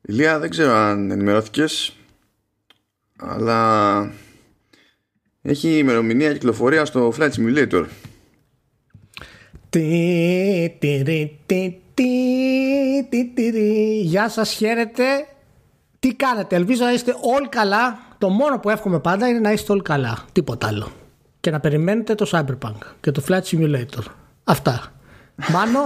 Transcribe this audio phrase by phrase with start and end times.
[0.00, 1.94] Ηλία δεν ξέρω αν ενημερώθηκες
[3.16, 4.12] αλλά
[5.42, 7.84] έχει ημερομηνία κυκλοφορία στο Flight Simulator.
[9.70, 11.02] Τι, τι,
[11.46, 15.04] τι, τι, τι, Γεια σας, χαίρετε.
[15.98, 17.98] Τι κάνετε, ελπίζω να είστε όλοι καλά.
[18.18, 20.24] Το μόνο που εύχομαι πάντα είναι να είστε όλοι καλά.
[20.32, 20.90] Τίποτα άλλο.
[21.40, 24.04] Και να περιμένετε το Cyberpunk και το Flight Simulator.
[24.44, 24.92] Αυτά.
[25.52, 25.80] Μάνο,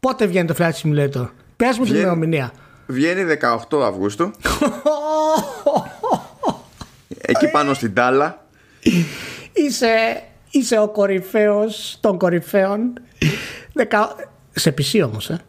[0.00, 2.52] πότε βγαίνει το Flight Simulator; Πες μου την ημερομηνία.
[2.92, 3.36] Βγαίνει
[3.70, 4.30] 18 Αυγούστου.
[7.18, 8.46] Εκεί πάνω στην τάλα.
[9.52, 12.92] Είσαι, είσαι ο κορυφαίος των κορυφαίων.
[13.72, 14.14] Δεκα...
[14.54, 15.40] Σε PC όμως, ε.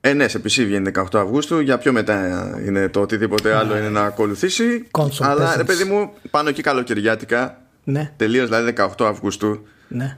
[0.00, 1.60] Ε, ναι, σε PC βγαίνει 18 Αυγούστου.
[1.60, 2.26] Για πιο μετά
[2.66, 4.86] είναι το οτιδήποτε άλλο είναι να ακολουθήσει.
[4.98, 5.56] Console Αλλά presence.
[5.56, 7.60] ρε παιδί μου, πάνω εκεί καλοκαιριάτικα.
[7.84, 9.66] Ναι, Τελείως δηλαδή 18 Αυγούστου.
[9.88, 10.16] ναι.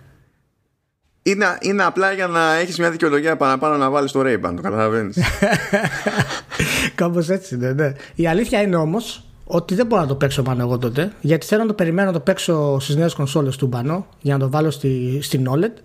[1.30, 4.52] Είναι, είναι απλά για να έχεις μια δικαιολογία παραπάνω να βάλεις το Ray-Ban.
[4.56, 5.19] Το καταλαβαίνεις.
[6.95, 7.92] Κάπως έτσι είναι, ναι.
[8.14, 11.12] Η αλήθεια είναι όμως ότι δεν μπορώ να το παίξω πάνω εγώ τότε.
[11.20, 14.41] Γιατί θέλω να το περιμένω να το παίξω στις νέες κονσόλες του μπανό για να
[14.41, 15.80] το βάλω στη, στην OLED.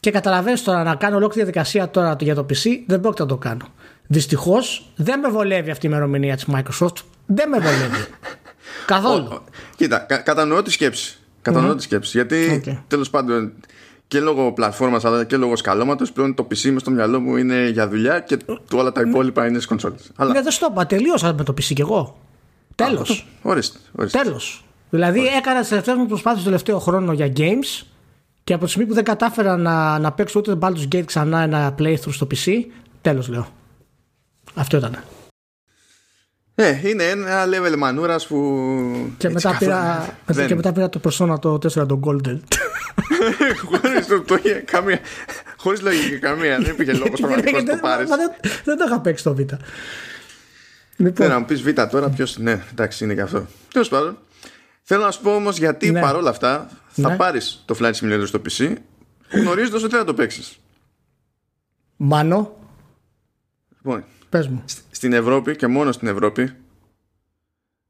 [0.00, 3.36] Και καταλαβαίνεις τώρα να κάνω ολόκληρη διαδικασία τώρα για το PC, δεν πρόκειται να το
[3.36, 3.66] κάνω.
[4.06, 6.96] Δυστυχώς δεν με βολεύει αυτή η ημερομηνία της Microsoft.
[7.26, 8.06] Δεν με βολεύει.
[8.86, 9.42] Καθόλου.
[9.76, 11.16] Κοίτα, κα, κατανοώ τη σκέψη.
[11.42, 12.10] Κατανοώ τη σκέψη.
[12.16, 12.74] Γιατί Οκ.
[12.88, 13.52] τέλος πάντων
[14.12, 17.68] και λόγω πλατφόρμας αλλά και λόγω σκαλώματος πλέον το PC μες στο μυαλό μου είναι
[17.68, 18.36] για δουλειά και
[18.72, 20.10] όλα τα υπόλοιπα είναι στις κονσόλες.
[20.16, 20.32] Αλλά.
[20.32, 20.86] Ναι, δεν στο είπα.
[20.86, 22.18] Τελείωσα με το PC κι εγώ.
[22.74, 23.26] Τέλος.
[23.42, 23.78] Ορίστε.
[23.92, 24.22] ορίστε.
[24.22, 24.64] Τέλος.
[24.90, 27.86] Δηλαδή έκανα τις τελευταίες μου προσπάθειες το τελευταίο χρόνο για games
[28.44, 31.74] και από τη στιγμή που δεν κατάφερα να, να παίξω ούτε Baldur's Gate ξανά ένα
[31.78, 32.52] playthrough στο PC,
[33.00, 33.46] τέλος λέω.
[34.54, 34.96] Αυτό ήταν.
[36.64, 38.36] Ε, είναι ένα level μανούρας που.
[39.18, 42.40] Και, έτσι μετά καθόλου πήρα, δεν- και μετά πήρα το Persona το 4 το Golden.
[43.80, 44.98] Χωρίς το, το, καμία,
[45.56, 46.58] χωρίς λογική καμία.
[46.58, 48.10] Δεν υπήρχε λόγος πραγματικός να το πάρεις.
[48.10, 48.30] Μα δεν,
[48.64, 49.38] δεν το είχα παίξει το Β.
[49.38, 49.46] Ναι,
[50.96, 54.18] Λοιπόν, να μου πεις Β τώρα ποιος Ναι, εντάξει είναι και αυτό Τέλος πάντων
[54.82, 56.00] Θέλω να σου πω όμως γιατί Ναι.
[56.00, 57.16] παρόλα αυτά Θα Ναι.
[57.16, 58.74] πάρεις το Flight Simulator στο PC
[59.32, 60.56] Γνωρίζοντας ότι δεν θα το παίξεις
[61.96, 62.56] Μάνο,
[63.76, 64.64] Λοιπόν πες μου.
[65.02, 66.56] Στην Ευρώπη και μόνο στην Ευρώπη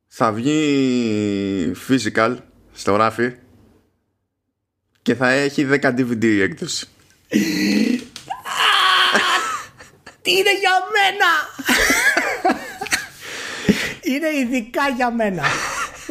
[0.09, 2.37] Θα βγει Physical
[2.73, 3.35] Στο ράφι
[5.03, 6.89] Και θα έχει 10 DVD η έκδοση
[10.23, 11.31] Τι είναι για μένα!
[14.15, 15.43] είναι ειδικά για μένα.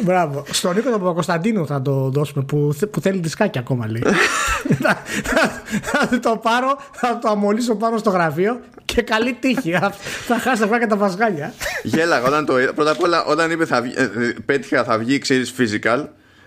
[0.02, 0.44] Μπράβο.
[0.50, 4.02] Στον Νίκο τον Παπακοσταντίνου θα το δώσουμε που, θε- που θέλει δισκάκι ακόμα λέει.
[4.82, 5.62] θα, θα-
[6.08, 9.70] θα το πάρω, θα το αμολύσω πάνω στο γραφείο και καλή τύχη.
[9.72, 9.90] θα,
[10.26, 11.54] θα χάσει τα και τα βασγάλια.
[11.82, 12.72] Γέλαγα όταν το είδα.
[12.72, 16.04] Πρώτα απ' όλα, όταν είπε θα βγει, ε, ε, πέτυχα θα βγει, ξέρεις, physical.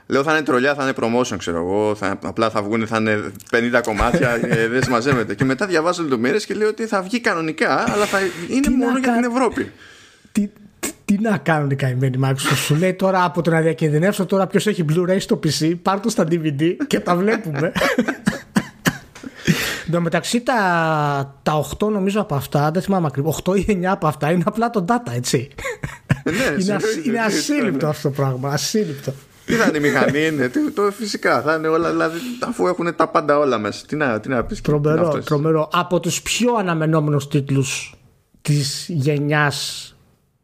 [0.07, 1.95] Λέω θα είναι τρολιά, θα είναι promotion, ξέρω εγώ.
[1.95, 5.35] Θα, απλά θα βγουν, θα είναι 50 κομμάτια, ε, δεν συμμαζεύεται.
[5.35, 8.85] Και μετά διαβάζω λεπτομέρειες και λέω ότι θα βγει κανονικά, αλλά θα είναι Τι να
[8.85, 9.71] μόνο για κα- την Ευρώπη.
[10.31, 10.49] τι,
[11.05, 14.47] τι, τι να κάνουν οι καημένοι Microsoft; Σου λέει τώρα από το να διακινδυνεύσω τώρα
[14.47, 17.71] ποιος έχει Blu-ray στο PC, πάρ' το στα DVD και τα βλέπουμε.
[19.85, 20.55] Εν τω μεταξύ τα,
[21.43, 24.69] τα 8 νομίζω από αυτά, δεν θυμάμαι ακριβώς, 8 ή 9 από αυτά είναι απλά
[24.69, 25.47] το data, έτσι.
[26.23, 28.49] Ε, ναι, είναι, ασύ- συνέχιζε, είναι τι- ασύλληπτο αυτό το πράγμα.
[28.49, 29.13] Ασύλληπτο.
[29.45, 30.47] Τι θα είναι η μηχανή, είναι.
[30.47, 32.17] Τι, το φυσικά θα είναι όλα, δηλαδή
[32.47, 33.85] αφού έχουν τα πάντα όλα μέσα.
[33.87, 34.61] Τι να, τι να πεις.
[34.61, 35.69] Τρομερό, τρομερό.
[35.73, 37.95] Από τους πιο αναμενόμενους τίτλους
[38.41, 39.89] της γενιάς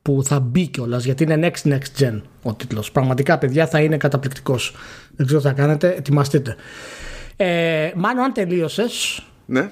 [0.01, 2.91] που θα μπει κιόλας, γιατί είναι next next gen ο τίτλος.
[2.91, 4.75] Πραγματικά, παιδιά, θα είναι καταπληκτικός.
[5.16, 6.56] Δεν ξέρω τι θα κάνετε, ετοιμαστείτε.
[7.35, 9.69] Ε, Μάνο, αν τελείωσες Ναι.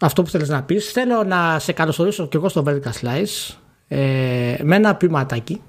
[0.00, 3.54] αυτό που θέλεις να πεις, θέλω να σε καλωσορίσω κι εγώ στο Vertical Slice
[3.88, 5.60] ε, με ένα ποιηματάκι.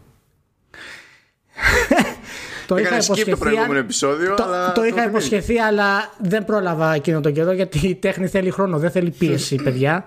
[2.67, 4.33] το Έκανες skip το προηγούμενο επεισόδιο.
[4.35, 5.09] το, αλλά το είχα θυμήθηκα.
[5.09, 9.55] υποσχεθεί, αλλά δεν πρόλαβα εκείνο τον καιρό γιατί η τέχνη θέλει χρόνο, δεν θέλει πίεση,
[9.63, 10.05] παιδιά.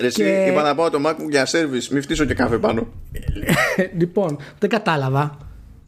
[0.00, 2.86] Ρε, εσύ, και- είπα να πάω το MacBook για service, μην φτύσω και καφέ πάνω.
[3.98, 5.36] λοιπόν, δεν κατάλαβα.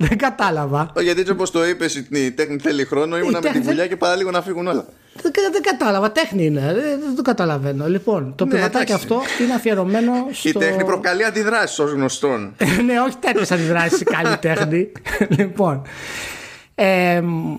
[0.00, 0.90] Δεν κατάλαβα.
[0.96, 3.86] Όχι, Γιατί έτσι όπως το είπες, η τέχνη θέλει χρόνο, ήμουνα με τέχνη τη δουλειά
[3.86, 4.84] και παραλίγο να φύγουν όλα.
[5.22, 6.12] Δεν, δεν κατάλαβα.
[6.12, 6.60] Τέχνη είναι.
[6.60, 7.88] Δεν, δεν το καταλαβαίνω.
[7.88, 8.94] Λοιπόν, το Ναι, ποιηματάκι εντάξει.
[8.94, 10.48] αυτό είναι αφιερωμένο στο.
[10.48, 12.54] Η τέχνη προκαλεί αντιδράσεις ως γνωστόν.
[12.84, 14.92] ναι, όχι τέτοιες αντιδράσεις καλή τέχνη.
[15.38, 15.82] λοιπόν.
[16.74, 17.54] Ε, μ,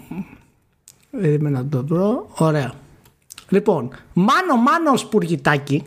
[1.22, 2.30] περίμενα να το βρω.
[2.38, 2.72] Ωραία.
[3.50, 5.84] Λοιπόν, μάνο μάνο σπουργητάκι.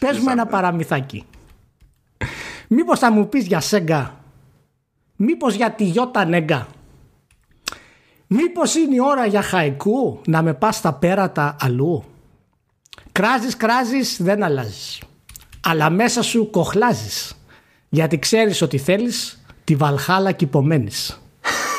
[0.00, 1.26] Πες μου ένα παραμυθάκι.
[2.68, 4.14] Μήπως θα μου πεις για Σέγγα.
[5.16, 6.66] Μήπως για τη Γιώτα Νέγκα.
[8.26, 12.04] Μήπως είναι η ώρα για χαϊκού να με πας στα πέρατα αλλού.
[13.12, 15.02] Κράζεις, κράζεις, δεν αλλάζεις.
[15.60, 17.36] Αλλά μέσα σου κοχλάζεις.
[17.88, 21.20] Γιατί ξέρεις ότι θέλεις τη Βαλχάλα και υπομένεις.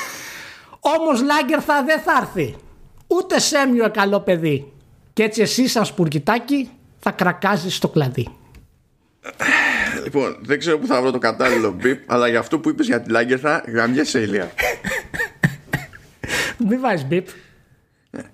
[0.97, 2.55] Όμως Λάγκερθα δεν θα έρθει.
[3.15, 4.71] Ούτε Σέμιο καλό παιδί.
[5.13, 6.69] Και έτσι εσύ σαν σπουρκιτάκι
[6.99, 8.27] θα κρακάζεις στο κλαδί.
[10.03, 13.01] Λοιπόν, δεν ξέρω που θα βρω το κατάλληλο μπιπ, αλλά για αυτό που είπες για
[13.01, 14.51] τη Λάγκερθα, γαμιέσαι ηλία.
[16.57, 17.27] Μην βάζεις μπιπ.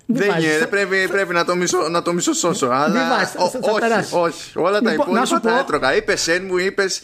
[0.06, 2.66] Δεν γίνεται, πρέπει, πρέπει να, το μισο, να το μισοσώσω.
[2.66, 4.12] Αλλά βάζεις, ο- θα- θα όχι, περάσεις.
[4.12, 4.58] όχι.
[4.58, 5.94] Όλα τα Λοιπόν, να υπόλοιπα σου τα πω- έτρωγα.
[5.96, 7.02] Είπες σεν μου, είπες.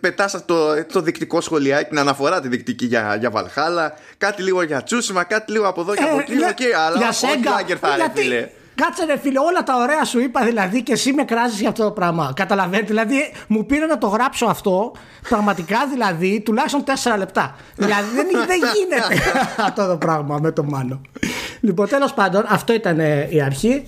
[0.00, 3.94] Πετάς το, το δεικτικό σχολιάκι, την αναφορά τη δεικτική για, για Βαλχάλα.
[4.18, 6.34] Κάτι λίγο για τσούσιμα, κάτι λίγο από εδώ και από εκεί.
[6.34, 7.50] για- οκ, αλλά για όχι Σέγγα.
[7.50, 8.48] Λάγκερθα, ρε Γιατί- φίλε.
[8.74, 11.84] Κάτσε ρε φίλε, όλα τα ωραία σου είπα δηλαδή και εσύ με κράζεις για αυτό
[11.84, 12.32] το πράγμα.
[12.36, 14.92] Καταλαβαίνετε, δηλαδή μου πήρε να το γράψω αυτό,
[15.28, 17.56] πραγματικά δηλαδή, τουλάχιστον 4 λεπτά.
[17.76, 19.22] δηλαδή δεν, δεν γίνεται
[19.66, 21.00] αυτό το πράγμα με το Μάνο.
[21.64, 23.84] Λοιπόν, τέλος πάντων, αυτό ήταν ε, η αρχή.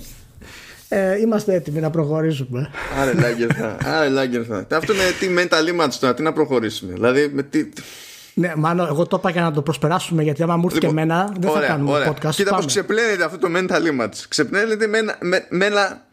[0.89, 2.71] Ε, είμαστε έτοιμοι να προχωρήσουμε.
[3.01, 4.67] Άρε Λάγκερθα, άρε Λάγκερθα.
[4.73, 6.93] Αυτό είναι τι mental image τώρα, τι να προχωρήσουμε.
[6.93, 7.69] Δηλαδή, με τι.
[8.35, 11.33] Ναι, Μάνο, εγώ το είπα για να το προσπεράσουμε γιατί άμα μου έρθει και εμένα
[11.41, 12.05] δεν θα κάνουμε podcast.
[12.07, 12.63] Λοιπόν, Κοίτα Πάμε.
[12.63, 14.15] πώ ξεπλένεται αυτό το mental image.
[14.29, 16.07] Ξεπλένεται με ένα, με, με ένα,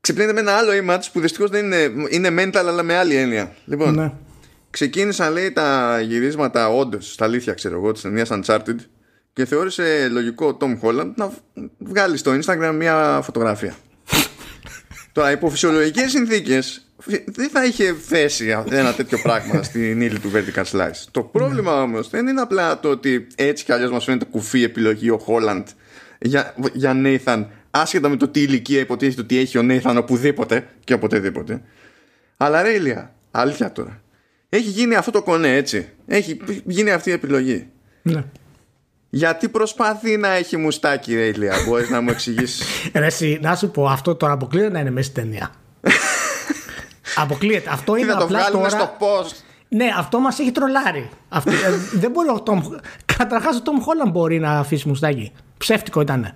[0.00, 3.52] ξεπλένεται με ένα άλλο image που δυστυχώς δεν είναι, είναι mental αλλά με άλλη έννοια.
[3.64, 4.12] Λοιπόν, Ναι.
[4.70, 8.76] ξεκίνησαν λέει τα γυρίσματα όντως, στα αλήθεια ξέρω εγώ, της ταινίας Uncharted
[9.36, 11.32] και θεώρησε λογικό ο Tom Holland να
[11.78, 13.74] βγάλει στο Instagram μια φωτογραφία.
[15.12, 16.86] Τώρα, υπό φυσιολογικές συνθήκες
[17.26, 21.04] δεν θα είχε θέσει ένα τέτοιο πράγμα στην ύλη του Vertical Slice.
[21.10, 25.10] Το πρόβλημα όμως δεν είναι απλά το ότι έτσι κι αλλιώς μας φαίνεται κουφή επιλογή
[25.10, 25.64] ο Holland
[26.18, 30.92] για, για Nathan, άσχετα με το τι ηλικία υποτίθεται ότι έχει ο Nathan οπουδήποτε και
[30.92, 31.62] οποτεδήποτε.
[32.36, 34.02] Αλλά ρε Ηλία, αλήθεια τώρα.
[34.48, 35.88] Έχει γίνει αυτό το κονέ έτσι.
[36.06, 37.68] Έχει γίνει αυτή η επιλογή.
[38.02, 38.24] Ναι.
[39.10, 41.54] Γιατί προσπαθεί να έχει μουστάκι, ρε Ηλία.
[41.66, 42.62] Μπορείς να μου εξηγήσεις;
[42.94, 45.50] Ρε εσύ, να σου πω, αυτό τώρα αποκλείεται να είναι μέσα στην ταινία.
[47.16, 47.70] αποκλείεται.
[47.72, 48.78] Αυτό Τι είναι θα το απλά βγάλουμε τώρα.
[48.80, 49.34] στο post;
[49.68, 51.08] Ναι, αυτό μας έχει τρολάρει.
[51.28, 51.56] Αυτό, ε,
[51.92, 52.60] δεν μπορεί ο Τόμ.
[53.16, 55.32] Καταρχάς, ο Τόμ Χόλαν μπορεί να αφήσει μουστάκι.
[55.58, 56.34] Ψεύτικο ήταν.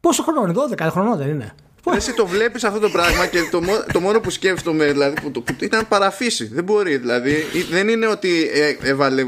[0.00, 0.52] Πόσο χρόνο είναι,
[0.86, 1.52] 12 χρονών δεν είναι.
[1.90, 5.20] Ρε, Εσύ το βλέπεις αυτό το πράγμα και το, μό- το μόνο που σκέφτομαι δηλαδή,
[5.20, 6.46] που, το- που ήταν παραφύση.
[6.46, 6.96] Δεν μπορεί.
[6.96, 9.22] Δηλαδή, ή- δεν είναι ότι ε, έβαλε.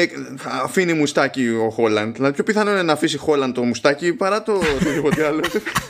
[0.00, 0.06] Ε,
[0.64, 2.14] αφήνει μουστάκι ο Χόλαντ.
[2.14, 5.40] Δηλαδή, πιο πιθανό είναι να αφήσει Χόλαντ το μουστάκι παρά το οτιδήποτε άλλο.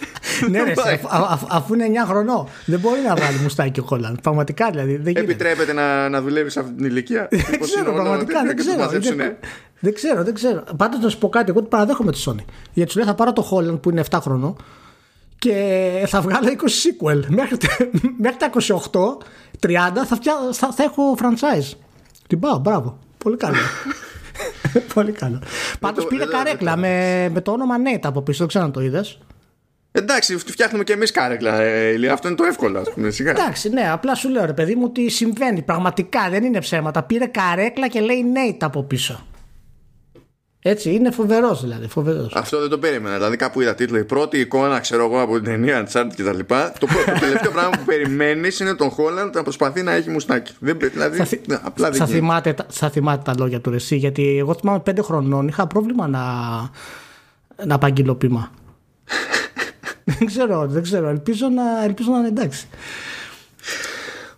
[0.51, 0.95] ναι, ρε, Δεν πάει.
[0.95, 4.19] αφ- αφ- αφού είναι 9 χρονών, δεν μπορεί να βάλει μουστάκι ο Χόλαν.
[4.23, 4.91] Πραγματικά δηλαδή.
[4.93, 5.21] Δεν γίνεται.
[5.21, 8.47] Επιτρέπεται να, να δουλεύεις σε αυτή την ηλικία; Δεν Μήπως ξέρω, είναι όλο πραγματικά τέτοιο
[8.47, 8.85] δεν και τους ξέρω.
[8.85, 9.23] μαζέψουνε.
[9.25, 9.39] Είναι-
[9.81, 10.65] Δεν ξέρω, δεν ξέρω.
[10.77, 12.45] Πάντως να σου πω κάτι, εγώ το παραδέχομαι τη Sony.
[12.73, 14.57] Γιατί σου λέει θα πάρω το Holland που είναι 7 χρονών
[15.39, 15.55] και
[16.07, 17.25] θα βγάλω 20 sequel.
[17.29, 17.77] Μέχρι, τα-
[18.19, 18.51] μέχρι τα
[19.61, 21.73] 28, 30 θα, φτιά, θα, θα έχω franchise.
[22.27, 22.99] Την πάω, μπράβο.
[23.27, 23.57] Πολύ καλό.
[24.95, 25.43] Πολύ καλό.
[25.81, 28.39] Πάντως το- πήρε δεν το- καρέκλα με, με το όνομα Nate από πίσω.
[28.39, 29.19] Δεν ξέρω αν το είδες.
[29.93, 31.61] Εντάξει, φτιάχνουμε και εμείς κάρεκλα.
[31.61, 32.13] Ε, Ηλία.
[32.13, 33.11] αυτό είναι το εύκολο, ας πούμε.
[33.11, 33.31] Σιγά.
[33.31, 35.63] Εντάξει, ναι, απλά σου λέω ρε παιδί μου ότι συμβαίνει.
[35.63, 37.03] Πραγματικά δεν είναι ψέματα.
[37.03, 39.27] Πήρε καρέκλα και λέει Nate από πίσω.
[40.69, 41.89] Έτσι, είναι φοβερός δηλαδή.
[41.89, 42.33] Φοβερός.
[42.35, 43.17] Αυτό δεν το περίμενα.
[43.17, 43.99] Δηλαδή, κάπου είδα τίτλο.
[43.99, 46.73] Η πρώτη εικόνα, ξέρω εγώ, από την ταινία Uncharted και τα λοιπά.
[46.79, 50.53] Το, πρώτο- το τελευταίο πράγμα που περιμένεις είναι τον Χόλαντ να προσπαθεί να έχει μουστάκι.
[50.59, 52.25] Δεν, πε- δηλαδή, Θα, θυ- ναι, απλά δεν θα, γίνεται.
[52.25, 56.07] θυμάται, τα- θα θυμάται τα λόγια του Ρεσί, γιατί εγώ θυμάμαι πέντε χρονών είχα πρόβλημα
[56.09, 56.21] να,
[57.67, 58.51] να απαγγείλω πείμα.
[60.19, 61.09] δεν ξέρω, δεν ξέρω.
[61.09, 62.67] Ελπίζω να, ελπίζω να είναι εντάξει.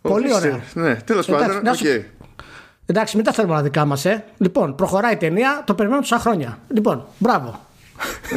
[0.01, 0.37] Πολύ Ορίστε.
[0.49, 0.61] ωραία.
[0.89, 1.63] Ναι, τέλος Εντάξει, πάντων.
[1.65, 1.77] να οκ.
[1.77, 2.05] σου-
[2.91, 4.25] Εντάξει, μην τα θέλουμε τα δικά μας, ε.
[4.39, 6.59] Λοιπόν, προχωράει η ταινία, το περιμένω τόσα χρόνια.
[6.69, 7.67] Λοιπόν, μπράβο.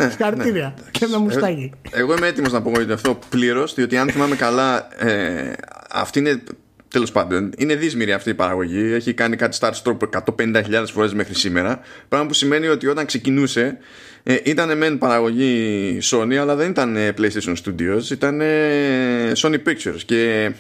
[0.09, 0.73] Συγχαρητήρια.
[0.91, 1.71] και με μουστάκι.
[1.91, 5.53] Ε, Εγώ είμαι έτοιμος να απογοητευτώ πλήρως, διότι αν θυμάμαι καλά, ε,
[5.91, 6.43] αυτή είναι.
[6.87, 8.93] Τέλος πάντων, είναι δύσμοιρη αυτή η παραγωγή.
[8.93, 9.97] Έχει κάνει κάτι Star Trek
[10.37, 11.79] 150.000 φορές μέχρι σήμερα.
[12.07, 13.77] Πράγμα που σημαίνει ότι όταν ξεκινούσε
[14.23, 19.99] ε, ήταν μεν παραγωγή Sony, αλλά δεν ήταν ε, PlayStation Studios, ήταν ε, Sony Pictures.
[20.05, 20.51] Και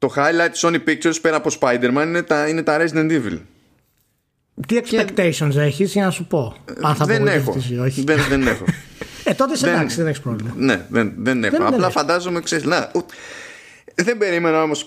[0.00, 3.38] το highlight Sony Pictures πέρα από Spider-Man είναι τα, είναι τα Resident Evil.
[4.66, 6.56] Τι expectations έχεις για να σου πω.
[6.82, 7.40] Αν θα δεν έχω.
[7.40, 8.02] απογοητευτείς ή όχι.
[8.04, 8.64] Δεν, δεν έχω.
[9.24, 10.52] Ε, τότε σε δεν- εντάξει, δεν έχεις πρόβλημα.
[10.56, 11.56] Ναι, δεν, δεν έχω.
[11.56, 11.92] δεν Απλά έχεις.
[11.94, 12.64] φαντάζομαι, ξέρεις.
[12.64, 13.04] Να, ου-
[13.94, 14.84] δεν περίμενα όμως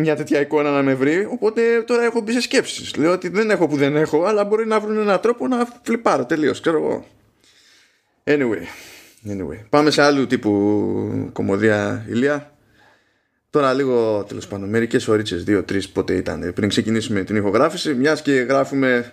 [0.00, 1.28] μια τέτοια εικόνα να με βρει.
[1.30, 2.96] Οπότε τώρα έχω μπει σε σκέψεις.
[2.96, 6.24] Λέω ότι δεν έχω που δεν έχω, αλλά μπορεί να βρουν έναν τρόπο να φλιπάρω
[6.24, 6.60] τελείως.
[6.60, 7.06] Ξέρω εγώ.
[8.24, 8.62] Anyway.
[9.30, 9.64] anyway.
[9.68, 12.50] Πάμε σε άλλου τύπου κομμωδία ηλία.
[13.50, 17.94] Τώρα λίγο τέλος πάντων, μερικές ωρίτσε, δύο-τρει πότε ήταν πριν ξεκινήσουμε την ηχογράφηση.
[17.94, 19.12] Μιας και γράφουμε.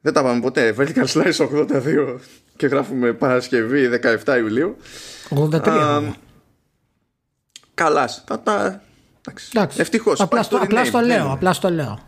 [0.00, 0.74] Δεν τα πάμε ποτέ.
[0.78, 2.18] Vertical Slice 82
[2.56, 4.76] και γράφουμε Παρασκευή 17 Ιουλίου.
[5.28, 5.52] 83.
[5.52, 6.16] Α, ακόμα.
[7.74, 8.24] Καλάς.
[8.26, 8.82] Τα, τα...
[9.26, 9.80] Εντάξει.
[9.80, 10.20] Ευτυχώς.
[10.20, 11.32] Απλά, στο, απλά στο λέω.
[11.32, 11.98] Απλά στο λέω.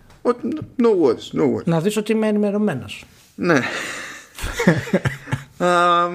[0.77, 1.65] No words, no words.
[1.65, 3.05] Να δεις ότι είμαι ενημερωμένος.
[3.35, 3.61] Ναι.
[5.67, 6.09] Α,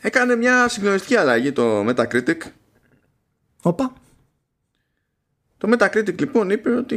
[0.00, 2.36] έκανε μια συγκλονιστική αλλαγή το Metacritic.
[3.62, 3.92] Όπα.
[5.62, 6.96] Το Metacritic λοιπόν είπε ότι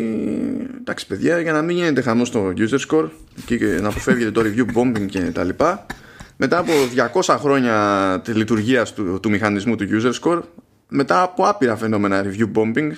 [0.79, 3.09] εντάξει παιδιά για να μην γίνεται χαμός στο user score
[3.45, 5.85] και να αποφεύγετε το review bombing και τα λοιπά
[6.35, 6.71] μετά από
[7.21, 10.41] 200 χρόνια τη λειτουργίας του, του μηχανισμού του user score
[10.87, 12.91] μετά από άπειρα φαινόμενα review bombing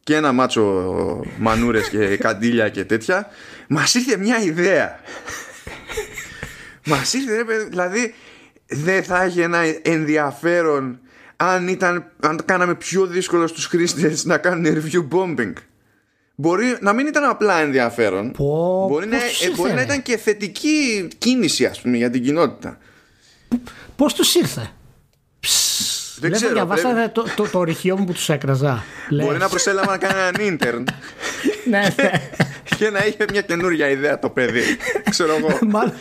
[0.00, 3.28] και ένα μάτσο μανούρες και καντήλια και τέτοια
[3.68, 5.00] μας ήρθε μια ιδέα.
[6.90, 8.14] Μας ήρθε δηλαδή
[8.66, 11.00] δεν θα έχει ένα ενδιαφέρον
[11.40, 15.52] αν, ήταν, αν κάναμε πιο δύσκολο στους χρήστες να κάνουν review bombing
[16.34, 20.02] Μπορεί να μην ήταν απλά ενδιαφέρον Πω, μπορεί, να, πώς ε, μπορεί να ήρθε, ήταν
[20.02, 22.78] και θετική κίνηση ας πούμε για την κοινότητα
[23.96, 24.70] Πώς τους ήρθε;
[26.20, 28.84] Δεν Λέτε, ξέρω διαβάσατε πρέπει- το, το, το ορυχείο μου που τους έκραζα.
[29.10, 29.38] Μπορεί Λες.
[29.38, 30.84] να προσέλαβα να κάνει έναν intern
[31.70, 32.10] ναι, ναι.
[32.76, 34.62] και να είχε μια καινούργια ιδέα το παιδί.
[35.10, 35.58] Ξέρω εγώ.
[35.74, 35.92] μάλλον,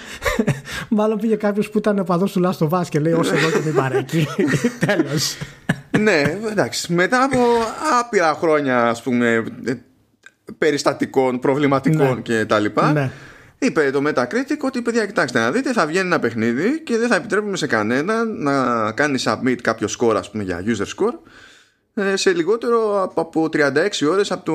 [0.89, 3.73] μάλλον πήγε κάποιος που ήταν οπαδό του Λάστο Βάς και λέει όσο εδώ και μην
[3.73, 4.27] παρέκει.
[4.85, 5.37] Τέλος.
[5.99, 6.21] ναι,
[6.51, 6.93] εντάξει.
[6.93, 7.37] Μετά από
[7.99, 9.73] άπειρα χρόνια, ας πούμε, ε,
[10.57, 12.21] περιστατικών, προβληματικών Ναι.
[12.21, 13.11] και τα λοιπά, Ναι.
[13.59, 17.15] Είπε το Metacritic ότι παιδιά κοιτάξτε να δείτε θα βγαίνει ένα παιχνίδι και δεν θα
[17.15, 21.13] επιτρέπουμε σε κανένα να κάνει submit κάποιο score ας πούμε για user score
[21.93, 24.53] ε, σε λιγότερο από- από 36 ώρες από το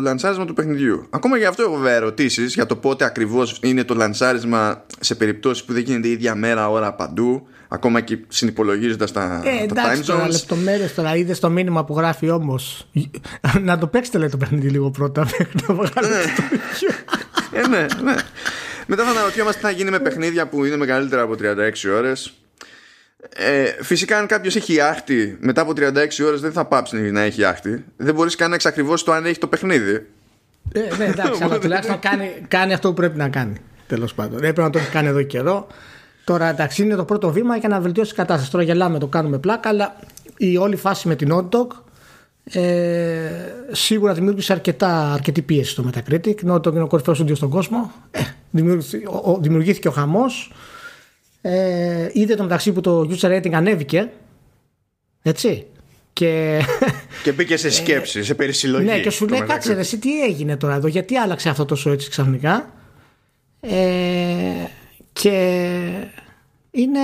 [0.00, 1.06] λανσάρισμα του παιχνιδιού.
[1.10, 5.64] Ακόμα και αυτό έχω βέβαια ερωτήσεις για το πότε ακριβώς είναι το λανσάρισμα σε περιπτώσεις
[5.64, 10.02] που δεν γίνεται η ίδια μέρα ώρα παντού ακόμα και συνυπολογίζοντας τα, Ε, τα εντάξει
[10.02, 10.30] time τώρα, zones.
[10.30, 11.16] λεπτομέρειες τώρα.
[11.16, 12.88] Είδες το μήνυμα που γράφει όμως.
[13.62, 15.20] να το παίξετε λέει το παιχνίδι λίγο πρώτα.
[15.38, 16.90] μέχρι να βγάλετε το ορυχείο.
[17.54, 18.14] Ε, ναι, ναι.
[18.86, 21.46] Μετά θα αναρωτιόμαστε τι θα γίνει με παιχνίδια που είναι μεγαλύτερα από 36
[21.94, 22.32] ώρες.
[23.36, 25.90] Ε, φυσικά, αν κάποιος έχει άχτη μετά από 36
[26.26, 27.84] ώρες δεν θα πάψει να έχει άχτη.
[27.96, 30.06] Δεν μπορείς καν να εξακριβώσεις το αν έχει το παιχνίδι.
[30.72, 33.56] ε, ναι, εντάξει, αλλά τουλάχιστον κάνει, κάνει αυτό που πρέπει να κάνει.
[33.86, 34.38] Τέλος πάντων.
[34.38, 35.66] Έπρεπε να το έχει κάνει εδώ καιρό.
[36.24, 38.50] Τώρα εντάξει, είναι το πρώτο βήμα για να βελτιώσει την κατάσταση.
[38.50, 39.96] Τώρα γελάμε, το κάνουμε πλάκα, αλλά
[40.36, 41.66] η όλη φάση με την Hot Dog
[42.44, 43.30] ε,
[43.72, 46.42] σίγουρα δημιούργησε αρκετά, αρκετή πίεση στο Metacritic.
[46.42, 47.92] Ενώ το είναι ο κορυφαίο στούντιο στον κόσμο.
[48.10, 48.20] Ε,
[48.50, 50.52] δημιουργήθηκε, ο, ο- δημιουργήθηκε ο χαμός.
[51.40, 54.10] Ε, είδε το μεταξύ που το user rating ανέβηκε.
[55.22, 55.66] Έτσι.
[56.12, 56.60] Και
[57.22, 58.84] Και μπήκε σε σκέψη, σε περισυλλογή.
[58.86, 59.48] ναι, και σου το λέει, Metacritic.
[59.48, 62.70] κάτσε ρε, εσύ τι έγινε τώρα εδώ, γιατί άλλαξε αυτό τόσο έτσι ξαφνικά.
[63.60, 63.70] Ε,
[65.12, 65.30] και
[66.70, 67.00] είναι,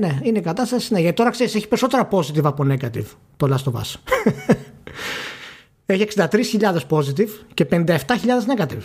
[0.00, 0.92] ναι, είναι η κατάσταση.
[0.92, 3.04] Ναι, γιατί τώρα ξέρεις, έχει περισσότερα positive από negative
[3.36, 3.94] το Last of Us.
[5.86, 7.86] έχει 63.000 positive και 57.000
[8.56, 8.84] negative.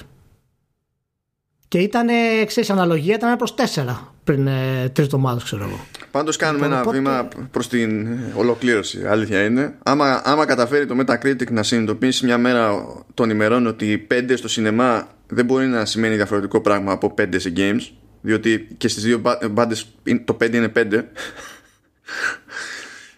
[1.68, 2.08] Και ήταν,
[2.46, 5.86] ξέρεις, αναλογία ήταν προς 4 πριν ε, τρεις εβδομάδες, ξέρω εγώ.
[6.12, 10.96] Πάντως κάνουμε Λοιπόν, ένα οπότε- βήμα προς την ολοκλήρωση Αλήθεια είναι άμα, άμα καταφέρει το
[11.00, 16.15] Metacritic να συνειδητοποιήσει μια μέρα των ημερών Ότι 5 στο σινεμά δεν μπορεί να σημαίνει
[16.15, 17.82] διαφορετικό πράγμα από 5 σε games
[18.22, 19.88] Διότι και στις δύο μπάντες
[20.25, 20.84] το 5 είναι 5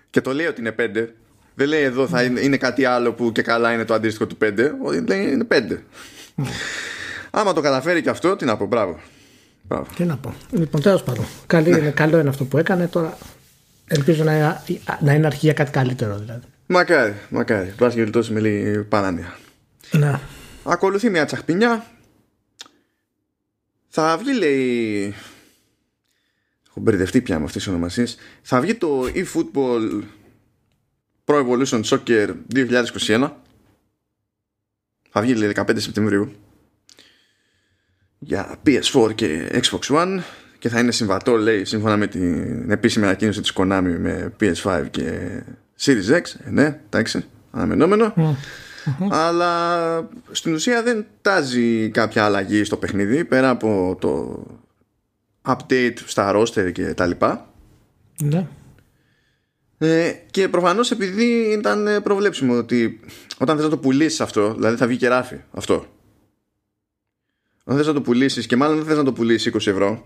[0.10, 1.08] Και το λέει ότι είναι 5
[1.54, 4.38] Δεν λέει εδώ θα είναι, είναι κάτι άλλο που και καλά είναι το αντίστοιχο του
[4.44, 5.78] 5 Όχι, Λέει είναι 5
[7.32, 9.00] Άμα το καταφέρει και αυτό τι να πω μπράβο
[9.72, 9.86] Μπράβο.
[9.96, 10.34] Τι να πω.
[10.52, 11.26] Λοιπόν, τέλος πάντων.
[11.48, 12.88] Καλή είναι, καλό είναι αυτό που έκανε.
[12.88, 13.18] Τώρα
[13.88, 14.64] ελπίζω να,
[15.00, 16.46] να είναι αρχή για κάτι καλύτερο δηλαδή.
[16.66, 17.74] Μακάρι, μακάρι.
[17.78, 19.38] Πας και γλιτώσει με λίγη παράνοια.
[19.92, 20.20] Ναι.
[20.64, 21.86] Ακολουθεί μια τσαχπινιά.
[23.88, 25.16] Θα βγει, λέει.
[26.70, 28.18] Έχω μπερδευτεί πια με αυτές τις ονομασίες.
[28.42, 30.02] Θα βγει το eFootball
[31.26, 33.32] Pro Evolution Soccer 2021.
[35.10, 36.32] Θα βγει, λέει, 15 Σεπτεμβρίου.
[38.20, 40.20] Για PS4 και Xbox One.
[40.60, 45.30] Και θα είναι συμβατό, λέει, σύμφωνα με την επίσημη ανακοίνωση της Konami με PS5 και
[45.80, 46.22] Series X.
[46.46, 48.14] Ε, ναι, εντάξει, αναμενόμενο.
[49.10, 54.44] Αλλά στην ουσία δεν τάζει κάποια αλλαγή στο παιχνίδι πέρα από το
[55.48, 57.50] update στα roster και τα λοιπά.
[58.24, 58.48] ναι.
[59.84, 63.00] Ε, και προφανώς επειδή ήταν ε, προβλέψιμο ότι
[63.38, 65.86] όταν θες να το πουλήσεις αυτό, δηλαδή θα βγει και ράφι αυτό.
[67.64, 70.06] Όταν θες να το πουλήσεις και μάλλον δεν θες να το πουλήσεις 20 ευρώ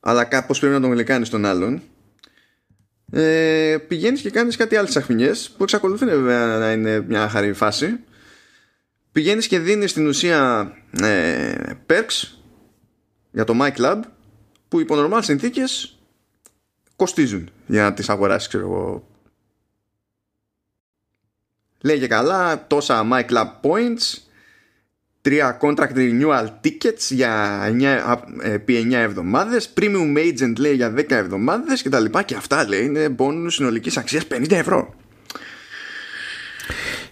[0.00, 1.82] αλλά κάπως πρέπει να τον γλυκάνεις τον άλλον
[3.10, 7.98] ε, πηγαίνεις και κάνεις κάτι άλλες αχμινιές που εξακολουθούν βέβαια να είναι μια χαρή φάση
[9.12, 10.72] πηγαίνεις και δίνεις στην ουσία
[11.02, 11.54] ε,
[11.86, 12.38] perks
[13.30, 14.00] για το My Club
[14.68, 15.93] που υπό normal συνθήκες
[16.96, 19.08] κοστίζουν για να τις αγοράσεις ξέρω εγώ.
[21.80, 24.24] Λέει και καλά τόσα My Club Points
[25.20, 27.82] τρία contract renewal tickets για 9,
[28.42, 32.68] ε, επί 9 εβδομάδες premium agent λέει για 10 εβδομάδες και τα λοιπά και αυτά
[32.68, 34.94] λέει είναι bonus συνολικής αξίας 50 ευρώ.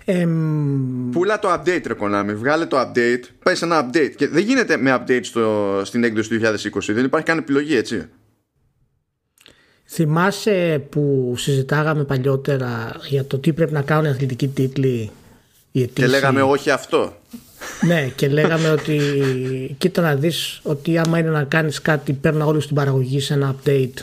[0.05, 4.43] Εμ, Πούλα το update ρε Konami Βγάλε το update Πάει σε ένα update Και δεν
[4.43, 8.09] γίνεται με update στο, στην έκδοση του 2020 Δεν υπάρχει καν επιλογή έτσι
[9.93, 15.11] θυμάσαι που συζητάγαμε παλιότερα για το τι πρέπει να κάνουν οι αθλητικοί τίτλοι
[15.73, 16.09] οι Και ετήσιοι.
[16.11, 17.17] λέγαμε όχι αυτό
[17.87, 18.99] Ναι, και λέγαμε ότι
[19.79, 23.55] κοίτα να δεις ότι άμα είναι να κάνεις κάτι παίρνα όλη στην παραγωγή σε ένα
[23.55, 23.95] update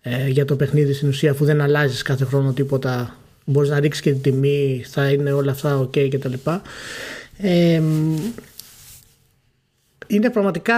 [0.00, 4.02] ε, για το παιχνίδι στην ουσία αφού δεν αλλάζεις κάθε χρόνο τίποτα μπορείς να ρίξεις
[4.02, 6.62] και την τιμή θα είναι όλα αυτά ok και τα λοιπά
[7.36, 7.82] ε,
[10.06, 10.76] είναι πραγματικά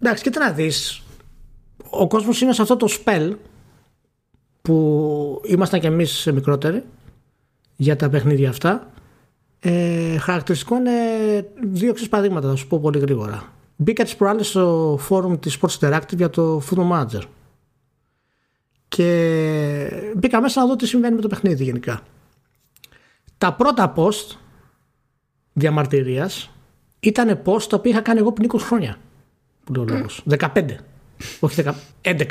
[0.00, 1.00] εντάξει και να δεις
[1.98, 3.32] ο κόσμος είναι σε αυτό το spell
[4.62, 6.84] που ήμασταν κι εμείς μικρότεροι
[7.76, 8.90] για τα παιχνίδια αυτά.
[9.60, 10.90] Ε, χαρακτηριστικό είναι
[11.62, 13.52] δύο εξής παραδείγματα θα σου πω πολύ γρήγορα.
[13.76, 17.22] Μπήκα τις προάλλες στο φόρουμ της Sports Interactive για το Football Manager.
[18.88, 22.00] Και μπήκα μέσα να δω τι συμβαίνει με το παιχνίδι γενικά.
[23.38, 24.36] Τα πρώτα post
[25.52, 26.50] διαμαρτυρίας
[27.00, 28.96] ήταν post τα οποία είχα κάνει εγώ πριν 20 χρόνια
[29.64, 30.24] που λέω λόγος.
[30.28, 30.76] 15
[31.40, 31.62] όχι
[32.02, 32.24] 11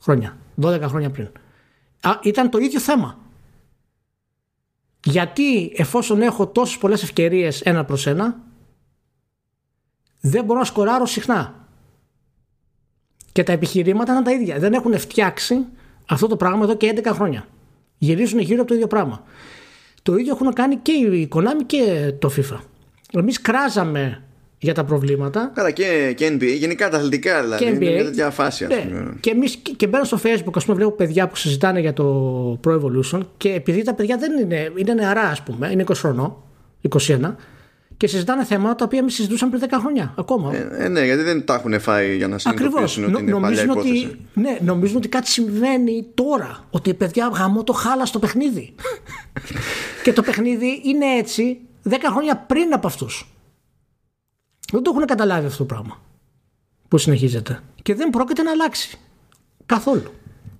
[0.00, 1.28] χρόνια 12 χρόνια πριν
[2.00, 3.18] Α, ήταν το ίδιο θέμα
[5.04, 8.46] γιατί εφόσον έχω τόσες πολλές ευκαιρίες ένα προς ένα
[10.20, 11.66] δεν μπορώ να σκοράρω συχνά.
[13.32, 14.58] Και τα επιχειρήματα είναι τα ίδια.
[14.58, 15.66] Δεν έχουν φτιάξει
[16.06, 17.46] αυτό το πράγμα εδώ και 11 χρόνια.
[17.98, 19.22] Γυρίζουν γύρω από το ίδιο πράγμα.
[20.02, 22.60] Το ίδιο έχουν κάνει και η Konami και το FIFA.
[23.12, 24.22] Εμείς κράζαμε
[24.58, 25.50] για τα προβλήματα.
[25.54, 27.64] Καλά, και, και NBA, γενικά τα αθλητικά δηλαδή.
[27.64, 27.80] Και NBA.
[27.80, 28.80] Είναι μια τέτοια φάση, ας ναι.
[28.80, 29.16] πούμε.
[29.20, 32.70] Και, εμείς, και μπαίνω στο Facebook, ας πούμε, βλέπω παιδιά που συζητάνε για το Pro
[32.70, 36.36] Evolution και επειδή τα παιδιά δεν είναι, είναι νεαρά, ας πούμε, είναι 20 χρονών,
[36.88, 37.34] 21,
[37.96, 40.56] και συζητάνε θέματα τα οποία εμείς συζητούσαμε πριν 10 χρόνια ακόμα.
[40.56, 44.04] Ε, ε, ναι, γιατί δεν τα έχουν φάει για να συνειδητοποιήσουν ότι είναι παλιά υπόθεση.
[44.04, 46.64] Ότι, ναι, νομίζουν ότι κάτι συμβαίνει τώρα.
[46.70, 48.74] Ότι παιδιά γαμώ το χάλα στο παιχνίδι.
[50.04, 51.58] και το παιχνίδι είναι έτσι
[51.90, 53.37] 10 χρόνια πριν από αυτούς.
[54.72, 56.02] Δεν το έχουν καταλάβει αυτό το πράγμα
[56.88, 57.60] που συνεχίζεται.
[57.82, 58.98] Και δεν πρόκειται να αλλάξει.
[59.66, 60.12] Καθόλου.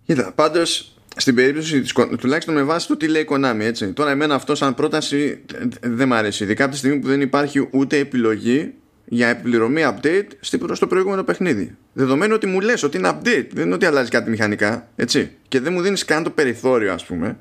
[0.04, 3.92] Κοίτα, πάντως στην περίπτωση της, τουλάχιστον με βάση το τι λέει η Konami έτσι.
[3.92, 5.44] Τώρα εμένα αυτό σαν πρόταση
[5.80, 8.74] δεν μ' αρέσει ειδικά από τη στιγμή που δεν υπάρχει ούτε επιλογή
[9.04, 10.26] για επιπληρωμή update
[10.72, 14.30] στο προηγούμενο παιχνίδι δεδομένου ότι μου λες ότι είναι update δεν είναι ότι αλλάζει κάτι
[14.30, 17.38] μηχανικά έτσι και δεν μου δίνεις καν το περιθώριο ας πούμε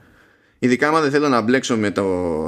[0.60, 2.04] ειδικά άμα δεν θέλω να μπλέξω με το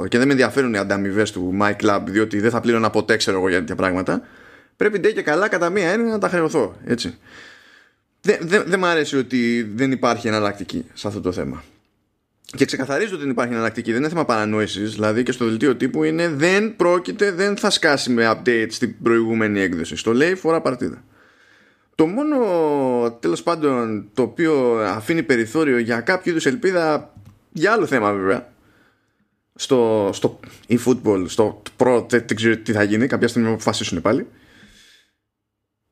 [0.08, 3.38] και δεν με ενδιαφέρουν οι ανταμοιβές του My Club διότι δεν θα πλήρωνα ποτέ ξέρω
[3.38, 4.22] εγώ για τέτοια πράγματα
[4.76, 7.18] πρέπει ντε και καλά κατά μία έννοια να τα χρεωθώ έτσι
[8.20, 11.62] δεν δε, δε μ' αρέσει ότι δεν υπάρχει εναλλακτική σε αυτό το θέμα.
[12.56, 14.94] Και ξεκαθαρίζω ότι δεν υπάρχει εναλλακτική, δεν είναι θέμα παρανόησης.
[14.94, 19.60] Δηλαδή και στο δελτίο τύπου είναι δεν πρόκειται, δεν θα σκάσει με update στην προηγούμενη
[19.60, 19.96] έκδοση.
[19.96, 21.04] Στο λέει φορά παρτίδα.
[21.94, 22.36] Το μόνο
[23.20, 27.14] τέλος πάντων το οποίο αφήνει περιθώριο για κάποιο είδους ελπίδα
[27.52, 28.52] για άλλο θέμα βέβαια
[29.54, 34.26] στο, στο e-football, στο pro, δεν ξέρω τι θα γίνει, κάποια στιγμή θα αποφασίσουν πάλι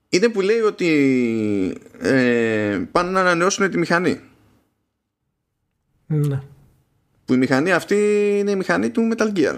[0.08, 0.88] είναι που λέει ότι
[1.98, 4.20] ε, πάνε να ανανεώσουν τη μηχανή.
[6.06, 6.42] Ναι.
[7.24, 7.96] Που η μηχανή αυτή
[8.38, 9.56] είναι η μηχανή του Metal Gear.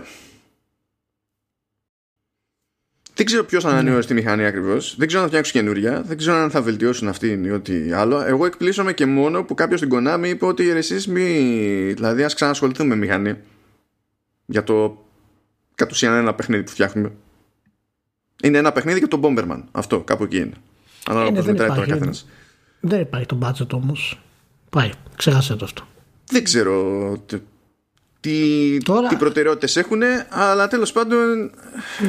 [3.20, 3.78] Δεν ξέρω ποιος θα ναι.
[3.78, 4.94] ανανεώσει τη μηχανή ακριβώς.
[4.98, 6.02] Δεν ξέρω αν θα φτιάξουν καινούρια.
[6.02, 8.20] Δεν ξέρω αν θα βελτιώσουν αυτή ή ό,τι άλλο.
[8.20, 11.28] Εγώ εκπλήσωμαι και μόνο που κάποιος στην Konami είπε ότι εσείς μη.
[11.92, 13.37] Δηλαδή, ας ξανασχοληθούμε με μηχανή.
[14.46, 15.04] Για το
[15.74, 17.12] κατ' ουσίαν ένα παιχνίδι που φτιάχνουμε.
[18.42, 19.62] Είναι ένα παιχνίδι και το Bomberman.
[19.70, 20.54] Αυτό, κάπου εκεί είναι.
[21.06, 22.28] Ανάλογα πώς μετράει τώρα καθένας.
[22.80, 24.20] Δεν υπάρχει το budget όμως.
[24.70, 25.87] Πάει, ξέχασε το αυτό.
[26.30, 27.16] Δεν ξέρω
[28.20, 29.09] τι, τώρα...
[29.09, 31.50] τι προτεραιότητες έχουν, αλλά τέλος πάντων.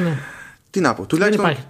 [0.02, 0.18] Ναι.
[0.72, 1.44] Τι να πω, τουλάχιστον.
[1.44, 1.68] Δεν υπάρχει.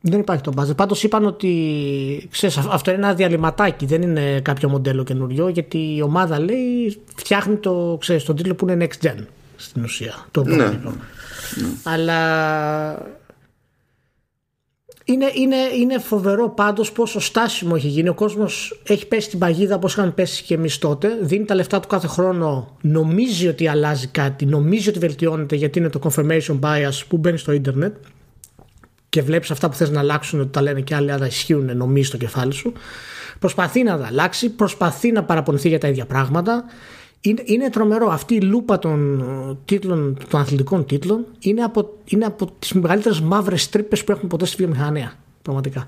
[0.00, 0.76] Δεν υπάρχει το budget.
[0.76, 6.02] Πάντως είπαν ότι ξέρεις, αυτό είναι ένα διαλυματάκι, δεν είναι κάποιο μοντέλο καινούριο, γιατί η
[6.02, 9.24] ομάδα λέει φτιάχνει το, ξέρεις, τον τίτλο που είναι next gen
[9.56, 10.26] στην ουσία.
[10.30, 10.56] Το ναι.
[10.56, 10.70] ναι.
[11.82, 12.18] Αλλά
[15.08, 18.08] είναι, είναι, είναι φοβερό πάντως πόσο στάσιμο έχει γίνει.
[18.08, 21.08] Ο κόσμος έχει πέσει την παγίδα όπως είχαν πέσει και εμείς τότε.
[21.22, 22.76] Δίνει τα λεφτά του κάθε χρόνο.
[22.80, 24.46] Νομίζει ότι αλλάζει κάτι.
[24.46, 27.96] Νομίζει ότι βελτιώνεται γιατί είναι το confirmation bias που μπαίνει στο ίντερνετ.
[29.08, 32.06] Και βλέπεις αυτά που θες να αλλάξουν ότι τα λένε και άλλοι, αλλά ισχύουν, νομίζει
[32.06, 32.72] στο κεφάλι σου.
[33.38, 34.50] Προσπαθεί να τα αλλάξει.
[34.50, 36.64] Προσπαθεί να παραπονηθεί για τα ίδια πράγματα
[37.20, 38.08] είναι, είναι τρομερό.
[38.10, 39.24] Αυτή η λούπα των,
[39.64, 44.46] τίτλων, των αθλητικών τίτλων είναι από, είναι από τις μεγαλύτερες μαύρες τρύπες που έχουν ποτέ
[44.46, 45.12] στη βιομηχανία.
[45.42, 45.86] Πραγματικά.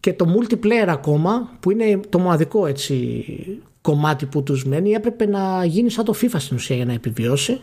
[0.00, 3.24] Και το multiplayer ακόμα, που είναι το μοναδικό έτσι,
[3.80, 7.60] κομμάτι που τους μένει, έπρεπε να γίνει σαν το FIFA στην ουσία για να επιβιώσει.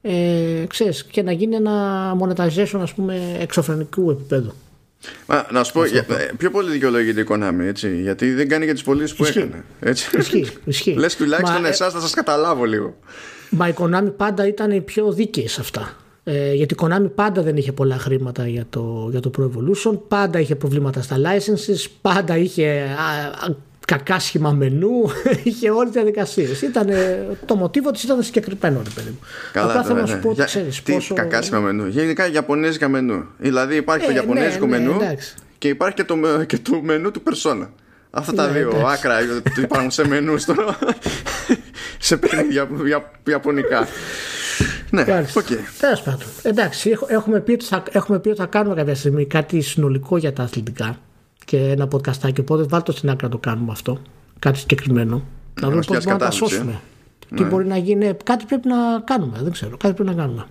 [0.00, 4.52] Ε, ξέρεις, και να γίνει ένα monetization ας πούμε εξωφρενικού επίπεδου.
[5.26, 8.74] Μα, να σου πω, για, πιο πολύ δικαιολογείται η Konami, έτσι, γιατί δεν κάνει για
[8.74, 9.64] τις πωλήσεις που έκανε.
[9.80, 10.18] Έτσι.
[10.18, 10.92] Ισχύει, ισχύει.
[10.92, 12.96] Λες τουλάχιστον εσάς θα σας καταλάβω λίγο.
[13.50, 15.96] Μα η Konami πάντα ήταν η πιο δίκαιη σε αυτά.
[16.24, 19.98] Ε, γιατί η Konami πάντα δεν είχε πολλά χρήματα για το, για το Pro Evolution,
[20.08, 22.86] πάντα είχε προβλήματα στα licenses, πάντα είχε
[23.46, 23.56] κακά
[24.18, 25.10] σχήμα μενού,
[25.42, 26.46] είχε όλε τι διαδικασίε.
[27.46, 29.18] Το μοτίβο της ήταν συγκεκριμένο, ρε παιδί μου.
[29.52, 31.14] Καλά, Απλά θέλω να σου πω ότι ξέρεις πόσο.
[31.14, 31.86] Κακά σχήμα μενού.
[31.86, 33.24] Γενικά Ιαπωνέζικα μενού.
[33.38, 35.00] Δηλαδή υπάρχει το ε, Ιαπωνέζικο ναι, ναι, μενού
[35.58, 37.68] και υπάρχει και το, και το μενού του Persona.
[38.10, 38.84] Αυτά τα Ναι, δύο εντάξει.
[38.92, 39.16] άκρα
[39.54, 40.54] που υπάρχουν σε μενούς στο...
[41.98, 43.86] σε παιχνίδια για- ιαπωνικά.
[44.90, 45.40] Ναι, Μάλιστα.
[45.40, 45.46] οκ.
[45.80, 46.26] Τέλος πάντων.
[46.42, 50.16] Εντάξει, έχ- έχουμε πει, ότι θα, έχουμε πει ότι θα κάνουμε κάποια στιγμή κάτι συνολικό
[50.16, 50.98] για τα αθλητικά
[51.50, 52.40] και ένα podcast άκι.
[52.40, 54.02] Οπότε βάλτε το στην άκρη να το κάνουμε αυτό.
[54.38, 55.16] Κάτι συγκεκριμένο.
[55.60, 56.80] Να δούμε μας πώς πιάσει μπορούμε να τα κατάθλιψη, σώσουμε.
[57.34, 58.14] Τι μπορεί να γίνει.
[58.24, 59.38] Κάτι πρέπει να κάνουμε.
[59.42, 59.76] Δεν ξέρω.
[59.76, 60.46] Κάτι πρέπει να κάνουμε.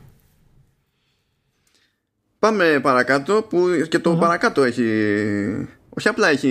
[2.40, 4.88] Πάμε παρακάτω που και το παρακάτω έχει
[5.90, 6.48] όχι απλά έχει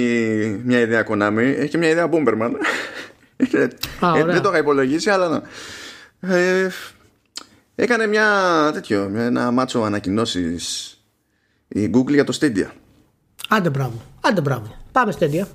[0.64, 2.50] μια ιδέα Konami έχει και μια ιδέα Bomberman
[3.52, 3.66] Ε, Α,
[4.16, 4.24] ε, ωραία.
[4.24, 5.42] δεν το είχα υπολογίσει αλλά να.
[6.36, 6.68] Ε,
[7.74, 8.26] έκανε μια
[8.72, 10.92] τέτοιο μια- ένα μάτσο ανακοινώσεις
[11.68, 12.66] η Google για το Stadia
[13.48, 14.02] Άντε μπράβο.
[14.20, 14.74] Άντε μπράβο.
[14.92, 15.48] Πάμε στέντια.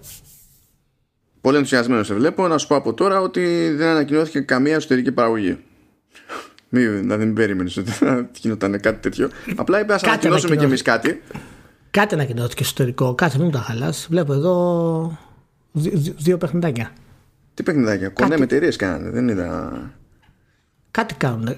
[1.42, 5.58] πολύ ενθουσιασμένος σε βλέπω να σου πω από τώρα ότι δεν ανακοινώθηκε καμία εσωτερική παραγωγή
[6.70, 10.64] μην, δηλαδή μην περίμενες ότι θα γινόταν κάτι τέτοιο απλά είπε ας Κάτι ανακοινώσουμε κι
[10.64, 11.20] εμείς ανακοινώθηκε.
[11.32, 11.38] κάτι
[11.92, 13.16] Κάτι ανακοινώθηκε ιστορικό.
[13.16, 14.08] Κάτσε, μην μου τα χαλάς.
[14.10, 15.18] Βλέπω εδώ
[15.72, 16.92] δι- δι- δύο παιχνιδάκια.
[17.54, 19.72] τι παιχνιδάκια, κονέ με εταιρείες κάνανε δεν είδα
[20.92, 21.56] Κάτι κάνουν.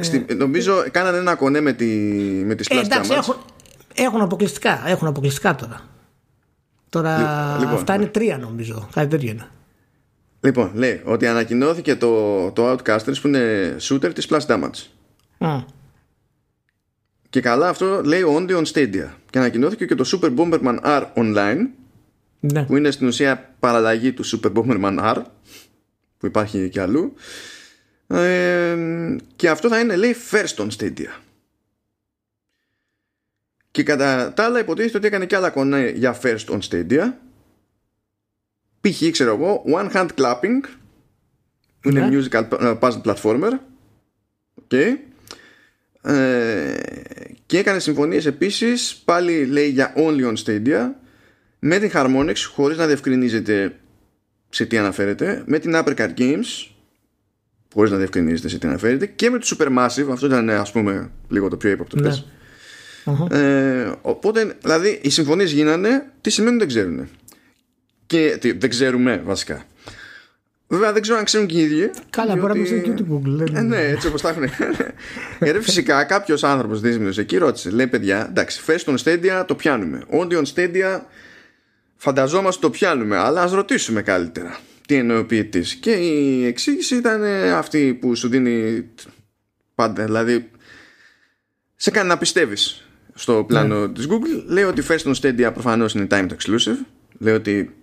[0.00, 1.86] Στη- νομίζω κάνανε ένα κονέ με, τη,
[2.44, 3.16] με τις Ε, Splash εντάξει, Damage.
[3.16, 3.34] έχουν,
[3.94, 4.82] έχουν αποκλειστικά.
[4.88, 5.80] Έχουν αποκλειστικά τώρα.
[6.88, 7.16] Τώρα
[7.52, 7.74] Λι- λοιπόν.
[7.74, 8.88] αυτά είναι τρία νομίζω.
[8.92, 9.48] Κάτι τέτοιο είναι.
[10.40, 14.86] Λοιπόν, λέει ότι ανακοινώθηκε το, το Outcasters που είναι shooter της Splash Damage.
[15.38, 15.60] Μμ.
[17.30, 19.08] Και καλά αυτό λέει only on Stadia.
[19.30, 21.58] Και ανακοινώθηκε και το Super Bomberman R Online
[22.40, 22.64] Ναι.
[22.64, 25.22] που είναι στην ουσία παραλλαγή του Super Bomberman R
[26.18, 27.14] που υπάρχει και αλλού.
[28.06, 28.76] Ε,
[29.36, 31.12] και αυτό θα είναι λέει first on Stadia.
[33.74, 37.12] Και κατά τα άλλα υποτίθεται ότι έκανε και άλλα κονέ για first on Stadia.
[38.80, 39.10] Π.χ.
[39.10, 40.60] ξέρω εγώ One Hand Clapping
[41.80, 42.18] που είναι Ναι.
[42.18, 43.50] musical ε, puzzle platformer.
[44.68, 44.96] Okay.
[46.02, 46.74] Ε,
[47.46, 50.88] και έκανε συμφωνίες επίσης πάλι λέει για only on Stadia
[51.58, 53.76] με την Harmonix χωρίς να διευκρινίζεται
[54.48, 56.66] σε τι αναφέρεται με την Uppercut Games
[57.72, 61.48] χωρίς να διευκρινίζεται σε τι αναφέρεται και με το Supermassive αυτό ήταν ας πούμε λίγο
[61.48, 62.10] το πιο ύποπτο Ναι.
[63.04, 63.38] Πες.
[63.40, 67.08] Ε, οπότε δηλαδή οι συμφωνίες γίνανε τι σημαίνουν δεν ξέρουν
[68.06, 69.64] και τι, δεν ξέρουμε βασικά
[70.68, 71.90] Βέβαια δεν ξέρω αν ξέρουν και οι ίδιοι.
[72.10, 73.36] Καλά, μπορεί να μην διότι- ξέρει και ούτε Google.
[73.46, 73.76] δεν ε, είναι.
[73.76, 74.42] ναι, έτσι όπως τα έχουν.
[75.38, 79.54] ε, ρε, φυσικά κάποιος άνθρωπος δύσμηνο εκεί ρώτησε, λέει παιδιά, εντάξει, first on Stadia το
[79.54, 80.02] πιάνουμε.
[80.12, 81.00] Only on Stadia
[81.96, 85.74] φανταζόμαστε το πιάνουμε, αλλά ας ρωτήσουμε καλύτερα τι εννοεί ο ποιητής.
[85.74, 88.84] Και η εξήγηση ήταν ε, αυτή που σου δίνει
[89.74, 90.50] πάντα, δηλαδή
[91.76, 92.83] σε κάνει να πιστεύεις
[93.14, 94.44] στο πλάνο της Google.
[94.46, 96.78] Λέει ότι first on Stadia προφανώς είναι timed exclusive.
[97.18, 97.74] Λέει ότι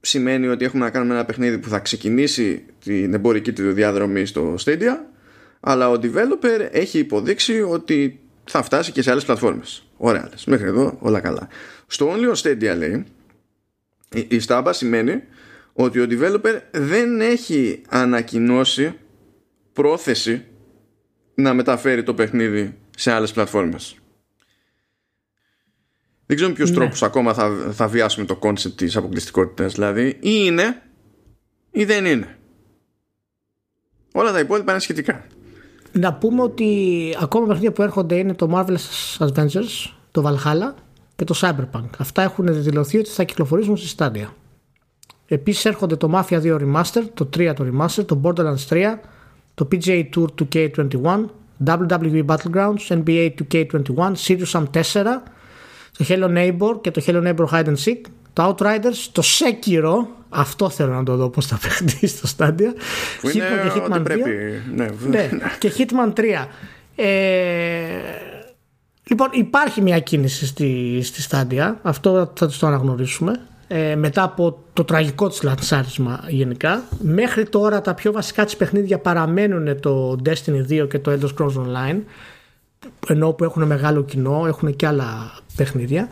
[0.00, 4.54] σημαίνει ότι έχουμε να κάνουμε ένα παιχνίδι που θα ξεκινήσει την εμπορική του διαδρομή στο
[4.64, 4.96] Stadia
[5.60, 9.86] αλλά ο developer έχει υποδείξει ότι θα φτάσει και σε άλλες πλατφόρμες.
[9.96, 10.44] Ωραία, λες.
[10.44, 11.48] μέχρι εδώ όλα καλά.
[11.86, 13.04] Στο Only on Stadia λέει
[14.14, 15.22] η- η στάμπα σημαίνει
[15.72, 18.94] ότι ο developer δεν έχει ανακοινώσει
[19.72, 20.44] πρόθεση
[21.34, 23.96] να μεταφέρει το παιχνίδι σε άλλες πλατφόρμες.
[26.30, 26.76] Δεν ξέρω με ποιους Ναι.
[26.76, 30.82] τρόπους ακόμα θα, θα βιάσουμε το concept της αποκλειστικότητας δηλαδή ή είναι
[31.70, 32.38] ή δεν είναι.
[34.12, 35.24] Όλα τα υπόλοιπα είναι σχετικά.
[35.92, 36.68] Να πούμε ότι
[37.20, 40.74] ακόμα παιχνίδια που έρχονται είναι το Marvelous Adventures, το Valhalla
[41.16, 41.88] και το Cyberpunk.
[41.98, 44.34] Αυτά έχουν δηλωθεί ότι θα κυκλοφορήσουν στη στάδια.
[45.26, 48.98] Επίσης έρχονται το Mafia 2 Remaster, το 3 το Remaster, το Borderlands 3,
[49.54, 51.24] το PGA Tour 2K21,
[51.66, 55.22] WWE Battlegrounds, NBA 2K21, Sirius Sam 4,
[55.98, 58.00] το Hello Neighbor και το Hello Neighbor Hide and Seek,
[58.32, 62.74] το Outriders, το Sekiro, αυτό θέλω να το δω πώς θα παιχτεί στο στάδια,
[63.20, 64.04] Που είναι Hitman και ότι Hitman 2.
[64.04, 64.30] πρέπει.
[64.74, 66.46] Ναι, Ναι, και Hitman 3.
[66.96, 67.06] Ε,
[69.08, 71.78] λοιπόν, υπάρχει μια κίνηση στη, στη στάντια.
[71.82, 73.40] Αυτό θα το αναγνωρίσουμε.
[73.68, 76.82] Ε, μετά από το τραγικό της λανσάρισμα γενικά.
[77.02, 81.54] Μέχρι τώρα τα πιο βασικά της παιχνίδια παραμένουν το Destiny 2 και το Elder Scrolls
[81.54, 82.00] Online
[83.08, 86.08] ενώ που έχουν μεγάλο κοινό, έχουν και άλλα παιχνίδια.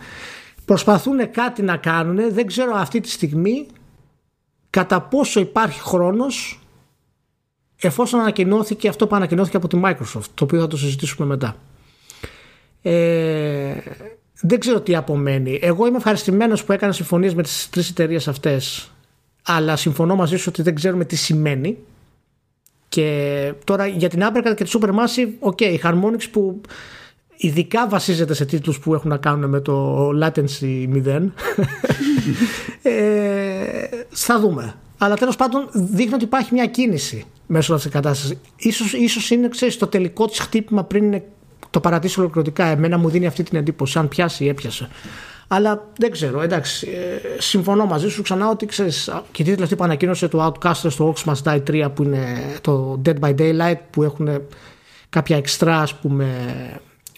[0.64, 3.66] Προσπαθούν κάτι να κάνουν, δεν ξέρω αυτή τη στιγμή
[4.70, 6.60] κατά πόσο υπάρχει χρόνος
[7.80, 11.56] εφόσον ανακοινώθηκε αυτό που ανακοινώθηκε από τη Microsoft, το οποίο θα το συζητήσουμε μετά.
[12.82, 13.74] Ε,
[14.40, 15.58] δεν ξέρω τι απομένει.
[15.62, 18.90] Εγώ είμαι ευχαριστημένος που έκανα συμφωνίες με τις τρεις εταιρείες αυτές,
[19.42, 21.78] αλλά συμφωνώ μαζί σου ότι δεν ξέρουμε τι σημαίνει.
[22.88, 26.60] Και τώρα για την Uppercut και τη Supermassive, ok, η Harmonix που
[27.40, 31.22] ειδικά βασίζεται σε τίτλους που έχουν να κάνουν με το latency 0
[32.82, 38.38] ε, θα δούμε αλλά τέλος πάντων δείχνει ότι υπάρχει μια κίνηση μέσω αυτής της κατάστασης
[38.56, 41.24] ίσως, ίσως είναι ξέρεις, το τελικό της χτύπημα πριν είναι
[41.70, 44.88] το παρατήσει ολοκληρωτικά εμένα μου δίνει αυτή την εντύπωση αν πιάσει έπιασε
[45.48, 46.88] Αλλά δεν ξέρω, εντάξει.
[46.88, 49.10] Ε, συμφωνώ μαζί σου ξανά ότι ξέρεις.
[49.32, 52.36] Και η τίτλη αυτή που ανακοίνωσε το Outcaster στο Ox Must Die 3 που είναι
[52.60, 54.28] το Dead by Daylight που έχουν
[55.08, 56.26] κάποια εξτρά ας πούμε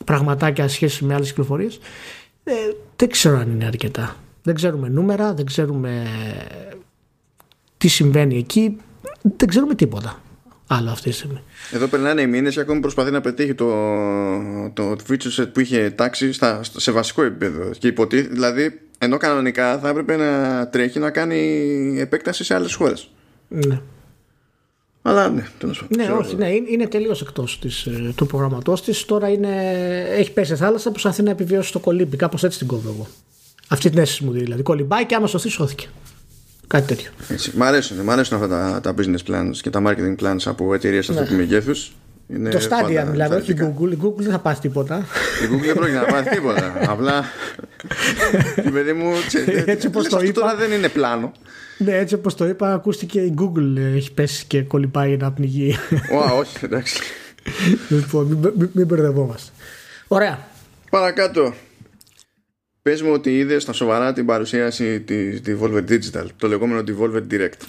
[0.05, 1.79] πραγματάκια σχέση με άλλες κυκλοφορίες
[2.45, 2.53] ε,
[2.97, 4.17] δεν ξέρω αν είναι αρκετά.
[4.43, 6.07] Δεν ξέρουμε νούμερα δεν ξέρουμε
[7.77, 8.77] τι συμβαίνει εκεί
[9.23, 10.21] δεν ξέρουμε τίποτα
[10.71, 11.43] άλλο αυτή τη στιγμή.
[11.73, 13.71] Εδώ περνάνε οι μήνες και ακόμη προσπαθεί να πετύχει το,
[14.73, 17.71] το feature set που είχε τάξει στα, σε βασικό επίπεδο.
[17.79, 23.11] Και υποτί, δηλαδή ενώ κανονικά θα έπρεπε να τρέχει να κάνει επέκταση σε άλλες χώρες.
[23.49, 23.81] Ναι.
[25.03, 26.07] Αλλά ναι, τέλος πάντων.
[26.07, 29.05] Ναι, όχι, ναι, είναι τελείως εκτός ε, του προγραμματός της.
[29.05, 29.49] Τώρα είναι,
[30.17, 32.17] έχει πέσει θάλασσα, προσπαθεί να επιβιώσει το κολύμπι.
[32.17, 33.07] Κάπως έτσι την κόβω εγώ.
[33.69, 34.63] Αυτή την αίσθηση μου δηλαδή.
[34.63, 35.89] Κολυμπάει και άμα σωθεί, σώθηκε.
[36.67, 37.11] Κάτι τέτοιο.
[37.29, 37.53] Έτσι.
[37.57, 41.09] Μ' αρέσουν, μ αρέσουν αυτά τα, τα business plans και τα marketing plans από εταιρείες
[41.09, 41.29] αυτού ναι.
[41.29, 41.93] του μεγέθους.
[42.29, 43.93] το Stadia δηλαδή, όχι η Google.
[43.93, 44.99] Η Google δεν θα πάθει τίποτα.
[45.45, 46.75] Η Google δεν πρόκειται να πάθει τίποτα.
[46.93, 47.25] Απλά.
[48.67, 49.13] Η παιδί μου.
[49.65, 50.41] Έτσι όπως το είπα.
[50.41, 51.33] Τώρα δεν είναι πλάνο.
[51.85, 55.77] Ναι, έτσι όπως το είπα, ακούστηκε η Google ε, έχει πέσει και κολυμπάει να πνιγεί.
[56.13, 57.01] Ω, όχι, εντάξει.
[57.89, 59.53] Λοιπόν, μην, μην, μην μπερδευόμαστε.
[60.09, 60.39] Ωραία.
[60.91, 61.55] Παρακάτω.
[62.83, 67.59] Πες μου ότι είδες στα σοβαρά την παρουσίαση της Devolver Digital, το λεγόμενο Devolver Direct.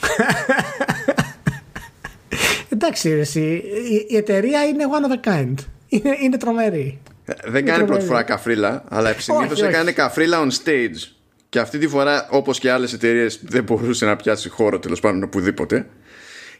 [2.74, 3.63] Εντάξει, εσύ,
[4.10, 5.54] η, εταιρεία είναι one of a kind.
[5.88, 7.00] Είναι, είναι τρομερή.
[7.26, 11.20] Ε, δεν κάνει πρώτη φορά καφρίλα, αλλά συνήθως έκανε καφρίλα on stage.
[11.51, 15.23] Και αυτή τη φορά, όπως και άλλες εταιρείες δεν μπορούσε να πιάσει χώρο τέλος πάντων
[15.23, 15.87] οπουδήποτε.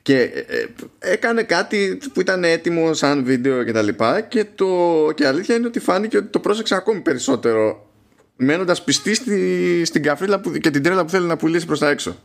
[0.02, 0.66] Και ε,
[1.00, 4.68] έκανε κάτι που ήταν έτοιμο σαν βίντεο και τα λοιπά και, το,
[5.16, 7.90] και αλήθεια είναι ότι φάνηκε ότι το πρόσεξε ακόμη περισσότερο
[8.36, 11.90] μένοντας πιστή στη, στην καφρίλα που, και την τρέλα που θέλει να πουλήσει προς τα
[11.90, 12.16] έξω.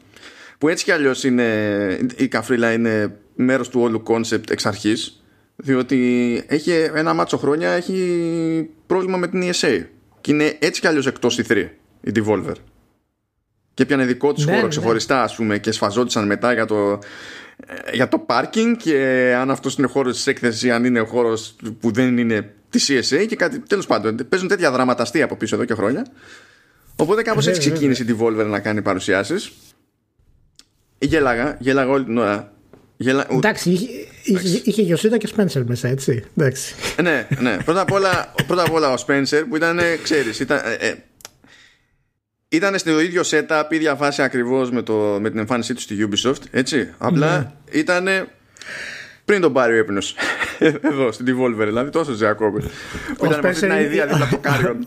[0.59, 5.24] Που έτσι κι αλλιώς είναι, η καφρίλα είναι μέρος του όλου concept εξ αρχής
[5.57, 9.85] διότι έχει ένα μάτσο χρόνια έχει πρόβλημα με την ESA
[10.20, 11.66] και είναι έτσι κι αλλιώς εκτός E3
[12.07, 12.55] η Devolver.
[13.75, 14.69] Και έπιανε δικό τη ναι, χώρο ναι.
[14.69, 16.99] ξεχωριστά, ας πούμε, και σφαζόντουσαν μετά για το,
[17.92, 22.19] για το parking και αν αυτός είναι χώρος της έκθεσης, αν είναι χώρος που δεν
[22.19, 23.59] είναι της CSA και κάτι.
[23.59, 26.07] Τέλος πάντων, παίζουν τέτοια δραματαστή από πίσω εδώ και χρόνια.
[26.97, 29.53] Οπότε κάπως έτσι ξεκίνησε η Devolver να κάνει παρουσιάσεις.
[30.99, 32.53] Γέλαγα, γέλαγα όλη την ώρα.
[32.97, 33.27] Γελα...
[33.31, 33.88] Εντάξει, είχε,
[34.23, 36.25] είχε, είχε Γιωσίτα και Spencer μέσα, έτσι.
[36.37, 36.75] Εντάξει.
[37.03, 37.57] ναι, ναι.
[37.64, 40.95] Πρώτα απ' όλα, πρώτα απ όλα ο Spencer που ήταν, ξέρεις, ήταν, ε, ε,
[42.48, 44.82] ήταν στο ίδιο setup, ίδια φάση ακριβώς με,
[45.20, 46.42] με την εμφάνισή τους στη Ubisoft.
[46.50, 46.94] Έτσι.
[46.98, 47.78] Απλά ναι.
[47.78, 48.09] ήταν
[49.24, 49.98] πριν τον πάρει ο ύπνο.
[50.90, 52.61] Εδώ στην Devolver, δηλαδή τόσο Τζακόμπι.
[53.18, 54.87] Που ήταν με την ιδέα δίπλα από το Κάριον.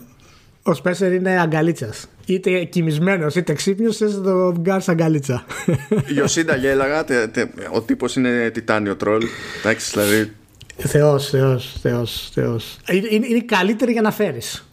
[0.62, 2.06] Ο Σπέσερ είναι αγκαλίτσας.
[2.26, 5.44] Είτε κοιμισμένος είτε ξύπνιο, θε να το βγάλεις αγκαλίτσα.
[6.16, 7.04] Ιωσίντα γέλαγα.
[7.72, 9.22] Ο τύπος είναι τιτάνιο τρόλ.
[9.58, 10.32] Εντάξει, δηλαδή.
[10.76, 12.30] Θεός, Θεός, Θεός.
[12.34, 12.76] Θεός.
[12.90, 14.69] Είναι, είναι καλύτερη για να φέρεις.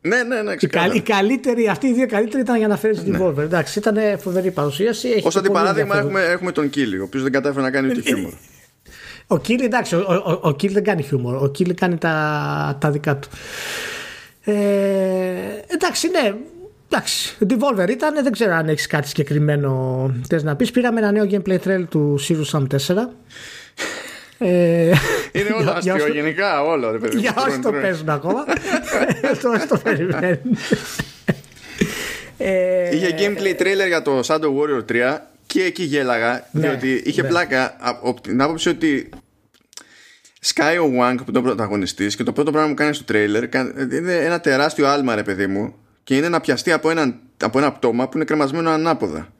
[0.00, 0.52] Ναι, ναι, ναι.
[0.52, 3.42] Η, η καλύτερη, αυτή οι δύο καλύτεροι ήταν για να φέρει την ναι.
[3.42, 5.08] Εντάξει, ήταν φοβερή παρουσίαση.
[5.24, 8.32] Ω αντιπαράδειγμα έχουμε, έχουμε τον Κίλι, ο οποίος δεν κατάφερε να κάνει ούτε ε, χιούμορ.
[9.26, 11.42] Ο Κίλι, εντάξει, ο, ο, ο Κίλι δεν κάνει χιούμορ.
[11.42, 13.28] Ο Κίλι κάνει τα, τα δικά του.
[14.44, 14.54] Ε,
[15.66, 16.34] εντάξει, ναι.
[16.90, 20.70] Εντάξει, Devolver ήταν, δεν ξέρω αν έχεις κάτι συγκεκριμένο θες να πεις.
[20.70, 23.02] Πήραμε ένα νέο gameplay trail του Sirius Sam 4 ε,
[24.38, 26.90] είναι όλο αστείο γενικά, όλο.
[26.90, 28.44] Ρε, παιδί, για όσοι το παίζουν ακόμα.
[29.54, 30.58] Όσοι το περιμένουν.
[32.38, 37.22] Ε, είχε gameplay trailer για το Shadow Warrior 3 και εκεί γέλαγα ναι, διότι είχε
[37.22, 37.28] ναι.
[37.28, 39.08] πλάκα από την άποψη ότι
[40.46, 43.48] Sky ο Wang που είναι ο πρωταγωνιστής και το πρώτο πράγμα που κάνει στο trailer
[43.92, 45.74] είναι ένα τεράστιο άλμα ρε παιδί μου
[46.04, 49.32] και είναι να πιαστεί από ένα, από ένα πτώμα που είναι κρεμασμένο ανάποδα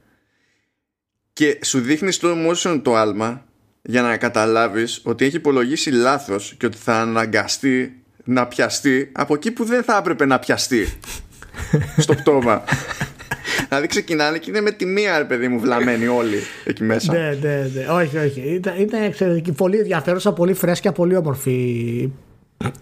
[1.32, 3.44] και σου δείχνει στο motion το άλμα
[3.90, 9.50] για να καταλάβεις ότι έχει υπολογίσει λάθος και ότι θα αναγκαστεί να πιαστεί από εκεί
[9.50, 10.98] που δεν θα έπρεπε να πιαστεί
[12.04, 12.62] στο πτώμα.
[13.68, 17.12] δηλαδή ξεκινάνε και είναι με τη μία, ρε παιδί μου, βλαμμένοι όλοι εκεί μέσα.
[17.12, 17.86] ναι, ναι, ναι.
[17.90, 18.40] Όχι, όχι.
[18.40, 19.52] Ήταν, ήταν εξαιρετική.
[19.52, 22.10] Πολύ ενδιαφέρουσα, πολύ φρέσκια, πολύ όμορφη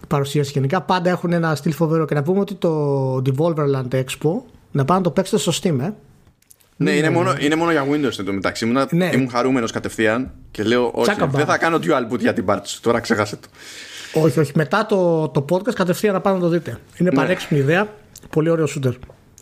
[0.07, 0.81] παρουσίαση γενικά.
[0.81, 2.05] Πάντα έχουν ένα στυλ φοβερό.
[2.05, 4.41] Και να πούμε ότι το Devolverland Expo
[4.71, 5.89] να πάνε να το παίξετε στο Steam, ε.
[6.77, 8.65] Ναι, είναι, μόνο, είναι μόνο για Windows εν τω μεταξύ.
[8.65, 9.09] Ήμουν, ναι.
[9.13, 12.99] ήμουν χαρούμενος κατευθείαν και λέω: Όχι, δεν θα κάνω dual boot για την πάρτι Τώρα
[12.99, 13.47] ξέχασε το.
[14.13, 14.51] Όχι, όχι.
[14.55, 16.79] Μετά το, το podcast κατευθείαν να πάτε να το δείτε.
[16.97, 17.15] Είναι ναι.
[17.15, 17.93] πανέξυπνη ιδέα.
[18.29, 18.93] Πολύ ωραίο shooter.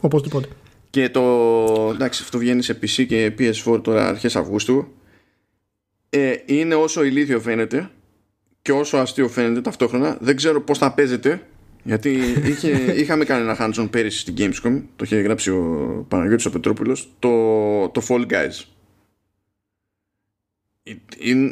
[0.02, 0.48] Οπωσδήποτε.
[0.90, 1.22] Και το.
[1.94, 4.88] Εντάξει, αυτό βγαίνει σε PC και PS4 τώρα αρχές Αυγούστου.
[6.10, 7.90] Ε, είναι όσο ηλίθιο φαίνεται
[8.62, 10.18] και όσο αστείο φαίνεται ταυτόχρονα.
[10.20, 11.42] Δεν ξέρω πώς θα παίζεται
[11.86, 12.10] γιατί
[12.46, 12.70] είχε,
[13.02, 17.30] είχαμε κάνει ένα hands-on πέρυσι στην Gamescom, το είχε γράψει ο Παναγιώτης ο Πετρόπουλος, το,
[17.90, 18.64] το Fall Guys.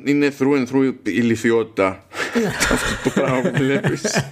[0.03, 2.05] Είναι through and through η λυθιότητα
[2.71, 4.31] αυτό το πράγμα που βλέπεις.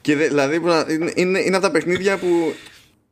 [0.00, 0.60] Και δηλαδή
[1.14, 2.54] είναι, είναι από τα παιχνίδια που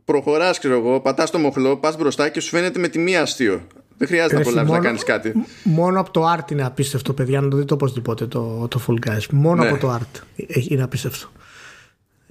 [0.05, 3.67] προχωράς, ξέρω εγώ, πατάς το μοχλό, πας μπροστά και σου φαίνεται με τη μία αστείο.
[3.97, 5.33] Δεν χρειάζεται να προλάβει να κάνεις κάτι.
[5.62, 7.40] Μόνο από το art είναι απίστευτο, παιδιά.
[7.40, 9.27] Να το δείτε οπωσδήποτε το, το Full Guys.
[9.31, 9.69] Μόνο ναι.
[9.69, 11.29] από το art είναι απίστευτο.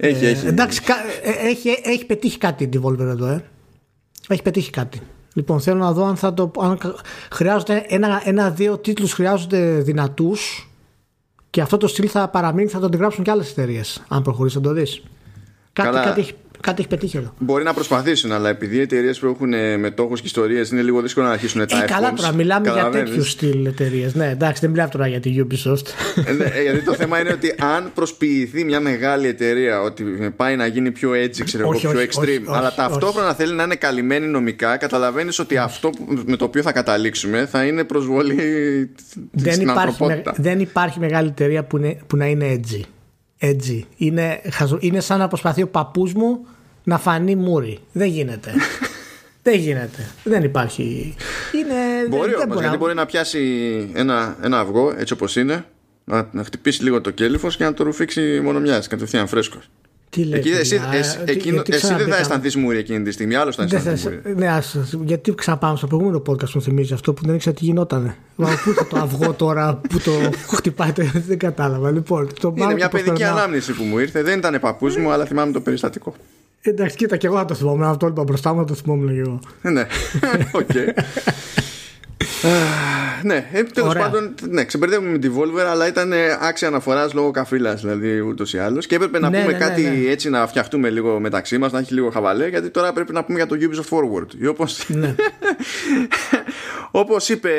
[0.06, 0.46] Έχει, ε, έχει.
[0.46, 0.80] Εντάξει,
[1.22, 3.44] ε, έχει, έχει πετύχει κάτι η Devolver εδώ, ε.
[4.28, 5.00] Έχει πετύχει κάτι.
[5.34, 6.50] Λοιπόν, θέλω να δω αν θα το.
[6.60, 6.78] Αν
[7.30, 7.84] χρειάζονται
[8.22, 10.70] ένα-δύο ένα, τίτλους χρειάζονται δυνατούς
[11.50, 14.02] και αυτό το στυλ θα παραμείνει, θα το αντιγράψουν και άλλες εταιρείες.
[14.08, 15.02] Αν προχωρήσει, να το δεις.
[15.72, 16.32] Κάτι, κάτι, έχει,
[16.64, 17.34] κάτι έχει πετύχει εδώ.
[17.38, 21.00] Μπορεί να προσπαθήσουν, αλλά επειδή οι εταιρείες που έχουν ε, μετόχους και ιστορίες είναι λίγο
[21.00, 24.14] δύσκολο να αρχίσουν ε, τα ε, Καλά, τώρα μιλάμε για τέτοιους στυλ εταιρείες.
[24.14, 25.86] Ναι, εντάξει, δεν μιλάμε τώρα για τη Ubisoft.
[26.26, 30.04] ε, ναι, ε, γιατί το θέμα είναι ότι αν προσποιηθεί μια μεγάλη εταιρεία ότι
[30.36, 33.36] πάει να γίνει πιο έτσι, ξέρω εγώ, πιο extreme, όχι, αλλά όχι, ταυτόχρονα όχι.
[33.36, 35.90] θέλει να είναι καλυμμένη νομικά, καταλαβαίνεις ότι αυτό
[36.26, 38.34] με το οποίο θα καταλήξουμε θα είναι προσβολή
[39.30, 40.34] δεν στην υπάρχει, ανθρωπότητα.
[40.36, 42.80] δεν υπάρχει μεγάλη εταιρεία που, είναι, που να είναι edgy.
[43.40, 43.80] edgy.
[43.96, 44.40] Είναι,
[44.78, 46.46] είναι σαν να προσπαθεί ο παππούς μου
[46.84, 47.78] να φανεί μούρι.
[47.92, 48.52] Δεν γίνεται.
[49.42, 50.10] δεν γίνεται.
[50.24, 51.14] Δεν υπάρχει.
[51.52, 53.40] Είναι, μπορεί δεν, όμως, γιατί μπορεί να πιάσει
[53.94, 55.64] ένα, ένα αυγό έτσι όπως είναι,
[56.04, 59.70] να, να χτυπήσει λίγο το κέλυφος και να το ρουφήξει μόνο μιας κατευθείαν φρέσκος.
[60.10, 63.52] Τι λέει, Εκεί, εσύ, εσύ, εκείνο, εσύ δεν θα αισθανθείς μούρι εκείνη τη στιγμή, άλλο
[63.52, 64.20] θα αισθανθείς μούρι.
[64.36, 68.16] Ναι, ας, γιατί ξαπάμε στο προηγούμενο podcast μου θυμίζει αυτό που δεν ήξερα τι γινότανε.
[68.36, 70.10] Μα πού είναι το αυγό τώρα που το
[70.56, 71.90] χτυπάει, δεν κατάλαβα.
[71.90, 74.22] Λοιπόν, το είναι μια παιδική ανάμνηση που μου ήρθε.
[74.22, 76.14] Δεν ήταν παππούς μου, αλλά θυμάμαι το περιστατικό.
[76.66, 77.82] Εντάξει, κοίτα και εγώ να το θυμόμουν.
[77.82, 79.40] Αυτό είπα μπροστά μου να το θυμόμουν και εγώ.
[79.62, 79.86] ναι,
[80.60, 80.74] οκ.
[83.22, 87.74] ναι, ε, τέλος πάντων, ναι, ξεμπερδεύουμε με την Devolver, αλλά ήταν άξια αναφοράς λόγω καφρίλας,
[87.74, 88.86] δηλαδή ούτως ή άλλως.
[88.86, 91.78] Και έπρεπε να ναι, πούμε ναι, κάτι ναι, έτσι να φτιαχτούμε λίγο μεταξύ μας, να
[91.78, 94.48] έχει λίγο χαβαλέ, γιατί τώρα πρέπει να πούμε για το Ubisoft Forward.
[94.48, 95.14] Όπω ναι.
[97.02, 97.50] όπως είπε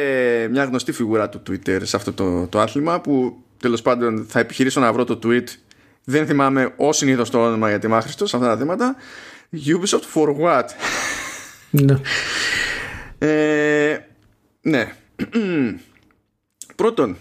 [0.52, 4.80] μια γνωστή φιγούρα του Twitter σε αυτό το, το άθλημα, που τέλος πάντων θα επιχειρήσω
[4.80, 5.46] να βρω το tweet
[6.06, 8.96] δεν θυμάμαι ως συνήθως το όνομα γιατί είμαι άχρηστο σε αυτά τα θέματα.
[9.66, 10.66] Ubisoft for what?
[11.70, 12.00] Ναι.
[13.18, 14.00] Ε,
[14.62, 14.94] ναι.
[16.76, 17.18] Πρώτον,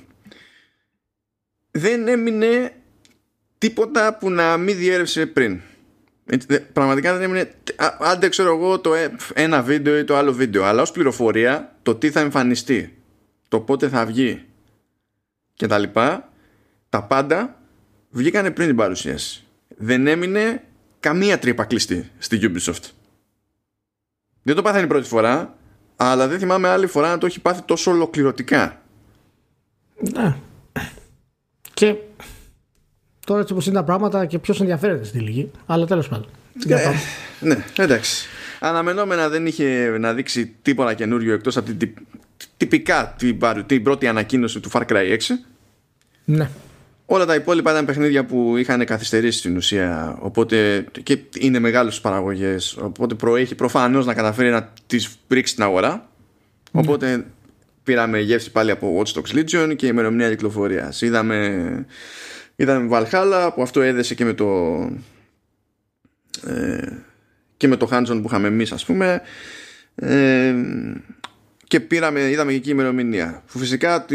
[1.71, 2.73] δεν έμεινε
[3.59, 5.61] τίποτα που να μην διέρευσε πριν.
[6.73, 7.55] Πραγματικά δεν έμεινε.
[7.99, 10.65] Άντε ξέρω εγώ το ε, ένα βίντεο ή το άλλο βίντεο.
[10.65, 13.03] Αλλά ως πληροφορία το τι θα εμφανιστεί,
[13.49, 14.45] το πότε θα βγει
[15.55, 16.33] και τα λοιπά,
[16.89, 17.59] τα πάντα
[18.15, 19.45] βγήκανε πριν την παρουσίαση.
[19.77, 20.63] Δεν έμεινε
[21.01, 22.91] καμία τρύπα κλειστή στη Ubisoft.
[24.43, 25.57] Δεν το πάθανε πρώτη φορά,
[25.97, 28.83] αλλά δεν θυμάμαι άλλη φορά να το έχει πάθει τόσο ολοκληρωτικά.
[30.15, 30.37] Ναι.
[31.75, 31.97] Και
[33.27, 36.27] τώρα έτσι όπως είναι τα πράγματα και ποιος ενδιαφέρεται στη λίγη, αλλά τέλος πάντων.
[36.69, 36.91] Ε,
[37.41, 38.27] ναι, εντάξει.
[38.61, 41.95] Αναμενόμενα δεν είχε να δείξει τίποτα καινούριο εκτός από την
[42.57, 45.19] τυπικά την, την πρώτη ανακοίνωση του Far Cry 6.
[46.25, 46.51] Ναι.
[47.07, 52.77] Όλα τα υπόλοιπα ήταν παιχνίδια που είχαν καθυστερήσει στην ουσία οπότε, και είναι μεγάλες παραγωγές.
[52.77, 56.09] Οπότε προέχει προφανώς να καταφέρει να τις ρίξει στην αγορά.
[56.71, 56.81] Ναι.
[56.81, 57.27] Οπότε
[57.83, 61.01] πήραμε γεύση πάλι από Watch Dogs Legion και ημερομηνία κυκλοφορίας.
[61.03, 61.87] Είδαμε,
[62.57, 64.75] είδαμε Valhalla που αυτό έδεσε και με το.
[66.47, 66.89] Ε,
[67.57, 69.21] και με το Hanson που είχαμε εμείς, ας πούμε.
[69.95, 70.55] Ε,
[71.67, 73.43] και πήραμε, είδαμε και εκεί ημερομηνία.
[73.47, 74.07] Φυσικά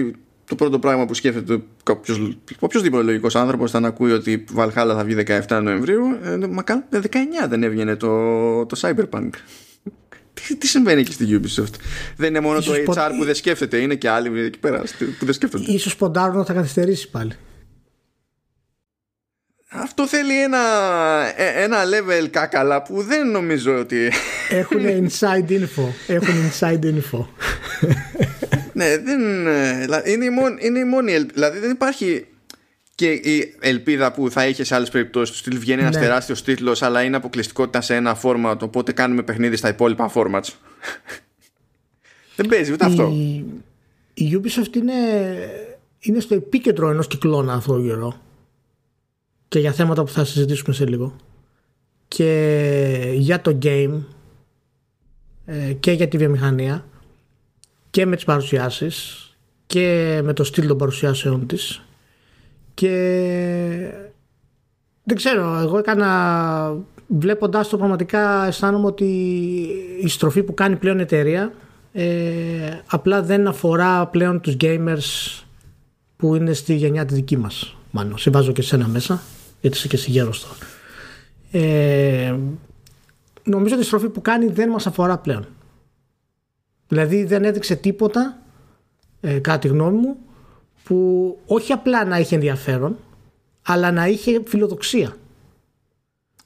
[0.50, 5.04] το πρώτο πράγμα που σκέφτεται κάποιος, οποιοδήποτε λογικός άνθρωπος θα ακούει ότι η Valhalla θα
[5.04, 7.06] βγει 17 Νοεμβρίου ε, μα 19
[7.50, 9.30] δεν έβγαινε το, το Cyberpunk.
[10.34, 11.74] Τι, τι συμβαίνει εκεί στη Ubisoft;
[12.16, 14.84] Δεν είναι μόνο ίσως το HR που δεν σκέφτεται είναι και άλλοι εκεί πέρα
[15.20, 15.72] που δεν σκέφτονται.
[15.72, 17.32] Ίσως ποντάρουν να θα καθυστερήσει πάλι.
[19.72, 20.60] Αυτό θέλει ένα,
[21.36, 24.12] ε, ένα level κάκαλα που δεν νομίζω ότι
[24.50, 27.26] έχουν inside info έχουν inside info
[28.80, 32.26] ναι, δεν, ε, είναι, η μόνη, είναι η μόνη Δηλαδή δεν υπάρχει
[32.96, 35.36] και η ελπίδα που θα είχε σε άλλες περιπτώσεις.
[35.36, 36.02] Του στυλ βγαίνει ένας ναι.
[36.02, 38.58] τεράστιος τίτλος, αλλά είναι αποκλειστικότητα σε ένα format.
[38.62, 40.50] Οπότε κάνουμε παιχνίδι στα υπόλοιπα formats.
[42.36, 43.14] δεν παίζει ούτε αυτό.
[44.14, 44.94] Η Ubisoft είναι,
[46.00, 48.22] είναι στο επίκεντρο ενός κυκλώνα αυτό το καιρό.
[49.48, 51.16] Και για θέματα που θα συζητήσουμε σε λίγο.
[52.08, 54.04] Και για το game
[55.46, 56.86] ε, και για τη βιομηχανία
[57.90, 59.24] και με τις παρουσιάσεις
[59.68, 61.82] και με το στυλ των παρουσιάσεων της.
[62.74, 62.90] Και
[65.04, 66.76] δεν ξέρω εγώ έκανα
[67.08, 69.06] βλέποντάς το πραγματικά αισθάνομαι ότι
[70.02, 71.54] η στροφή που κάνει πλέον εταιρεία
[71.94, 72.06] ε,
[72.86, 75.42] απλά δεν αφορά πλέον τους gamers
[76.18, 77.76] που είναι στη γενιά τη δική μας.
[77.92, 79.22] Μάλλον σε βάζω και σένα μέσα
[79.62, 80.56] γιατί είσαι και συγγέρος τώρα.
[81.66, 82.36] Ε,
[83.44, 85.46] νομίζω ότι η στροφή που κάνει δεν μας αφορά πλέον
[86.90, 88.38] Δηλαδή δεν έδειξε τίποτα,
[89.22, 90.18] ε, κάτι γνώμη μου,
[90.84, 92.98] που όχι απλά να είχε ενδιαφέρον,
[93.62, 95.16] αλλά να είχε φιλοδοξία.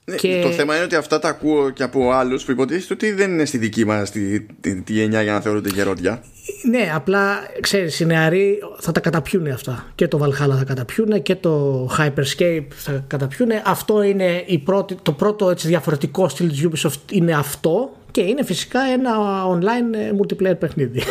[0.05, 0.41] Ναι, και...
[0.43, 3.45] Το θέμα είναι ότι αυτά τα ακούω και από άλλους που υποτίθεται ότι δεν είναι
[3.45, 6.23] στη δική μας τη, τη, τη, γενιά για να θεωρούνται γερόντια.
[6.69, 9.91] Ναι, απλά ξέρεις, οι νεαροί θα τα καταπιούν αυτά.
[9.95, 13.49] Και το Valhalla θα καταπιούν και το Hyperscape θα καταπιούν.
[13.65, 18.43] Αυτό είναι η πρώτη, το πρώτο έτσι, διαφορετικό στυλ της Ubisoft είναι αυτό και είναι
[18.43, 19.11] φυσικά ένα
[19.45, 21.03] online ε, multiplayer παιχνίδι.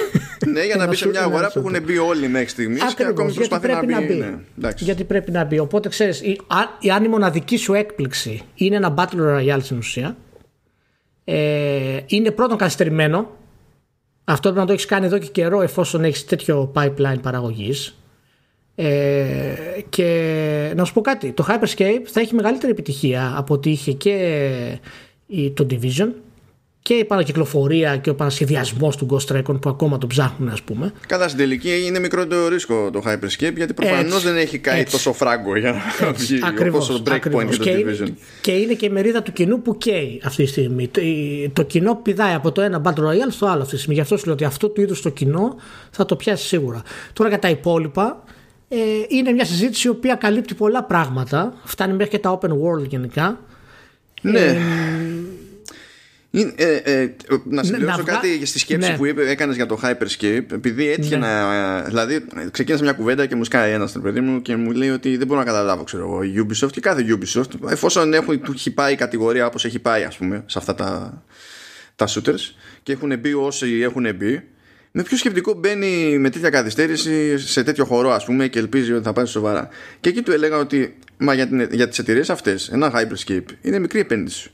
[0.47, 3.33] Ναι, για να μπει σε μια αγορά που έχουν μπει όλοι μέχρι στιγμής και ακόμη
[3.33, 3.93] προσπαθεί να μπει.
[3.93, 4.15] Να μπει.
[4.55, 5.59] Ναι, γιατί πρέπει να μπει.
[5.59, 6.23] Οπότε ξέρεις,
[6.93, 10.17] αν η μοναδική σου έκπληξη είναι ένα Battle Royale στην ουσία,
[11.25, 13.31] ε, είναι πρώτον καθυστερημένο.
[14.25, 17.97] Αυτό πρέπει να το έχεις κάνει εδώ και καιρό εφόσον έχεις τέτοιο pipeline παραγωγής.
[18.75, 19.55] Ε,
[19.89, 24.79] και να σου πω κάτι, το Hyperscape θα έχει μεγαλύτερη επιτυχία από ότι είχε και
[25.55, 26.09] το Division
[26.83, 30.93] και η επανακυκλοφορία και ο επανασχεδιασμό του Ghost Recon που ακόμα το ψάχνουν, ας πούμε.
[31.07, 34.93] Καλά, στην τελική είναι μικρό το ρίσκο το Hyperscape γιατί προφανώς δεν έχει καεί έτσι.
[34.93, 38.09] τόσο φράγκο για να βγει ακριβώς, breakpoint και το Division.
[38.41, 40.91] Και είναι και η μερίδα του κοινού που καίει αυτή τη στιγμή.
[41.53, 43.95] Το κοινό πηδάει από το ένα Battle Royale στο άλλο αυτή τη στιγμή.
[43.95, 45.57] Γι' αυτό σου λέω ότι αυτό του είδους το κοινό
[45.91, 46.83] θα το πιάσει σίγουρα.
[47.13, 48.25] Τώρα για τα υπόλοιπα.
[48.69, 48.77] Ε,
[49.09, 51.55] είναι μια συζήτηση η οποία καλύπτει πολλά πράγματα.
[51.65, 53.41] Φτάνει μέχρι και τα open world γενικά.
[54.23, 54.41] Ναι.
[54.41, 54.59] Ε,
[56.33, 57.15] ε, ε,
[57.45, 58.97] να συμπληρώσω να κάτι στη σκέψη ναι.
[58.97, 61.27] που είπε, έκανες για το Hyperscape επειδή έτυχε ναι.
[61.27, 65.17] να δηλαδή ξεκίνησα μια κουβέντα και μου σκάει ένας παιδί μου και μου λέει ότι
[65.17, 68.71] δεν μπορώ να καταλάβω ξέρω εγώ η Ubisoft και κάθε Ubisoft εφόσον έχουν, του έχει
[68.71, 71.23] πάει η κατηγορία όπως έχει πάει ας πούμε σε αυτά τα,
[71.97, 74.43] τα shooters και έχουν μπει όσοι έχουν μπει
[74.93, 79.05] με ποιο σκεπτικό μπαίνει με τέτοια καθυστέρηση σε τέτοιο χώρο ας πούμε και ελπίζει ότι
[79.05, 79.69] θα πάει σοβαρά
[80.01, 83.79] και εκεί του έλεγα ότι μα για, την, για τις εταιρείες αυτές ένα Hyperscape είναι
[83.79, 84.51] μικρή επένδυση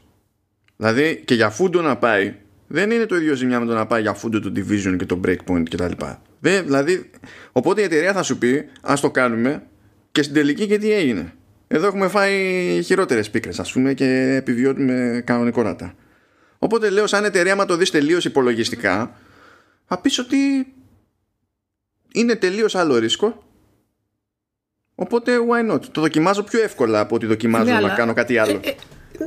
[0.79, 2.35] Δηλαδή και για φούντο να πάει
[2.67, 5.21] δεν είναι το ίδιο ζημιά με το να πάει για φούντο το Division και το
[5.25, 6.05] Breakpoint κτλ.
[6.41, 7.11] Δηλαδή,
[7.53, 9.63] οπότε η εταιρεία θα σου πει ας το κάνουμε
[10.13, 11.33] και στην τελική και τι έγινε.
[11.69, 15.95] Εδώ έχουμε φάει χειρότερες πίκρες, ας πούμε, και επιβιώνουμε κανονικότατα.
[16.59, 19.17] Οπότε λέω, σαν εταιρεία, άμα το δεις τελείως υπολογιστικά,
[19.87, 20.37] θα πεις ότι
[22.13, 23.43] είναι τελείως άλλο ρίσκο.
[24.95, 28.61] Οπότε, why not; Το δοκιμάζω πιο εύκολα από ότι δοκιμάζω ναι, να κάνω κάτι άλλο.
[28.63, 28.75] Ε, ε,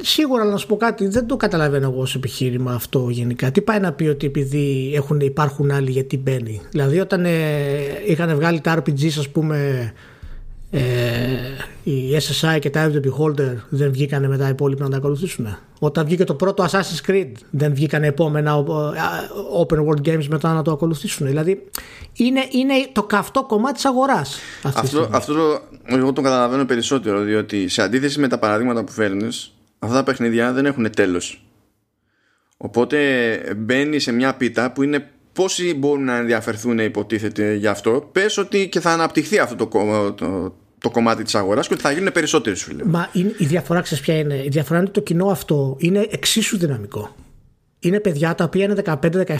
[0.01, 3.51] Σίγουρα να σου πω κάτι, δεν το καταλαβαίνω εγώ ως επιχείρημα αυτό γενικά.
[3.51, 6.61] Τι πάει να πει ότι επειδή έχουν, υπάρχουν άλλοι γιατί μπαίνει.
[6.71, 7.31] Δηλαδή όταν ε,
[8.05, 9.91] είχαν βγάλει τα RPGs ας πούμε
[10.71, 10.81] ε,
[11.83, 15.57] οι SSI και τα the Beholder δεν βγήκανε μετά οι υπόλοιποι να τα ακολουθήσουν.
[15.79, 18.63] Όταν βγήκε το πρώτο Assassin's Creed δεν βγήκανε επόμενα ε,
[19.61, 21.27] open world games μετά να το ακολουθήσουν.
[21.27, 21.69] Δηλαδή
[22.13, 24.39] είναι, είναι το καυτό κομμάτι της αγοράς.
[24.63, 29.53] Αυτό, αυτό το, εγώ το καταλαβαίνω περισσότερο διότι σε αντίθεση με τα παραδείγματα που φέρνεις
[29.81, 31.45] αυτά τα παιχνίδια δεν έχουν τέλος
[32.57, 32.97] οπότε
[33.57, 38.69] μπαίνει σε μια πίτα που είναι πόσοι μπορούν να ενδιαφερθούν υποτίθεται γι' αυτό πες ότι
[38.69, 42.55] και θα αναπτυχθεί αυτό το, το, το κομμάτι της αγοράς και ότι θα γίνουν περισσότεροι
[42.55, 42.85] σου λέω.
[42.85, 46.07] Μα είναι, η διαφορά ξέρεις ποια είναι; Η διαφορά είναι ότι το κοινό αυτό είναι
[46.09, 47.15] εξίσου δυναμικό
[47.81, 48.95] είναι παιδιά τα οποία είναι 15,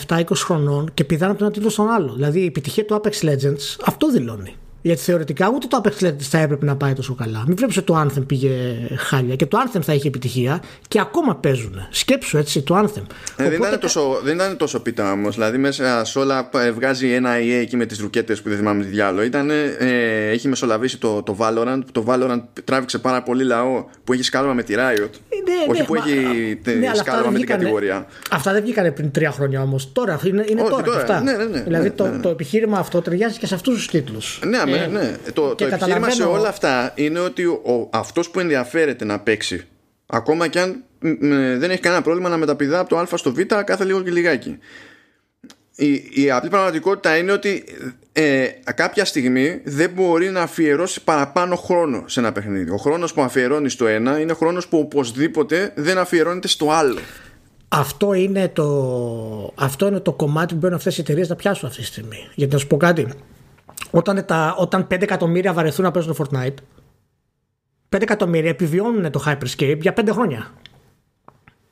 [0.07, 2.13] 17, 20 χρονών και πηδάνε από τον ένα τίτλο στον άλλο.
[2.13, 4.55] Δηλαδή η επιτυχία του Apex Legends αυτό δηλώνει.
[4.82, 7.43] Γιατί θεωρητικά ούτε το Apex Legends θα έπρεπε να πάει τόσο καλά.
[7.47, 8.49] Μην βλέπεις ότι το Anthem πήγε
[8.97, 11.88] χάλια και το Anthem θα είχε επιτυχία και ακόμα παίζουν.
[11.89, 13.03] Σκέψου έτσι το Anthem.
[13.38, 15.36] Ε, δεν, ήταν τόσο, δεν ήταν τόσο πίτα όμως.
[15.36, 18.84] Δηλαδή μέσα σε όλα ε, βγάζει ένα EA εκεί με τις ρουκέτες που δεν θυμάμαι
[18.84, 19.23] τι διάλογο.
[19.23, 21.82] Ήταν, ε, έχει μεσολαβήσει το, το Valorant.
[21.91, 24.79] Το Valorant τράβηξε πάρα πολύ λαό που έχει σκάλωμα με τη Riot.
[24.79, 28.05] Ε, ναι, όχι ναι, που μα, έχει ναι, σκάλωμα με την κατηγορία.
[28.32, 29.91] Αυτά δεν βγήκαν πριν τρία χρόνια όμως.
[29.91, 30.97] Τώρα είναι, είναι τώρα, τώρα.
[30.97, 31.21] Αυτά.
[31.21, 33.88] Ναι, ναι, ναι, δηλαδή ναι, το, ναι, το επιχείρημα αυτό ταιριάζει και σε αυτούς τους
[33.88, 34.39] τίτλους.
[34.45, 35.17] Ναι, ναι, ναι.
[35.34, 39.67] Το, το επιχείρημα σε όλα αυτά είναι ότι ο, αυτός που ενδιαφέρεται να παίξει
[40.05, 40.84] ακόμα και αν
[41.57, 44.57] δεν έχει κανένα πρόβλημα να μεταπηδά από το α στο β κάθε λίγο και λιγάκι.
[45.76, 47.63] Η, η απλή πραγματικότητα είναι ότι
[48.11, 52.72] ε, κάποια στιγμή δεν μπορεί να αφιερώσει παραπάνω χρόνο σε ένα παιχνίδι.
[52.72, 56.99] Ο χρόνος που αφιερώνει στο ένα είναι χρόνος που οπωσδήποτε δεν αφιερώνεται στο άλλο.
[57.67, 61.82] Αυτό είναι το, αυτό είναι το κομμάτι που μπαίνουν αυτές οι εταιρείες να πιάσουν αυτή
[61.82, 62.30] τη στιγμή.
[62.36, 63.07] Γιατί να σου πω κάτι,
[63.91, 66.55] όταν, τα, όταν 5 εκατομμύρια βαρεθούν να παίζουν το Fortnite,
[67.95, 70.51] 5 εκατομμύρια επιβιώνουν το Hyperscape για 5 χρόνια.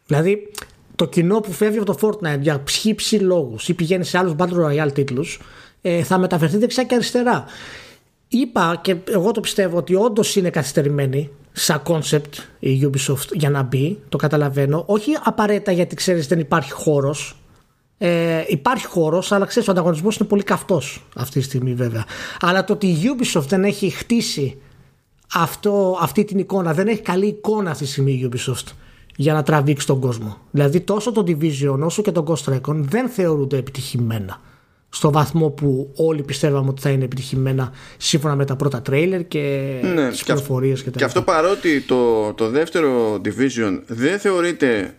[0.06, 0.52] Δηλαδή,
[0.96, 4.66] το κοινό που φεύγει από το Fortnite για ψήψη λόγους ή πηγαίνει σε άλλους Battle
[4.66, 5.40] Royale τίτλους,
[5.82, 7.46] ε, θα μεταφερθεί δεξιά και αριστερά.
[8.28, 13.64] Είπα και εγώ το πιστεύω ότι όντως είναι καθυστερημένη σαν concept η Ubisoft για να
[13.64, 14.84] μπει, το καταλαβαίνω.
[14.88, 17.39] Όχι απαραίτητα γιατί ξέρεις δεν υπάρχει χώρος
[18.02, 22.06] ε, υπάρχει χώρος, αλλά ξέρεις, ο ανταγωνισμός είναι πολύ καυτός αυτή τη στιγμή βέβαια.
[22.40, 24.58] Αλλά το ότι η Ubisoft δεν έχει χτίσει
[25.34, 28.72] αυτό, αυτή την εικόνα, δεν έχει καλή εικόνα αυτή τη στιγμή η Ubisoft
[29.16, 30.38] για να τραβήξει τον κόσμο.
[30.52, 34.42] Δηλαδή τόσο το Division όσο και το Ghost Recon δεν θεωρούνται επιτυχημένα.
[34.92, 39.40] στο βαθμό που όλοι πιστεύαμε ότι θα είναι επιτυχημένα σύμφωνα με τα πρώτα τρέιλερ και
[39.84, 44.20] Ναι, τις και αυ- πληροφορίες και τα Και αυτό παρότι το, το δεύτερο division δεν
[44.20, 44.96] θεωρείται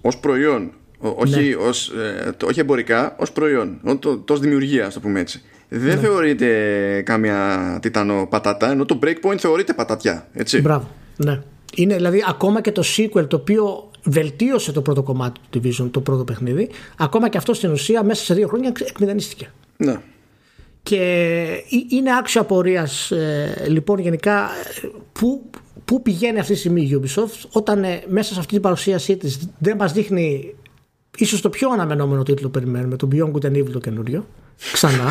[0.00, 0.70] ως προϊόν, ο-
[1.16, 1.54] όχι, Ναι.
[1.56, 5.20] ως, ε, το- όχι εμπορικά, ως προϊόν, ο- το, το ως δημιουργία, ας το πούμε
[5.20, 5.42] έτσι.
[5.68, 6.00] Δεν Ναι.
[6.00, 10.28] θεωρείται κάμια τιτανό πατάτα, ενώ το breakpoint θεωρείται πατατιά.
[10.32, 10.60] Έτσι.
[10.60, 10.88] Μπράβο.
[11.16, 11.40] Ναι.
[11.74, 16.00] Είναι δηλαδή ακόμα και το sequel το οποίο βελτίωσε το πρώτο κομμάτι του Division, το
[16.00, 19.52] πρώτο παιχνίδι, ακόμα και αυτό στην ουσία μέσα σε δύο χρόνια εξ- εκμηδενίστηκε.
[19.76, 19.96] Ναι.
[20.82, 23.12] Και ε- είναι άξιο απορίας
[23.68, 24.42] λοιπόν γενικά
[24.82, 25.50] ε, πού,
[25.84, 29.48] πού πηγαίνει αυτή τη στιγμή η Ubisoft όταν ε, μέσα σε αυτή την παρουσίασή της
[29.58, 30.54] δεν μας δείχνει
[31.18, 34.26] ίσως το πιο αναμενόμενο τίτλο που περιμένουμε, το Beyond Good and Evil το καινούριο,
[34.72, 35.10] ξανά.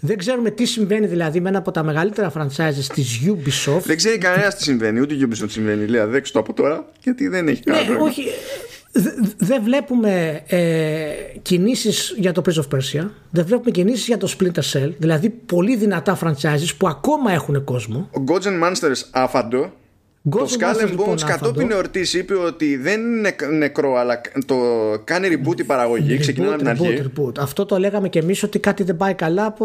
[0.00, 3.80] δεν ξέρουμε τι συμβαίνει δηλαδή με ένα από τα μεγαλύτερα franchises της Ubisoft.
[3.84, 5.86] Δεν ξέρει κανένας τι συμβαίνει, ούτε η Ubisoft τι συμβαίνει.
[5.86, 8.10] Λέει, δέξτε το από τώρα, γιατί δεν έχει κανένα Ναι, πρόβλημα.
[8.10, 8.24] όχι.
[8.92, 10.58] δε- Δεν βλέπουμε ε,
[11.42, 15.76] κινήσεις για το Prince of Persia, δεν βλέπουμε κινήσεις για το Splinter Cell, δηλαδή πολύ
[15.76, 18.08] δυνατά franchises που ακόμα έχουν κόσμο.
[18.12, 19.72] Ο Gods and Monsters άφαντο.
[20.30, 21.74] Gods το and Skull Monsters, and λοιπόν, Bones κατόπιν άφαντο.
[21.74, 24.56] εορτής είπε ότι δεν είναι νεκρό, αλλά το
[25.04, 26.18] κάνει reboot η παραγωγή.
[26.18, 27.02] Ξεκινάει από την Reboot, αρχή.
[27.16, 27.38] reboot, reboot.
[27.38, 29.64] Αυτό το λέγαμε και εμείς ότι κάτι δεν πάει καλά από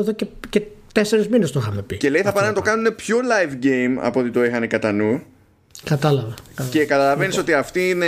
[0.00, 0.62] εδώ και, και
[0.92, 1.96] τέσσερις μήνες το είχαμε πει.
[1.96, 4.68] Και λέει θα Αυτό πάνε να το κάνουν πιο live game από ό,τι το είχαν
[4.68, 5.22] κατά νου.
[5.84, 6.34] Κατάλαβα.
[6.70, 8.06] Και καταλαβαίνεις ότι αυτή είναι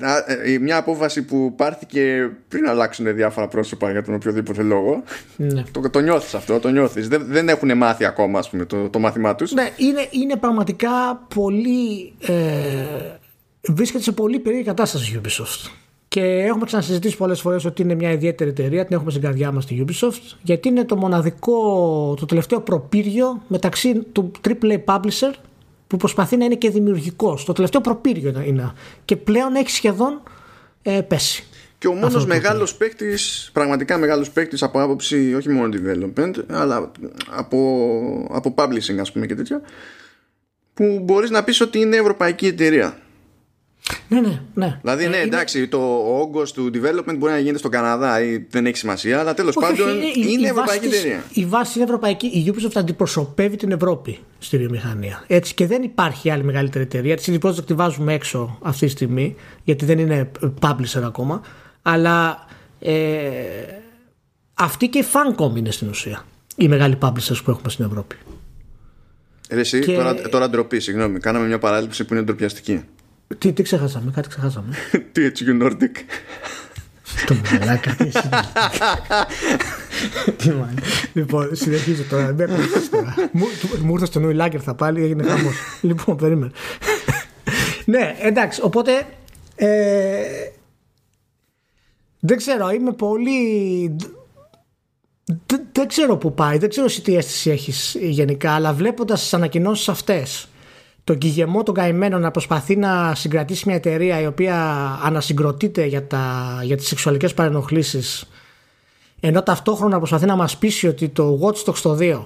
[0.00, 5.02] α, ε, μια απόφαση που πάρθηκε πριν αλλάξουν διάφορα πρόσωπα για τον οποιοδήποτε λόγο.
[5.36, 5.62] Ναι.
[5.70, 7.08] Το, το νιώθεις αυτό, το νιώθεις.
[7.08, 9.52] Δεν, δεν έχουν μάθει ακόμα ας πούμε, το, το μάθημά τους.
[9.52, 12.12] Ναι, είναι, είναι πραγματικά πολύ.
[12.20, 12.34] Ε,
[13.72, 15.70] βρίσκεται σε πολύ περίεργη κατάσταση η Ubisoft.
[16.08, 19.66] Και έχουμε ξανασυζητήσει πολλές φορές ότι είναι μια ιδιαίτερη εταιρεία, την έχουμε στην καρδιά μας
[19.66, 25.34] τη Ubisoft, γιατί είναι το μοναδικό, το τελευταίο προπύργιο μεταξύ του AAA publisher
[25.86, 27.44] που προσπαθεί να είναι και δημιουργικός.
[27.44, 28.72] Το τελευταίο προπύργιο είναι.
[29.04, 30.22] Και πλέον έχει σχεδόν
[30.82, 31.46] ε, πέσει.
[31.78, 36.32] Και ο μόνος Αυτό το μεγάλος παίκτης, πραγματικά μεγάλος παίκτης από άποψη όχι μόνο development,
[36.50, 36.90] αλλά
[37.30, 39.60] από, από publishing, ας πούμε και τέτοια,
[40.74, 42.98] που μπορείς να πεις ότι είναι ευρωπαϊκή εταιρεία.
[44.08, 44.78] Ναι, ναι, ναι.
[44.82, 45.78] Δηλαδή, Ε, ναι, είναι- εντάξει, το
[46.20, 49.66] όγκος του development μπορεί να γίνεται στον Καναδά ή δεν έχει σημασία, αλλά τέλος Όχι,
[49.66, 51.24] πάντων όχι, η- η είναι βάση ευρωπαϊκή της- εταιρεία.
[51.32, 52.26] Η βάση είναι ευρωπαϊκή.
[52.26, 55.24] Η Ubisoft αντιπροσωπεύει την Ευρώπη στη βιομηχανία.
[55.26, 57.16] Έτσι και δεν υπάρχει άλλη μεγαλύτερη εταιρεία.
[57.16, 59.34] Τη CD Projekt τη βάζουμε έξω αυτή τη στιγμή,
[59.64, 60.30] γιατί δεν είναι
[60.60, 61.40] publisher ακόμα.
[61.82, 62.46] Αλλά
[62.80, 62.92] ε,
[64.54, 66.24] αυτή και η Funcom είναι στην ουσία.
[66.56, 68.16] Οι μεγάλοι publishers που έχουμε στην Ευρώπη.
[69.50, 71.18] Ρε, εσύ, Και- τώρα, τώρα ντροπή, συγγνώμη.
[71.18, 72.84] Κάναμε μια παράληψη που είναι ντροπιαστική.
[73.38, 74.74] Τι, τι ξεχάσαμε, κάτι ξεχάσαμε.
[75.16, 75.96] THQ Nordic.
[77.26, 78.28] Το μαλάκα, τι εσύ.
[80.36, 80.74] Τι μάλλον.
[81.12, 82.32] Λοιπόν, συνεχίζω τώρα.
[82.32, 83.14] Με έπαιξες τώρα.
[83.32, 85.54] Μου- του- Μου ήρθε στο νου η Λάγκερ θα πάλι, έγινε χαμός.
[85.80, 86.52] Λοιπόν, περίμενε.
[87.84, 89.06] Ναι, εντάξει, οπότε.
[89.56, 90.22] ε,
[92.20, 93.96] δεν ξέρω, είμαι πολύ.
[95.46, 99.34] Δεν, δεν ξέρω που πάει, δεν ξέρω εσύ τι αίσθηση έχεις γενικά, αλλά βλέποντας τις
[99.34, 100.48] ανακοινώσεις αυτές
[101.06, 104.56] τον Κιγεμό τον καημένο να προσπαθεί να συγκρατήσει μια εταιρεία η οποία
[105.02, 108.28] ανασυγκροτείται για, τα, για τις σεξουαλικές παρενοχλήσεις
[109.20, 112.22] ενώ ταυτόχρονα προσπαθεί να μας πείσει ότι το Watch Dogs το 2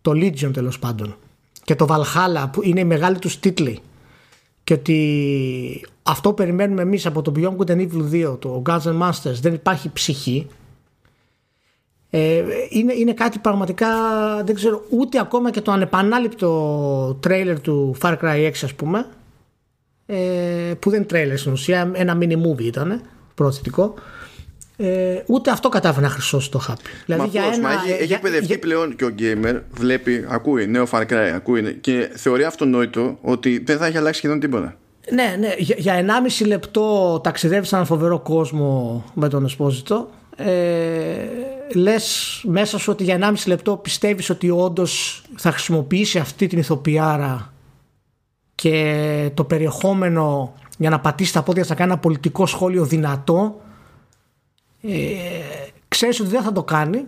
[0.00, 1.16] το Legion τέλος πάντων
[1.64, 3.78] και το Valhalla που είναι οι μεγάλοι τους τίτλοι
[4.64, 8.82] και ότι αυτό που περιμένουμε εμείς από το Beyond Good and Evil 2 το Guns
[8.82, 10.46] N' Monsters δεν υπάρχει ψυχή
[12.14, 13.88] ε, είναι, είναι κάτι πραγματικά
[14.44, 19.06] δεν ξέρω ούτε ακόμα και το ανεπανάληπτο τρέιλερ του Far Cry 6 ας πούμε
[20.06, 20.16] ε,
[20.78, 23.00] που δεν είναι τρέιλερ στην ουσία ένα mini movie ήταν
[23.34, 23.94] προωθητικό
[24.76, 28.16] ε, ούτε αυτό κατάφερε να χρυσώσει το χάπι δηλαδή Μα πώς, μα έχει, έχει για-
[28.16, 33.18] εκπαιδευτεί για- πλέον και ο gamer, βλέπει, ακούει νέο Far Cry, ακούει και θεωρεί αυτονόητο
[33.22, 34.76] ότι δεν θα έχει αλλάξει σχεδόν τίποτα.
[35.10, 35.54] Ναι, ναι.
[35.58, 36.04] Για, για
[36.40, 40.10] 1,5 λεπτό ταξιδεύει σε έναν φοβερό κόσμο με τον Εσπόζητο.
[40.36, 40.50] Ε,
[41.74, 47.52] λες μέσα σου ότι για 1,5 λεπτό πιστεύεις ότι όντως θα χρησιμοποιήσει αυτή την ηθοποιάρα
[48.54, 53.60] και το περιεχόμενο για να πατήσει τα πόδια θα κάνει ένα πολιτικό σχόλιο δυνατό
[54.82, 54.90] ε,
[55.88, 57.06] ξέρεις ότι δεν θα το κάνει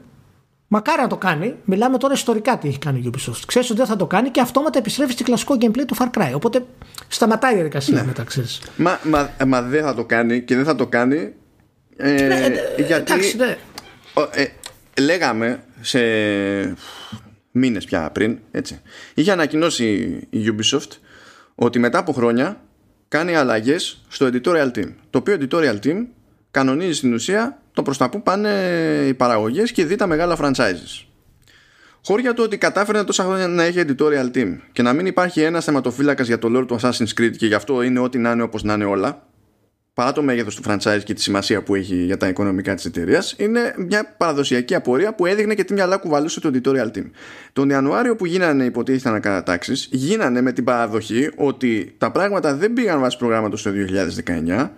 [0.69, 1.55] Μακάρι να το κάνει.
[1.65, 3.41] Μιλάμε τώρα ιστορικά τι έχει κάνει η Ubisoft.
[3.47, 6.31] Ξέρεις ότι δεν θα το κάνει και αυτόματα επιστρέφει στο κλασικό gameplay του Far Cry.
[6.35, 6.67] Οπότε
[7.09, 8.05] σταματάει η διαδικασία Ναι.
[8.05, 8.61] μετά, ξέρεις.
[8.77, 11.33] Μα, μα, μα δεν θα το κάνει και δεν θα το κάνει
[11.97, 13.57] ε, Ναι, ε, γιατί εντάξει, ναι.
[14.15, 14.47] Ο, ε,
[15.01, 15.99] λέγαμε σε
[17.51, 18.81] μήνες πια πριν έτσι,
[19.15, 19.85] είχε ανακοινώσει
[20.31, 20.91] η Ubisoft
[21.55, 22.61] ότι μετά από χρόνια
[23.09, 26.07] κάνει αλλαγές στο editorial team το οποίο editorial team
[26.51, 28.51] κανονίζει στην ουσία το προς τα που πάνε
[29.07, 31.05] οι παραγωγές και δει τα μεγάλα franchises
[32.07, 35.65] Χώρια του ότι κατάφερε τόσα χρόνια να έχει editorial team και να μην υπάρχει ένας
[35.65, 38.62] θεματοφύλακας για το lore του Assassin's Creed και γι' αυτό είναι ό,τι να είναι όπως
[38.62, 39.27] να είναι όλα.
[39.95, 43.34] Παρά το μέγεθος του franchise και τη σημασία που έχει για τα οικονομικά της εταιρείας,
[43.38, 47.11] είναι μια παραδοσιακή απορία που έδειχνε και τι μυαλά κουβαλούσε το editorial team.
[47.53, 53.01] Τον Ιανουάριο που γίνανε υποτίθεται ανακατατάξεις, γίνανε με την παραδοχή ότι τα πράγματα δεν πήγαν
[53.01, 53.70] βάσει προγράμματος το
[54.26, 54.70] 2019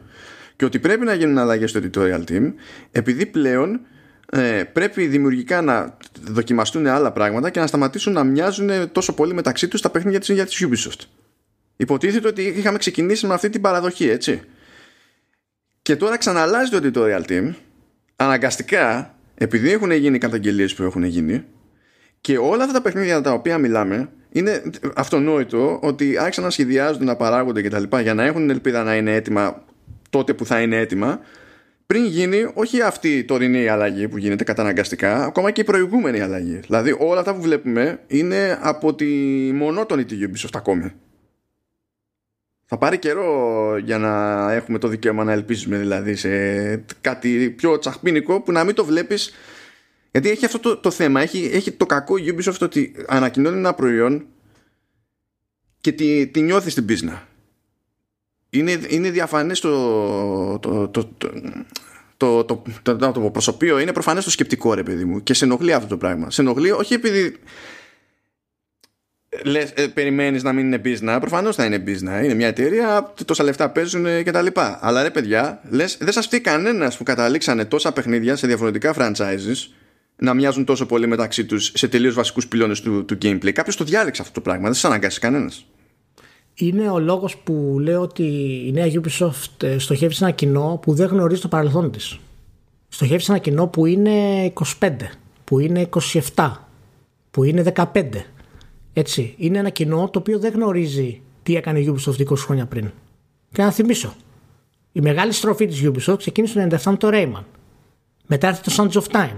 [0.56, 2.52] και ότι πρέπει να γίνουν αλλαγές στο editorial team,
[2.92, 3.80] επειδή πλέον
[4.30, 9.68] ε, πρέπει δημιουργικά να δοκιμαστούν άλλα πράγματα και να σταματήσουν να μοιάζουν τόσο πολύ μεταξύ
[9.68, 11.00] τους τα παιχνίδια τη για της Ubisoft.
[11.76, 14.42] Υποτίθεται ότι είχαμε ξεκινήσει με αυτή την παραδοχή, έτσι.
[15.87, 17.55] Και τώρα ξαναλάζει το editorial team
[18.16, 21.45] αναγκαστικά επειδή έχουν γίνει οι καταγγελίες που έχουν γίνει
[22.20, 24.62] και όλα αυτά τα παιχνίδια τα οποία μιλάμε είναι
[24.95, 27.99] αυτονόητο ότι άρχισαν να σχεδιάζονται, να παράγονται κτλ.
[28.03, 29.64] για να έχουν ελπίδα να είναι έτοιμα
[30.11, 31.20] τότε που θα είναι έτοιμα
[31.87, 36.61] πριν γίνει όχι αυτή η τωρινή αλλαγή που γίνεται καταναγκαστικά, ακόμα και η προηγούμενη αλλαγή.
[36.66, 39.07] Δηλαδή όλα αυτά που βλέπουμε είναι από τη
[39.55, 40.93] μονότονη τη Ubisoft ακόμη.
[42.68, 46.30] Θα πάρει καιρό για να έχουμε το δικαίωμα να ελπίζουμε δηλαδή σε
[47.00, 49.32] κάτι πιο τσαχπίνικο που να μην το βλέπεις
[50.10, 53.74] γιατί έχει αυτό το, το θέμα, έχει, έχει το κακό η Ubisoft ότι ανακοινώνει ένα
[53.74, 54.26] προϊόν
[55.80, 57.26] και τη, τη νιώθεις στην πίσνα.
[58.50, 61.04] Είναι, είναι διαφανές το, το, το,
[62.16, 62.44] το, το,
[62.82, 65.96] το, το, προσωπείο, είναι προφανές το σκεπτικό ρε παιδί μου και σε ενοχλεί αυτό το
[65.96, 66.30] πράγμα.
[66.30, 67.36] Σε ενοχλεί όχι επειδή
[69.45, 71.16] λες, ε, περιμένεις να μην είναι business.
[71.20, 72.24] Προφανώς θα είναι business.
[72.24, 74.78] Είναι μια εταιρεία, τόσα λεφτά παίζουν και τα λοιπά.
[74.82, 79.70] Αλλά ρε παιδιά, λες, δεν σας φταίει κανένας που καταλήξανε τόσα παιχνίδια σε διαφορετικά franchises
[80.16, 83.53] να μοιάζουν τόσο πολύ μεταξύ τους σε τελείως βασικούς πυλώνες του, του gameplay.
[83.53, 85.66] Κάποιος το διάλεξε αυτό το πράγμα, δεν σας αναγκάσει κανένας.
[86.55, 88.22] Είναι ο λόγος που λέω ότι
[88.66, 92.18] η νέα Ubisoft ε, στοχεύει σε ένα κοινό που δεν γνωρίζει το παρελθόν της.
[92.89, 94.12] Στοχεύει σε ένα κοινό που είναι
[94.80, 94.91] 25,
[95.45, 95.89] που είναι
[96.34, 96.53] 27,
[97.30, 97.84] που είναι 15
[98.99, 102.90] έτσι, είναι ένα κοινό το οποίο δεν γνωρίζει τι έκανε η Ubisoft 20 χρόνια πριν.
[103.53, 104.14] Και να θυμίσω,
[104.92, 107.44] η μεγάλη στροφή της Ubisoft ξεκίνησε το 97 με το Rayman.
[108.26, 109.36] Μετά έρθει το Sands of Time.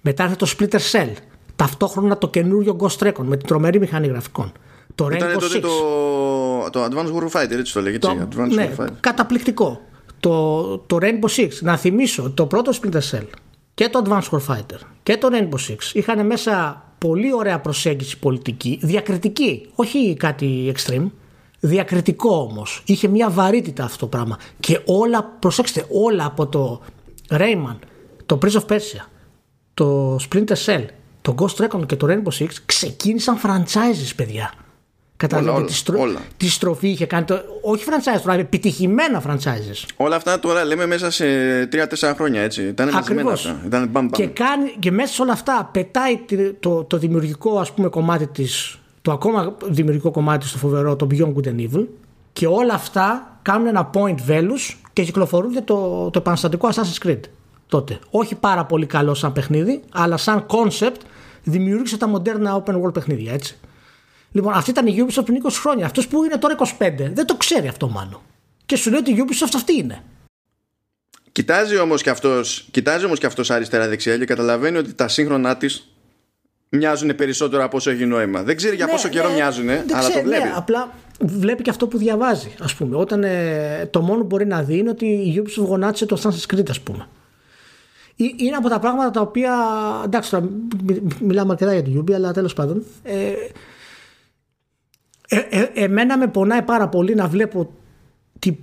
[0.00, 1.12] Μετά έρθει το Splitter Cell.
[1.56, 4.52] Ταυτόχρονα το καινούριο Ghost Recon με την τρομερή μηχανή γραφικών.
[4.94, 5.60] Το Ήταν Rainbow τότε Six.
[5.60, 8.06] Το, το Advanced Warfighter, έτσι το λέγεται.
[8.06, 8.90] Το, Advanced ναι, Warfighter.
[9.00, 9.80] Καταπληκτικό.
[10.20, 11.48] Το, το Rainbow Six.
[11.60, 13.26] Να θυμίσω, το πρώτο Splinter Cell
[13.74, 19.68] και το Advanced Warfighter και το Rainbow Six είχαν μέσα πολύ ωραία προσέγγιση πολιτική, διακριτική,
[19.74, 21.06] όχι κάτι extreme,
[21.60, 22.82] διακριτικό όμως.
[22.86, 24.38] Είχε μια βαρύτητα αυτό το πράγμα.
[24.60, 26.80] Και όλα, προσέξτε, όλα από το
[27.30, 27.76] Rayman,
[28.26, 29.04] το Prince of Persia,
[29.74, 30.84] το Splinter Cell,
[31.22, 34.52] το Ghost Recon και το Rainbow Six ξεκίνησαν franchises, παιδιά.
[35.16, 36.08] Καταλαβαίνετε τι, στρο...
[36.36, 37.24] τι στροφή είχε κάνει.
[37.24, 37.40] Το...
[37.62, 39.84] Όχι franchise, τώρα επιτυχημένα franchises.
[39.96, 41.24] Όλα αυτά τώρα λέμε μέσα σε
[41.72, 42.62] 3-4 χρόνια έτσι.
[42.62, 43.60] Ήταν μαζεμένα αυτά.
[43.66, 44.74] Ήταν μπαμ, Και, κάνει...
[44.78, 46.18] και μέσα σε όλα αυτά πετάει
[46.60, 48.44] το, το δημιουργικό ας πούμε κομμάτι τη.
[49.02, 51.86] Το ακόμα δημιουργικό κομμάτι στο φοβερό, το Beyond Good and Evil.
[52.32, 57.20] Και όλα αυτά κάνουν ένα point velus και κυκλοφορούν το, το επαναστατικό Assassin's Creed
[57.66, 57.98] τότε.
[58.10, 61.00] Όχι πάρα πολύ καλό σαν παιχνίδι, αλλά σαν concept
[61.42, 63.58] δημιούργησε τα μοντέρνα open world παιχνίδια, έτσι.
[64.32, 65.86] Λοιπόν, αυτή ήταν η Ubisoft πριν 20 χρόνια.
[65.86, 66.66] Αυτός που είναι τώρα 25
[67.12, 68.20] δεν το ξέρει αυτό μάλλον.
[68.66, 70.02] Και σου λέει ότι η Ubisoft αυτή είναι.
[71.32, 75.88] Κοιτάζει όμως και αυτός κοιτάζει όμως και αυτός αριστερά-δεξιά και καταλαβαίνει ότι τα σύγχρονά της
[76.68, 78.42] μοιάζουν περισσότερο από όσο έχει νόημα.
[78.42, 80.42] Δεν ξέρει για ναι, πόσο καιρό ναι, μοιάζουν, αλλά το βλέπει.
[80.42, 82.96] Ναι, απλά βλέπει και αυτό που διαβάζει, ας πούμε.
[82.96, 86.54] Όταν ε, το μόνο που μπορεί να δει είναι ότι η Ubisoft γονάτισε το Assassin's
[86.54, 87.08] Creed, ας πούμε.
[88.16, 89.54] Είναι από τα πράγματα τα οποία.
[90.04, 90.48] Εντάξει, τώρα
[91.20, 92.84] μιλάμε αρκετά για την Ubisoft, αλλά τέλος πάντων.
[93.02, 93.32] Ε,
[95.28, 97.70] ε, ε, εμένα με πονάει πάρα πολύ να βλέπω
[98.38, 98.56] τη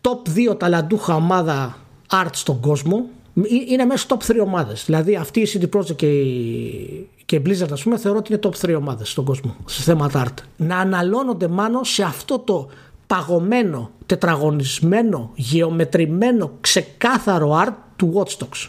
[0.00, 1.78] top 2 ταλαντούχα ομάδα
[2.10, 3.08] art στον κόσμο.
[3.68, 4.84] Είναι μέσα top 3 ομάδες.
[4.84, 8.40] Δηλαδή αυτή η CD Projekt και η, και η Blizzard ας πούμε θεωρώ ότι είναι
[8.44, 10.42] top 3 ομάδες στον κόσμο σε θέματα art.
[10.56, 12.68] Να αναλώνονται μάλλον σε αυτό το
[13.06, 18.68] παγωμένο, τετραγωνισμένο, γεωμετρημένο, ξεκάθαρο art του Watch Dogs.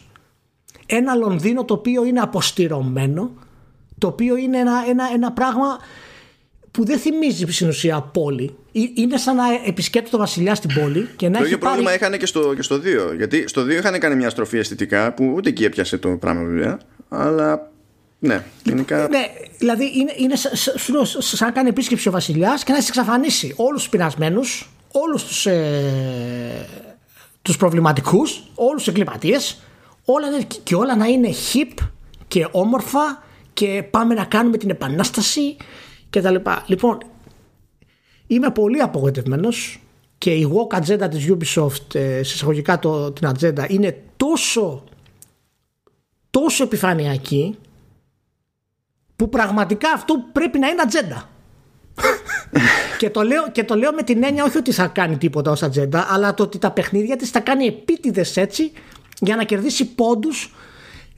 [0.85, 3.31] Ένα Λονδίνο το οποίο είναι αποστηρωμένο,
[3.97, 5.77] το οποίο είναι ένα, ένα, ένα πράγμα
[6.77, 8.55] που δεν θυμίζει στην ουσία πόλη.
[8.71, 12.25] Είναι σαν να επισκέπτεται το βασιλιάς στην πόλη και να Το ίδιο πρόβλημα είχαν και
[12.25, 12.75] στο, και στο
[13.11, 13.15] 2.
[13.17, 16.79] Γιατί στο 2 είχαν κάνει μια στροφή αισθητικά που ούτε εκεί έπιασε το πράγμα βέβαια.
[17.09, 17.71] Αλλά
[18.19, 19.07] ναι, γενικά.
[19.09, 19.25] Ναι,
[19.57, 20.35] δηλαδή είναι, είναι
[21.19, 25.45] σαν να κάνει επίσκεψη ο βασιλιάς και να έχει εξαφανίσει όλους τους πεινασμένους, όλους τους
[25.45, 26.67] ε,
[27.41, 29.61] τους προβληματικούς, όλους τους εγκληματίες,
[30.05, 30.27] όλα,
[30.63, 31.83] και όλα να είναι hip
[32.27, 33.23] και όμορφα
[33.53, 35.57] και πάμε να κάνουμε την επανάσταση
[36.09, 36.63] και τα λοιπά.
[36.67, 36.97] Λοιπόν,
[38.27, 39.81] είμαι πολύ απογοητευμένος
[40.17, 44.83] και η walk ατζέντα της Ubisoft ε, εισαγωγικά το, την ατζέντα είναι τόσο
[46.29, 47.57] τόσο επιφανειακή
[49.15, 51.29] που πραγματικά αυτό πρέπει να είναι ατζέντα.
[52.99, 55.63] και, το λέω, και το λέω με την έννοια όχι ότι θα κάνει τίποτα ως
[55.63, 58.71] ατζέντα, αλλά το ότι τα παιχνίδια της θα κάνει επίτηδες έτσι
[59.19, 60.55] για να κερδίσει πόντους.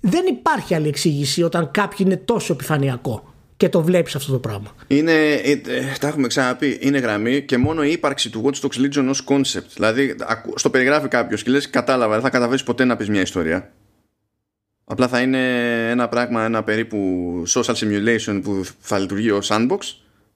[0.01, 3.28] Δεν υπάρχει άλλη εξήγηση όταν κάποιο είναι τόσο επιφανειακό
[3.59, 4.75] και το βλέπεις αυτό το πράγμα.
[4.87, 8.85] Είναι, ε, ε, τα έχουμε ξαναπεί, είναι γραμμή και μόνο η ύπαρξη του Watch Dogs
[8.85, 9.67] Legion ως concept.
[9.73, 10.15] Δηλαδή,
[10.55, 13.71] στο περιγράφει κάποιος και λες κατάλαβα, δεν θα καταφέρεις ποτέ να πεις μια ιστορία.
[14.83, 15.39] Απλά θα είναι
[15.89, 16.97] ένα πράγμα, ένα περίπου
[17.47, 19.79] social simulation που θα λειτουργεί ως sandbox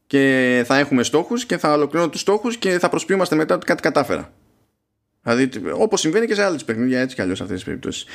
[0.08, 3.82] και θα έχουμε στόχους και θα ολοκληρώνω τους στόχους και θα προσποιούμαστε μετά ότι κάτι
[3.82, 4.34] κατάφερα.
[5.24, 8.06] Δηλαδή, όπως συμβαίνει και σε άλλες παιχνίδια, έτσι κι αλλιώς αυτές τις περιπτώσεις.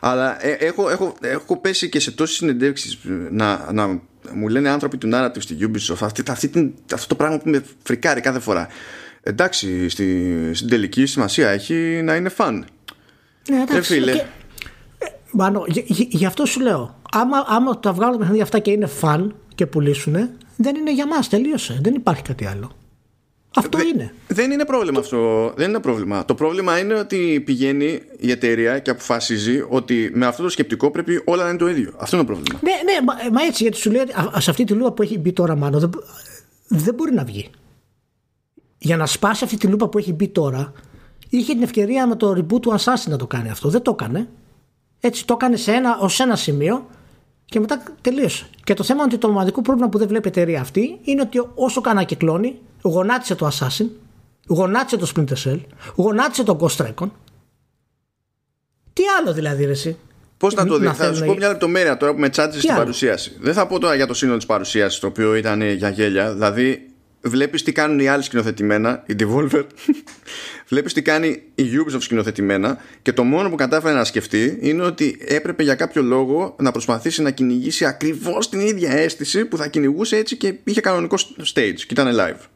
[0.00, 2.98] Αλλά ε, έχω, έχω, έχω πέσει και σε τόσες συνεντεύξεις
[3.30, 4.00] να, να
[4.34, 8.20] μου λένε άνθρωποι του narrative στη Ubisoft αυτή, αυτή, αυτό το πράγμα που με φρικάρει
[8.20, 8.68] κάθε φορά.
[9.22, 12.62] Εντάξει, στη, στην τελική σημασία έχει να είναι fun.
[13.50, 13.94] Ναι, εντάξει.
[13.94, 14.12] Ε, φίλε.
[14.12, 14.22] Και,
[15.32, 15.64] Μάνο,
[16.08, 17.00] γι' αυτό σου λέω.
[17.12, 20.14] Άμα, άμα τα βγάλουν τα παιχνίδια αυτά και είναι fun και πουλήσουν,
[20.56, 21.28] δεν είναι για μας.
[21.28, 21.78] Τελείωσε.
[21.82, 22.70] Δεν υπάρχει κάτι άλλο.
[23.58, 24.14] Αυτό είναι.
[24.28, 25.52] Δεν είναι πρόβλημα αυτό.
[25.56, 26.24] Δεν είναι πρόβλημα.
[26.24, 31.22] Το πρόβλημα είναι ότι πηγαίνει η εταιρεία και αποφασίζει ότι με αυτό το σκεπτικό πρέπει
[31.24, 31.92] όλα να είναι το ίδιο.
[31.96, 32.60] Αυτό είναι το πρόβλημα.
[32.62, 34.04] Ναι, ναι, μα, μα έτσι γιατί σου λέει
[34.38, 35.90] σε αυτή τη λούπα που έχει μπει τώρα, μάλλον δεν,
[36.68, 37.50] δεν μπορεί να βγει.
[38.78, 40.72] Για να σπάσει αυτή τη λούπα που έχει μπει τώρα,
[41.28, 43.68] είχε την ευκαιρία με το reboot του Assassin να το κάνει αυτό.
[43.68, 44.28] Δεν το έκανε.
[45.00, 46.86] Έτσι το έκανε σε ένα, ως ένα σημείο
[47.46, 48.46] και μετά τελείωσε.
[48.64, 51.20] Και το θέμα είναι ότι το μοναδικό πρόβλημα που δεν βλέπει η εταιρεία αυτή είναι
[51.20, 53.86] ότι όσο κανένα κυκλώνει, γονάτισε το Assassin,
[54.46, 55.60] γονάτισε το Splinter Cell,
[55.94, 57.10] γονάτισε το Ghost Recon.
[58.92, 59.96] Τι άλλο δηλαδή, ρε, εσύ;
[60.38, 63.36] Πώς να το δει, θα σου πω μια λεπτομέρεια τώρα που με τσάτισες στην παρουσίαση.
[63.40, 66.32] Δεν θα πω τώρα για το σύνολο της παρουσίασης, το οποίο ήταν για γέλια.
[66.32, 66.85] Δηλαδή,
[67.28, 69.64] βλέπεις τι κάνουν οι άλλοι σκηνοθετημένα, η Devolver.
[70.68, 75.18] βλέπεις τι κάνει η Ubisoft σκηνοθετημένα και το μόνο που κατάφερε να σκεφτεί είναι ότι
[75.20, 80.16] έπρεπε για κάποιο λόγο να προσπαθήσει να κυνηγήσει ακριβώς την ίδια αίσθηση που θα κυνηγούσε
[80.16, 81.16] έτσι και είχε κανονικό
[81.54, 82.46] stage και ήταν live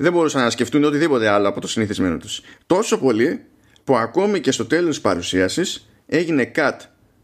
[0.00, 2.40] δεν μπορούσαν να σκεφτούν οτιδήποτε άλλο από το συνηθισμένο τους.
[2.66, 3.44] Τόσο πολύ
[3.84, 6.76] που ακόμη και στο τέλος της παρουσίασης έγινε cut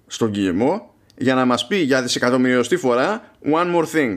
[0.07, 0.81] στον Guillemot
[1.17, 4.15] για να μας πει για δισεκατομμυριωστή φορά one more thing.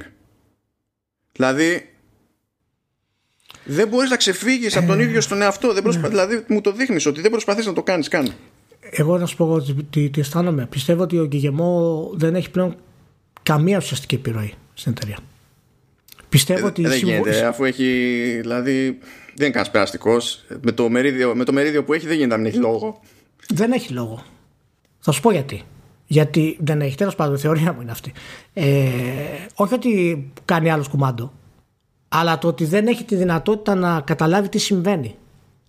[1.31, 1.89] Δηλαδή
[3.67, 5.73] δεν μπορείς να ξεφύγεις από τον ίδιο στον εαυτό.
[5.73, 6.09] Δεν προσπα...
[6.09, 8.33] Δηλαδή μου το δείχνεις ότι δεν προσπαθείς να το κάνεις καν.
[8.89, 10.65] Εγώ να σου πω τι, τι αισθάνομαι.
[10.65, 12.75] Πιστεύω ότι ο Γκυγεμό δεν έχει πλέον
[13.43, 15.17] καμία ουσιαστική επιρροή στην εταιρεία.
[16.29, 16.81] Πιστεύω ε, ότι.
[16.81, 17.83] Δεν γίνεται, αφού έχει.
[18.41, 18.97] Δηλαδή,
[19.35, 20.17] δεν είναι κανένα περαστικό.
[20.61, 23.01] Με, το μερίδιο, με το μερίδιο που έχει, δεν γίνεται να μην έχει λόγο.
[23.49, 24.23] Δεν έχει λόγο.
[24.99, 25.63] Θα σου πω γιατί.
[26.07, 26.95] Γιατί δεν έχει.
[26.95, 28.11] Τέλος πάντων, η θεωρία μου είναι αυτή.
[28.53, 28.89] Ε,
[29.55, 31.33] όχι ότι κάνει άλλος κουμάντο,
[32.09, 35.15] αλλά το ότι δεν έχει τη δυνατότητα να καταλάβει τι συμβαίνει.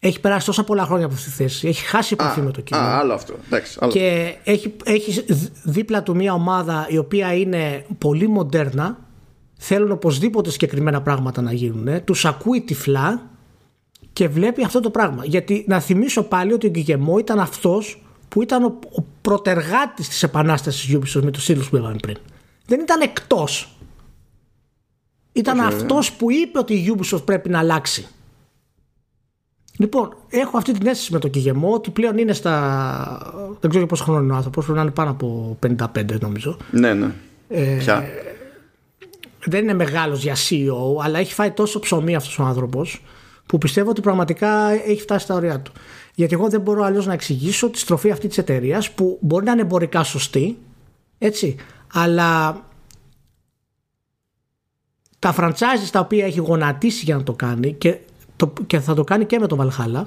[0.01, 1.68] Έχει περάσει τόσα πολλά χρόνια από αυτή τη θέση.
[1.68, 2.80] Έχει χάσει επαφή με το κοινό.
[2.80, 3.34] Α, άλλο αυτό.
[3.47, 3.93] Εντάξει, άλλο.
[3.93, 5.24] Και έχει, έχει
[5.62, 8.99] δίπλα του μια ομάδα η οποία είναι πολύ μοντέρνα
[9.59, 13.22] θέλουν οπωσδήποτε συγκεκριμένα πράγματα να γίνουν, τους ακούει τυφλά
[14.12, 15.24] και βλέπει αυτό το πράγμα.
[15.24, 20.22] Γιατί να θυμίσω πάλι ότι ο Γκυγεμό ήταν αυτός που ήταν ο, ο πρωτεργάτης της
[20.22, 22.16] επανάστασης της Ubisoft με τους τίτλου που είπαμε πριν.
[22.66, 23.78] Δεν ήταν εκτός.
[25.39, 28.07] Ήταν okay, αυτός που είπε ότι η Ubisoft πρέπει να αλλάξει.
[29.78, 33.57] Λοιπόν, έχω αυτή την αίσθηση με τον Κιγεμό ότι πλέον είναι στα.
[33.61, 36.57] Δεν ξέρω πόσο χρόνο είναι ο άνθρωπος, πρέπει να είναι πάνω από 55 νομίζω.
[36.70, 37.11] Ναι, ναι.
[37.49, 37.78] Ε,
[39.45, 43.03] δεν είναι μεγάλος για CEO, αλλά έχει φάει τόσο ψωμί αυτός ο άνθρωπος
[43.47, 45.72] που πιστεύω ότι πραγματικά έχει φτάσει στα ωριά του.
[46.14, 49.53] Γιατί εγώ δεν μπορώ αλλιώς να εξηγήσω τη στροφή αυτής της εταιρείας που μπορεί να
[49.53, 50.59] είναι εμπορικά σωστή,
[51.18, 51.57] έτσι,
[51.93, 52.62] αλλά
[55.19, 57.99] τα franchises τα οποία έχει γονατίσει για να το κάνει και,
[58.37, 60.05] το, και θα το κάνει και με το Valhalla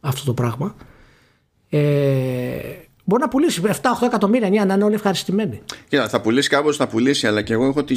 [0.00, 0.74] αυτό το πράγμα
[1.68, 1.78] ε,
[3.04, 3.72] Μπορεί να πουλήσει 7-8
[4.02, 5.60] εκατομμύρια να είναι όλοι ευχαριστημένοι.
[5.88, 7.96] Κοίτα, θα πουλήσει κάπω, θα πουλήσει, αλλά και εγώ έχω την,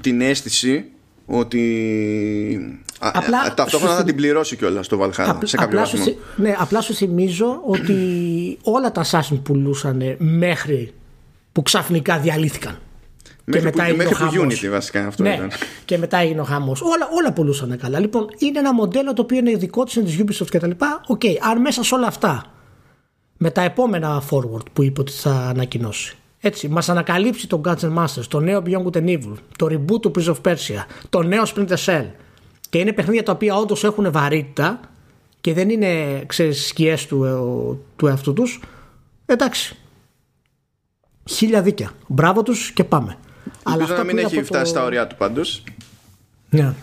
[0.00, 0.84] την αίσθηση
[1.26, 2.80] ότι.
[2.98, 6.04] Απλά ταυτόχρονα θα την πληρώσει κιόλας στο Valhalla σε κάποιο βαθμό.
[6.36, 7.94] ναι, απλά σου θυμίζω ότι
[8.62, 10.92] όλα τα Assassin πουλούσαν μέχρι
[11.52, 12.78] που ξαφνικά διαλύθηκαν.
[13.44, 15.50] Μέχρι και μετά που, μέχρι που Unity βασικά αυτό ναι, ήταν.
[15.84, 16.80] Και μετά έγινε ο χαμός.
[16.80, 17.98] Όλα, όλα πουλούσαν καλά.
[17.98, 20.70] Λοιπόν, είναι ένα μοντέλο το οποίο είναι δικό της, είναι της Ubisoft κτλ.
[21.06, 22.44] Ok, okay, αν μέσα σε όλα αυτά
[23.36, 26.16] με τα επόμενα forward που είπε ότι θα ανακοινώσει.
[26.40, 30.12] Έτσι, μας ανακαλύψει τον Guns Masters, το νέο Beyond Good and Evil, το reboot του
[30.14, 32.06] Prince of Persia, το νέο Splinter Cell
[32.72, 34.80] και είναι παιχνίδια τα οποία όντως έχουν βαρύτητα
[35.40, 37.30] και δεν είναι ξέρεις, σκιές του, ε,
[37.96, 38.60] του εαυτού τους
[39.26, 39.76] εντάξει
[41.30, 43.16] χίλια δίκια μπράβο τους και πάμε
[43.62, 45.64] Αλλά αυτό να μην έχει φτάσει στα ωριά του πάντως
[46.50, 46.74] ναι.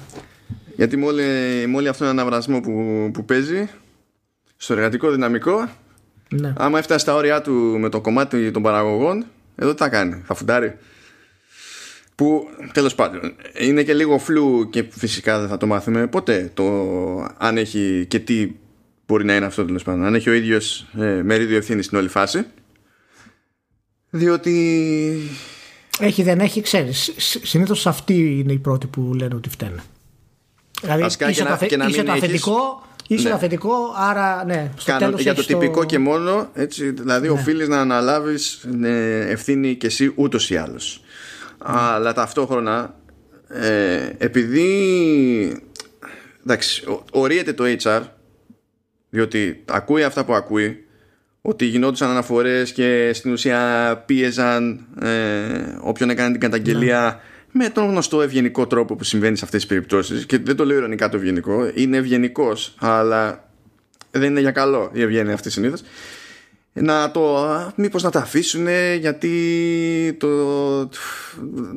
[0.76, 1.24] γιατί με όλη,
[1.68, 3.70] με όλη αυτόν τον αναβρασμό που, που παίζει
[4.58, 5.70] στο εργατικό δυναμικό
[6.30, 6.54] ναι.
[6.58, 9.26] Άμα έφτασε στα όρια του με το κομμάτι των παραγωγών,
[9.56, 10.78] εδώ τι θα κάνει, θα φουντάρει.
[12.16, 16.64] που τέλος πάντων είναι και λίγο φλου και φυσικά δεν θα το μάθουμε ποτέ το
[17.38, 18.52] αν έχει και τι
[19.06, 22.08] μπορεί να είναι αυτό τέλος πάντων αν έχει ο ίδιος ε, μερίδιο ευθύνης στην όλη
[22.08, 22.46] φάση
[24.10, 25.16] διότι
[26.00, 27.12] έχει δεν έχει ξέρεις
[27.44, 29.84] συνήθως αυτοί είναι οι πρώτοι που λένε ότι φταίνε
[30.82, 31.76] δηλαδή είσαι, και το, αφε...
[31.76, 33.34] να, είσαι το αφεντικό Είσαι ναι.
[33.34, 34.72] αφεντικό, άρα ναι.
[34.78, 37.34] Στο Κάνω, για το τυπικό και μόνο, έτσι, δηλαδή ναι.
[37.34, 41.02] οφείλεις να αναλάβεις ναι, ευθύνη και εσύ ούτως ή άλλως.
[41.58, 42.96] Αλλά ταυτόχρονα,
[43.48, 45.64] ε, επειδή
[46.44, 48.02] εντάξει, ορίεται το HR,
[49.10, 50.88] διότι ακούει αυτά που ακούει,
[51.42, 57.22] ότι γινόντουσαν αναφορές και στην ουσία πίεζαν ε, όποιον έκανε την καταγγελία
[57.52, 57.64] ναι.
[57.64, 60.78] με τον γνωστό ευγενικό τρόπο που συμβαίνει σε αυτές τις περιπτώσεις και δεν το λέω
[60.78, 63.50] ειρωνικά το ευγενικό είναι ευγενικός, αλλά
[64.12, 65.82] δεν είναι για καλό η ευγένεια αυτή συνήθως
[66.82, 68.68] να το μήπως να τα αφήσουν
[69.00, 69.30] γιατί
[70.20, 70.28] το,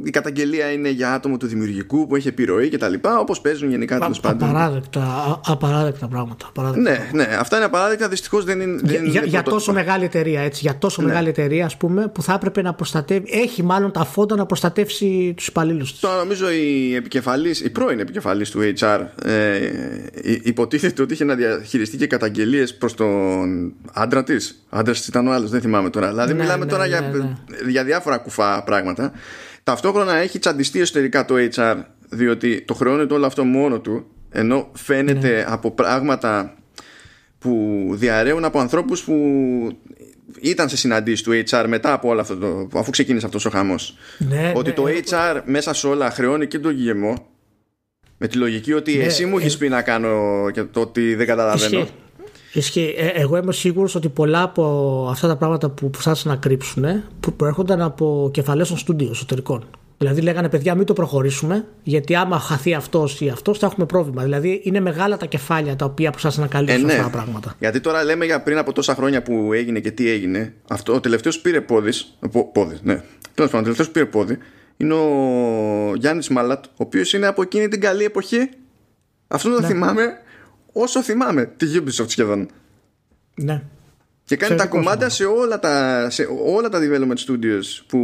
[0.05, 3.71] η καταγγελία είναι για άτομο του δημιουργικού που έχει επιρροή και τα λοιπά όπως παίζουν
[3.71, 4.49] γενικά τέλος πάντων.
[4.49, 9.29] απαράδεκτα, απαράδεκτα πράγματα απαράδεκτα ναι, ναι, αυτά είναι απαράδεκτα δυστυχώς δεν είναι, δεν για, είναι
[9.29, 11.09] για τόσο μεγάλη εταιρεία έτσι, για τόσο ναι.
[11.09, 15.33] μεγάλη εταιρεία ας πούμε που θα έπρεπε να προστατεύει έχει μάλλον τα φόντα να προστατεύσει
[15.37, 19.61] τους υπαλλήλους Τώρα νομίζω η επικεφαλής η πρώην επικεφαλής του HR ε,
[20.43, 24.65] υποτίθεται ότι είχε να διαχειριστεί και καταγγελίες προς τον άντρα της.
[24.69, 26.09] Άντρα ήταν ο άλλος, δεν θυμάμαι τώρα.
[26.09, 27.71] Δηλαδή, ναι, μιλάμε ναι, τώρα ναι, για, ναι.
[27.71, 29.13] για διάφορα κουφά πράγματα.
[29.63, 31.77] Ταυτόχρονα έχει τσαντιστεί εσωτερικά το HR,
[32.09, 35.45] διότι το χρεώνεται όλο αυτό μόνο του, ενώ φαίνεται ναι.
[35.49, 36.55] από πράγματα
[37.39, 39.15] που διαρρέουν από ανθρώπους που
[40.41, 43.97] ήταν σε συναντήσεις του HR μετά από όλο αυτό το, αφού ξεκίνησε αυτός ο χαμός.
[44.19, 47.27] Ναι, ότι το HR μέσα σε όλα χρεώνει και τον γηγεμό
[48.19, 49.57] με τη λογική ότι εσύ μου έχεις ε...
[49.59, 51.79] πει να κάνω και το ότι δεν καταλαβαίνω.
[51.79, 51.93] Ισχύει.
[52.75, 56.85] Ε, εγώ είμαι σίγουρος ότι πολλά από αυτά τα πράγματα που προσπάθησαν να κρύψουν
[57.21, 59.65] που προέρχονταν από κεφαλές των στούντιο εσωτερικών.
[59.99, 64.23] Δηλαδή λέγανε παιδιά μην το προχωρήσουμε γιατί άμα χαθεί αυτός ή αυτός θα έχουμε πρόβλημα.
[64.23, 66.93] Δηλαδή είναι μεγάλα τα κεφάλια τα οποία προσπάθησαν να καλύψουν ε, ναι.
[66.93, 67.55] αυτά τα πράγματα.
[67.59, 70.55] Γιατί τώρα λέμε για πριν από τόσα χρόνια που έγινε και τι έγινε.
[70.69, 72.19] Αυτό, ο τελευταίος πήρε πόδις.
[72.53, 73.03] Πόδις, ναι.
[73.35, 74.39] Τέλος πάντων, ο τελευταίος πήρε πόδι
[74.77, 78.49] είναι ο Γιάννης Μάλατ, ο οποίος είναι από εκείνη την καλή εποχή.
[79.29, 79.67] Αυτό το ναι.
[79.67, 80.22] θυμάμαι
[80.73, 82.49] όσο θυμάμαι τη Ubisoft σχεδόν.
[83.35, 83.63] Ναι.
[84.25, 87.99] Και κάνει τα κομμάτια σε όλα τα, σε όλα τα development studios που,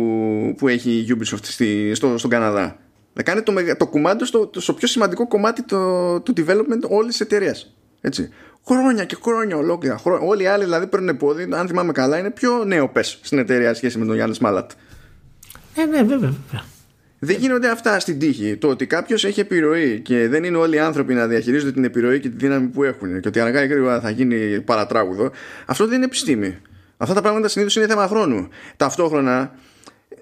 [0.58, 2.78] που έχει η Ubisoft στη, στο, στον Καναδά.
[3.12, 7.20] Να κάνει το, το κουμάντο στο, στο πιο σημαντικό κομμάτι το, του development όλης της
[7.20, 7.74] εταιρείας.
[8.00, 8.28] Έτσι.
[8.66, 9.98] Χρόνια και χρόνια ολόκληρα.
[9.98, 10.26] Χρόνια.
[10.26, 13.74] Όλοι οι άλλοι δηλαδή παίρνουν πόδι, αν θυμάμαι καλά, είναι πιο νέο πες στην εταιρεία
[13.74, 14.70] σχέση με τον Γιάννης Μάλατ.
[15.74, 16.64] Ε, ναι, βέβαια, βέβαια.
[17.18, 18.56] Δεν γίνονται αυτά στην τύχη.
[18.56, 22.20] Το ότι κάποιος έχει επιρροή και δεν είναι όλοι οι άνθρωποι να διαχειρίζονται την επιρροή
[22.20, 25.30] και τη δύναμη που έχουν και ότι αργά ή γρήγορα θα γίνει παρατράγουδο,
[25.66, 26.58] αυτό δεν είναι επιστήμη.
[26.96, 28.48] Αυτά τα πράγματα συνήθως είναι θέμα χρόνου.
[28.76, 29.54] Ταυτόχρονα,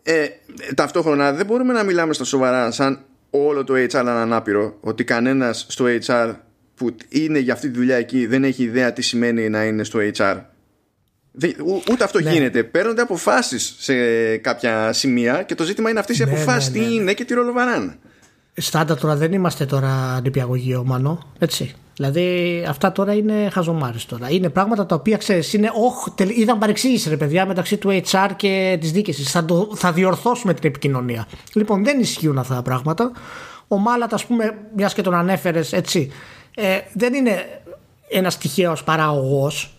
[0.03, 0.27] ε,
[0.75, 5.67] ταυτόχρονα δεν μπορούμε να μιλάμε στα σοβαρά σαν όλο το HR είναι ανάπηρο, ότι κανένας
[5.69, 6.35] στο HR
[6.75, 9.99] που είναι για αυτή τη δουλειά εκεί δεν έχει ιδέα τι σημαίνει να είναι στο
[10.17, 10.37] HR
[11.91, 12.33] Ούτε αυτό ναι.
[12.33, 12.63] γίνεται.
[12.63, 13.95] Παίρνονται αποφάσεις σε
[14.37, 17.25] κάποια σημεία και το ζήτημα είναι αυτές οι ναι, αποφάσεις ναι, τι ναι, είναι και
[17.25, 17.99] τι ρόλο βαράνε.
[18.57, 21.33] Στάντα τώρα δεν είμαστε τώρα νηπιαγωγείο, Μανώ.
[21.39, 21.75] Έτσι.
[21.97, 24.31] Δηλαδή αυτά τώρα είναι χαζομάρες τώρα.
[24.31, 25.71] Είναι πράγματα τα οποία ξέρεις, είναι.
[25.75, 29.23] Όχι, είδαν παρεξήγηση ρε παιδιά μεταξύ του HR και της δίκηση.
[29.23, 31.27] Θα, θα διορθώσουμε την επικοινωνία.
[31.53, 33.13] Λοιπόν, δεν ισχύουν αυτά τα πράγματα.
[33.69, 36.13] Ο Μάλατ, ας πούμε, μιας και τον ανέφερες έτσι,
[36.55, 37.45] ε, δεν είναι
[38.09, 39.71] ένας τυχαίος παραγωγός.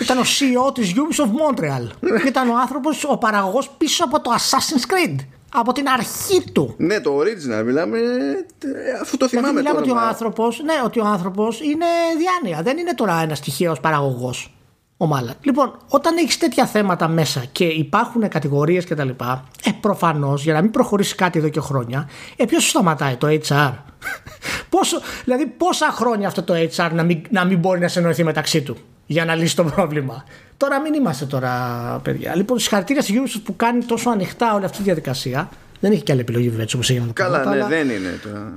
[0.00, 1.88] Ήταν ο CEO της Ubisoft Montreal.
[2.26, 5.16] Ήταν ο άνθρωπος, ο παραγωγός πίσω από το Assassin's Creed.
[5.52, 6.74] Από την αρχή του.
[6.76, 7.98] Ναι, το original μιλάμε.
[9.02, 11.86] Αφού το θυμάμαι δηλαδή, μιλάμε Ότι ο άνθρωπος, ναι, ότι ο άνθρωπος είναι
[12.18, 12.62] διάνοια.
[12.62, 14.55] Δεν είναι τώρα ένας τυχαίος παραγωγός
[14.96, 15.34] ο Μάλα.
[15.42, 19.08] Λοιπόν, όταν έχεις τέτοια θέματα μέσα και υπάρχουν κατηγορίες κτλ.,
[19.64, 23.26] ε, προφανώς για να μην προχωρήσει κάτι εδώ και χρόνια, ε, ποιος σου σταματάει, το
[23.26, 23.72] HR.
[24.70, 28.62] Πόσο, δηλαδή, πόσα χρόνια αυτό το HR να μην, να μην μπορεί να συνοηθεί μεταξύ
[28.62, 28.76] του
[29.06, 30.24] για να λύσει το πρόβλημα;
[30.56, 31.52] Τώρα μην είμαστε τώρα,
[32.02, 32.36] παιδιά.
[32.36, 35.48] Λοιπόν, συγχαρητήρια στη Ubisoft που κάνει τόσο ανοιχτά όλη αυτή τη διαδικασία.
[35.80, 37.66] Δεν έχει και άλλη επιλογή βέβαια όπως έγινε το Καλά, ναι, αλλά...
[37.66, 38.18] δεν είναι.
[38.22, 38.52] Τώρα.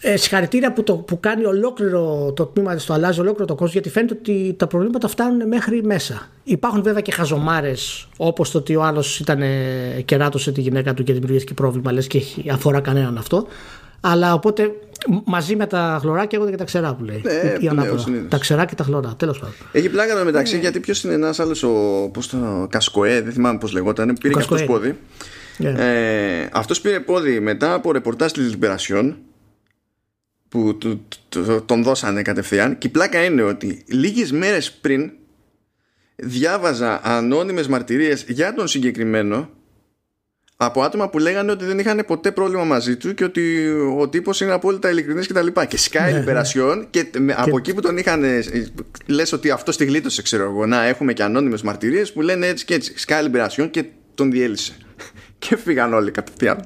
[0.00, 3.72] Ε, συγχαρητήρια που, το, που κάνει ολόκληρο το τμήμα τη, το αλλάζει ολόκληρο το κόσμος,
[3.72, 6.28] γιατί φαίνεται ότι τα προβλήματα φτάνουν μέχρι μέσα.
[6.44, 9.42] Υπάρχουν βέβαια και χαζομάρες, όπως το ότι ο άλλος ήταν
[10.04, 12.22] κεράτωσε τη γυναίκα του και δημιουργήθηκε πρόβλημα, λες και
[12.52, 13.46] αφορά κανέναν αυτό.
[14.00, 14.70] Αλλά οπότε
[15.24, 17.22] μαζί με τα χλωράκια εγώ και τα ξερά που λέει.
[17.24, 19.14] Ναι, τα ξερά και τα χλωρά.
[19.16, 19.54] Τέλος πάντων.
[19.72, 20.60] Έχει πλάκα με μεταξύ ναι.
[20.60, 21.70] γιατί ποιος είναι ένας άλλος, ο
[22.12, 24.98] πώς το, Κασκοέ, δεν θυμάμαι πώς λεγόταν, πήρε και αυτός πόδι.
[25.58, 25.72] Yeah.
[25.74, 26.40] Ναι.
[26.40, 29.16] Ε, αυτός πήρε πόδι μετά από ρεπορτάζ της Λιμπερασιόν
[30.48, 30.78] που
[31.66, 35.10] τον δώσανε κατευθείαν και η πλάκα είναι ότι λίγες μέρες πριν
[36.16, 39.50] διάβαζα ανώνυμες μαρτυρίες για τον συγκεκριμένο
[40.56, 44.40] από άτομα που λέγανε ότι δεν είχαν ποτέ πρόβλημα μαζί του και ότι ο τύπος
[44.40, 45.46] είναι απόλυτα ειλικρινής κτλ.
[45.46, 48.24] Και, και σκάει ναι, λιμπερασιόν και, και από εκεί που τον είχαν.
[49.06, 50.66] Λες ότι αυτό τη γλίτωσε, ξέρω εγώ.
[50.66, 52.92] Να έχουμε και ανώνυμες μαρτυρίες που λένε έτσι και έτσι.
[52.96, 53.84] Σκάει λιμπερασιόν και
[54.14, 54.76] τον διέλυσε.
[55.48, 56.64] Και φύγαν όλοι κατευθείαν.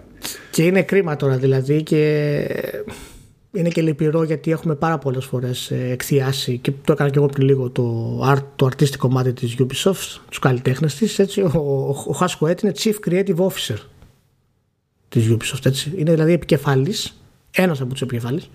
[0.50, 2.00] Και είναι κρίμα τώρα δηλαδή και
[3.52, 7.26] είναι και λυπηρό γιατί έχουμε πάρα πολλές φορές ε, εκθιάσει και το έκανα και εγώ
[7.26, 12.04] πριν λίγο το, art, το αρτίστικο κομμάτι της Ubisoft, τους καλλιτέχνες της, έτσι, ο, ο,
[12.08, 13.76] ο Χάσκο Έτ είναι Chief Creative Officer
[15.08, 15.92] της Ubisoft, έτσι.
[15.96, 17.20] Είναι δηλαδή επικεφαλής,
[17.50, 18.50] ένας από τους επικεφαλής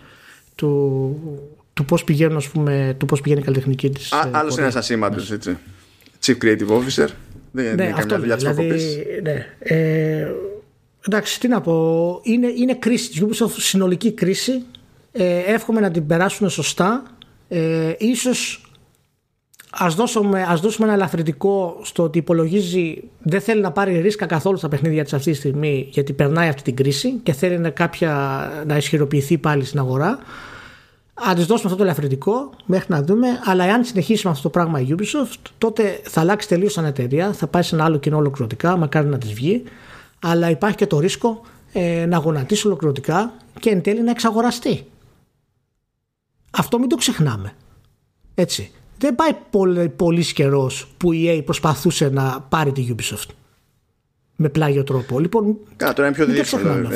[0.55, 4.11] του, του πώς πηγαίνουν, ας πούμε, του πώς πηγαίνει η καλλιτεχνική της.
[4.11, 5.57] Α, ε, άλλος ένας ασήμαντος, έτσι.
[6.25, 7.07] Chief Creative Officer.
[7.55, 8.67] Δεν ναι, είναι αυτό δουλειά δηλαδή,
[9.23, 10.27] ναι, ε,
[11.07, 12.19] εντάξει, τι να πω.
[12.23, 14.63] Είναι, είναι κρίση της Ubisoft, συνολική κρίση
[15.11, 17.03] ε, εύχομαι να την περάσουν σωστά.
[17.47, 18.67] Ε, ίσως
[19.69, 24.57] ας δώσουμε, ας δώσουμε ένα ελαφρυντικό στο ότι υπολογίζει δεν θέλει να πάρει ρίσκα καθόλου
[24.57, 28.63] στα παιχνίδια της αυτή τη στιγμή γιατί περνάει αυτή την κρίση και θέλει να, κάποια,
[28.67, 30.19] να ισχυροποιηθεί πάλι στην αγορά.
[31.13, 34.49] Αν της δώσουμε αυτό το ελαφρυντικό μέχρι να δούμε, αλλά εάν συνεχίσει με αυτό το
[34.49, 38.17] πράγμα η Ubisoft, τότε θα αλλάξει τελείως σαν εταιρεία, θα πάει σε ένα άλλο κοινό
[38.17, 39.63] ολοκληρωτικά, μακάρι να της βγει.
[40.19, 41.41] Αλλά υπάρχει και το ρίσκο
[41.73, 44.85] ε, να γονατίσει ολοκληρωτικά και εν τέλει να εξαγοραστεί.
[46.51, 47.53] Αυτό μην το ξεχνάμε.
[48.35, 48.71] Έτσι.
[48.97, 53.29] Δεν πάει πολύ, πολύς καιρός που η EA προσπαθούσε να πάρει τη Ubisoft.
[54.35, 55.19] Με πλάγιο τρόπο.
[55.19, 56.89] Λοιπόν, Κάτω είναι πιο δύσκολο.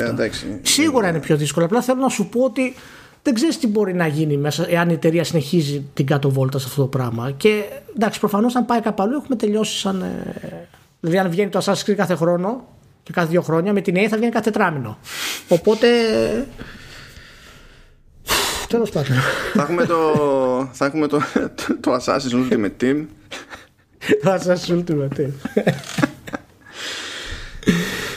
[0.62, 1.66] Σίγουρα είναι πιο δύσκολο.
[1.66, 2.74] Απλά θέλω να σου πω ότι
[3.22, 6.66] δεν ξέρεις τι μπορεί να γίνει μέσα εάν η εταιρεία συνεχίζει την κάτω βόλτα σε
[6.68, 7.30] αυτό το πράγμα.
[7.30, 7.64] Και
[7.96, 10.02] εντάξει, προφανώς αν πάει κάπου αλλού έχουμε τελειώσει σαν.
[10.02, 10.68] Ε,
[11.00, 12.64] δηλαδή, αν βγαίνει το Assassin's Creed κάθε χρόνο
[13.02, 14.98] και κάθε δύο χρόνια, με την EA θα βγαίνει κάθε τετράμινο.
[15.48, 15.88] Οπότε
[18.68, 19.16] Τέλος πάντων.
[19.54, 20.00] Θα έχουμε το,
[20.72, 21.20] θα έχουμε το,
[21.80, 23.04] το, Assassin's Ultimate Team.
[24.22, 25.30] το Assassin's Ultimate Team.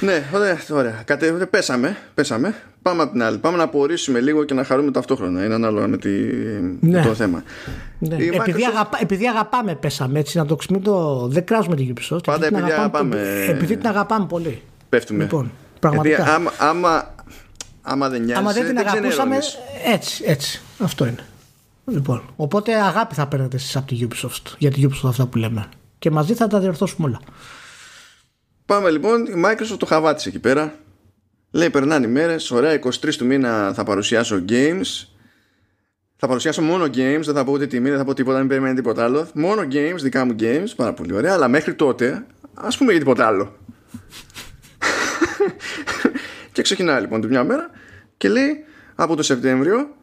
[0.01, 1.01] Ναι, ωραία, ωραία.
[1.05, 2.55] Κατε, πέσαμε, πέσαμε.
[2.81, 3.37] Πάμε από την άλλη.
[3.37, 5.45] Πάμε να απορρίσουμε λίγο και να χαρούμε ταυτόχρονα.
[5.45, 6.09] Είναι ανάλογα με, τη,
[6.79, 7.01] ναι.
[7.01, 7.43] το θέμα.
[7.99, 8.15] Ναι.
[8.15, 10.37] Επειδή, αγαπά, επειδή αγαπάμε, πέσαμε έτσι.
[10.37, 12.23] Να το ξυπνito, δεν κράζουμε την Ubisoft.
[12.23, 13.45] Πάντα επειδή, επειδή αγαπάμε.
[13.47, 14.61] Επειδή την αγαπάμε πολύ.
[14.89, 15.23] Πέφτουμε.
[15.23, 16.15] Λοιπόν, πραγματικά.
[16.15, 17.15] Γιατί άμα, άμα,
[17.81, 18.41] άμα δεν νοιάζει.
[18.41, 19.37] Άμα δεν την αγαπούσαμε,
[19.93, 20.61] έτσι, έτσι.
[20.79, 21.25] Αυτό είναι.
[21.85, 25.65] Λοιπόν, οπότε αγάπη θα παίρνετε εσείς από τη Ubisoft για τη Ubisoft αυτά που λέμε.
[25.99, 27.19] Και μαζί θα τα διορθώσουμε όλα.
[28.71, 30.75] Πάμε λοιπόν, η Microsoft το χαβάτισε εκεί πέρα.
[31.51, 32.51] Λέει περνάνε οι μέρες.
[32.51, 35.07] Ωραία, 23 του μήνα θα παρουσιάσω games.
[36.15, 38.75] Θα παρουσιάσω μόνο games, δεν θα πω ούτε τιμή, δεν θα πω τίποτα, μην περιμένει
[38.75, 39.27] τίποτα άλλο.
[39.33, 41.33] Μόνο games, δικά μου games, πάρα πολύ ωραία.
[41.33, 43.57] Αλλά μέχρι τότε, ας πούμε για τίποτα άλλο.
[46.53, 47.69] και ξεκινάει λοιπόν τη μια μέρα
[48.17, 48.63] και λέει
[48.95, 49.95] από το Σεπτέμβριο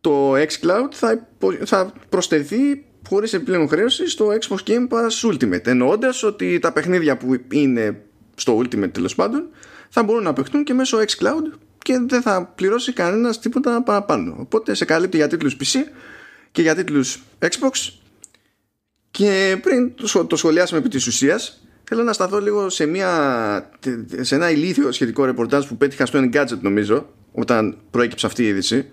[0.00, 1.28] το xCloud θα,
[1.64, 7.36] θα προσθεθεί χωρίς επιπλέον χρέωση στο Xbox Game Pass Ultimate εννοώντας ότι τα παιχνίδια που
[7.52, 8.02] είναι
[8.34, 9.48] στο Ultimate τέλος πάντων
[9.88, 14.36] θα μπορούν να παιχτούν και μέσω xCloud και δεν θα πληρώσει κανένας τίποτα παραπάνω.
[14.38, 15.78] Οπότε σε καλύπτει για τίτλους PC
[16.52, 17.92] και για τίτλους Xbox.
[19.10, 19.94] Και πριν
[20.26, 23.70] το σχολιάσουμε επί της ουσίας θέλω να σταθώ λίγο σε, μια,
[24.20, 28.86] σε ένα ηλίθιο σχετικό ρεπορτάζ που πέτυχα στο Engadget νομίζω όταν προέκυψε αυτή η είδηση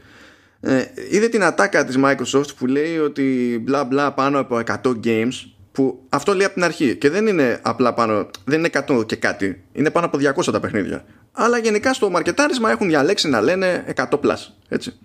[0.60, 5.34] ε, είδε την ατάκα της Microsoft που λέει ότι μπλα μπλα πάνω από 100 games
[5.72, 9.16] που αυτό λέει από την αρχή και δεν είναι απλά πάνω, δεν είναι 100 και
[9.16, 11.06] κάτι, είναι πάνω από 200 τα παιχνίδια.
[11.32, 14.36] Αλλά γενικά στο μαρκετάρισμα έχουν διαλέξει να λένε 100 plus,
[14.70, 15.00] έτσι.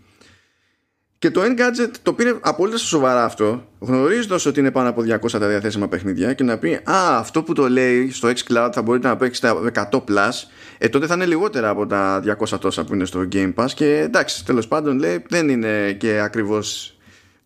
[1.22, 5.48] Και το Engadget το πήρε απόλυτα σοβαρά αυτό, γνωρίζοντας ότι είναι πάνω από 200 τα
[5.48, 9.16] διαθέσιμα παιχνίδια και να πει Α, αυτό που το λέει στο Xcloud θα μπορείτε να
[9.16, 10.30] παίξετε 100 plus,
[10.78, 13.66] ε, τότε θα είναι λιγότερα από τα 200 τόσα που είναι στο Game Pass.
[13.74, 16.96] Και εντάξει, τέλος πάντων λέει δεν είναι και ακριβώς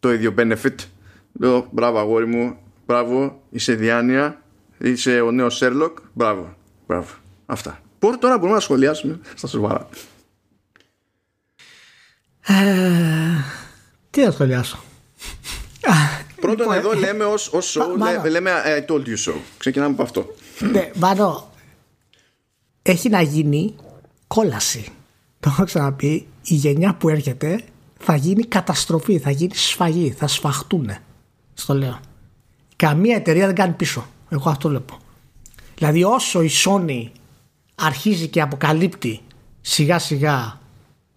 [0.00, 0.74] το ίδιο benefit.
[1.40, 2.56] Λέω, μπράβο, αγόρι μου,
[2.86, 4.42] μπράβο, είσαι διάνοια,
[4.78, 6.56] είσαι ο νέος Sherlock, μπράβο,
[6.86, 7.08] μπράβο.
[7.46, 7.80] Αυτά.
[8.18, 9.88] Τώρα μπορούμε να σχολιάσουμε στα σοβαρά.
[14.16, 14.78] Ε, τι να σχολιάσω;
[16.40, 19.34] Πρώτον λοιπόν, εδώ λέμε ως, ως show, λέμε I told you so.
[19.58, 20.34] Ξεκινάμε από αυτό.
[20.72, 21.50] Ναι, Μάνο,
[22.82, 23.74] έχει να γίνει
[24.26, 24.88] κόλαση.
[25.40, 27.60] Το έχω ξαναπεί, η γενιά που έρχεται
[27.98, 30.90] θα γίνει καταστροφή, θα γίνει σφαγή, θα σφαχτούν.
[31.54, 32.00] Στο λέω.
[32.76, 34.06] Καμία εταιρεία δεν κάνει πίσω.
[34.28, 34.98] Εγώ αυτό βλέπω.
[35.76, 37.10] Δηλαδή όσο η Sony
[37.74, 39.20] αρχίζει και αποκαλύπτει
[39.60, 40.60] σιγά σιγά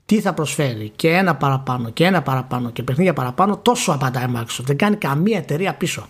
[0.09, 4.31] τι θα προσφέρει και ένα παραπάνω και ένα παραπάνω και παιχνίδια παραπάνω, τόσο απαντάει η
[4.35, 4.63] Microsoft.
[4.65, 6.07] Δεν κάνει καμία εταιρεία πίσω.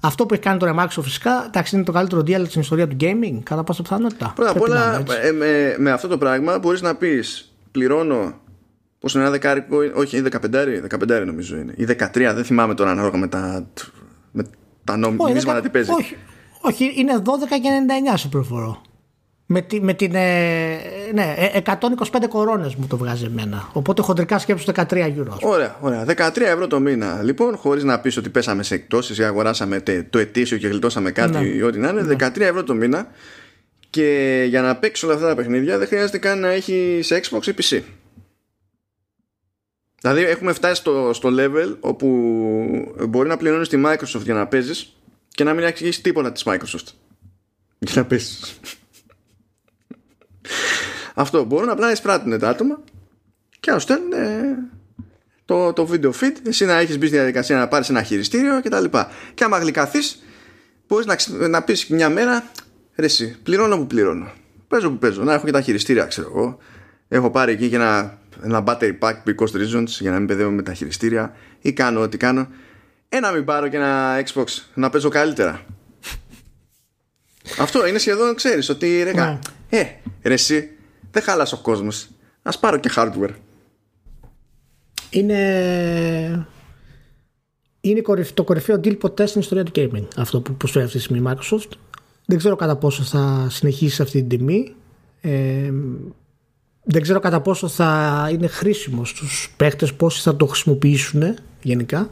[0.00, 2.88] Αυτό που έχει κάνει τώρα η Microsoft φυσικά εντάξει, είναι το καλύτερο deal στην ιστορία
[2.88, 4.32] του gaming, κατά πάσα πιθανότητα.
[4.34, 8.34] Πρώτα απ' όλα, ε, με, με, αυτό το πράγμα μπορείς να πεις πληρώνω.
[8.98, 11.72] Πόσο είναι ένα δεκάρικο, όχι, είναι 15, 15 νομίζω είναι.
[11.76, 13.66] Ή 13, δεν θυμάμαι τώρα ανάλογα με τα,
[14.32, 14.44] με
[14.84, 15.90] τα νομίσματα τι παίζει.
[15.90, 16.16] Όχι,
[16.60, 17.68] όχι, είναι 12 και
[18.14, 18.82] 99 σε προφορώ.
[19.50, 20.14] Με, τη, με την.
[20.14, 20.78] Ε,
[21.14, 21.34] ναι,
[21.64, 21.74] 125
[22.28, 23.70] κορώνες μου το βγάζει εμένα.
[23.72, 25.38] Οπότε χοντρικά σκέψου 13 ευρώ.
[25.42, 26.04] Ωραία, ωραία.
[26.04, 27.22] 13 ευρώ το μήνα.
[27.22, 31.38] Λοιπόν, χωρίς να πεις ότι πέσαμε σε εκτόσεις ή αγοράσαμε το ετήσιο και γλιτώσαμε κάτι
[31.38, 31.46] ναι.
[31.46, 32.16] ή ό,τι να είναι.
[32.18, 32.44] 13 ναι.
[32.44, 33.10] ευρώ το μήνα.
[33.90, 37.46] Και για να παίξει όλα αυτά τα παιχνίδια δεν χρειάζεται καν να έχει σε Xbox
[37.46, 37.82] ή PC.
[40.00, 42.06] Δηλαδή έχουμε φτάσει στο, στο level όπου
[43.08, 44.96] μπορεί να πληρώνεις τη Microsoft για να παίζεις
[45.28, 46.86] και να μην έχει τίποτα της Microsoft.
[47.78, 48.60] Για να παίζεις.
[51.14, 52.80] Αυτό μπορούν απλά να εισπράττουν τα άτομα
[53.60, 54.12] και να στέλνουν
[55.44, 56.36] το, το video feed.
[56.46, 58.84] Εσύ να έχεις μπει στη διαδικασία να πάρεις ένα χειριστήριο κτλ.
[58.84, 60.22] Και, και άμα γλυκαθείς,
[60.88, 62.50] μπορείς να, να πεις μια μέρα
[62.96, 64.30] ρε, εσύ, πληρώνω που πληρώνω.
[64.68, 65.22] Παίζω που παίζω.
[65.22, 66.58] Να έχω και τα χειριστήρια, ξέρω εγώ.
[67.08, 70.62] Έχω πάρει εκεί και ένα, ένα battery pack because reasons για να μην παιδεύω με
[70.62, 72.48] τα χειριστήρια ή κάνω ό,τι κάνω.
[73.08, 74.44] Ένα μην πάρω και ένα Xbox
[74.74, 75.64] να παίζω καλύτερα.
[77.58, 79.38] Αυτό είναι σχεδόν, ξέρεις ότι ρε, ναι.
[79.68, 79.84] ε,
[80.22, 80.70] ρε, εσύ,
[81.10, 82.08] δεν χάλασε ο κόσμος.
[82.42, 83.34] Α πάρω και hardware.
[85.10, 86.46] Είναι.
[87.80, 88.02] Είναι
[88.34, 90.06] το κορυφαίο deal ποτέ στην ιστορία του gaming.
[90.16, 91.70] Αυτό που προσφέρει αυτή τη στιγμή η Microsoft.
[92.24, 94.74] Δεν ξέρω κατά πόσο θα συνεχίσει αυτή την τιμή.
[95.20, 95.72] Ε,
[96.82, 102.08] δεν ξέρω κατά πόσο θα είναι χρήσιμο στους παίχτες πόσοι θα το χρησιμοποιήσουν γενικά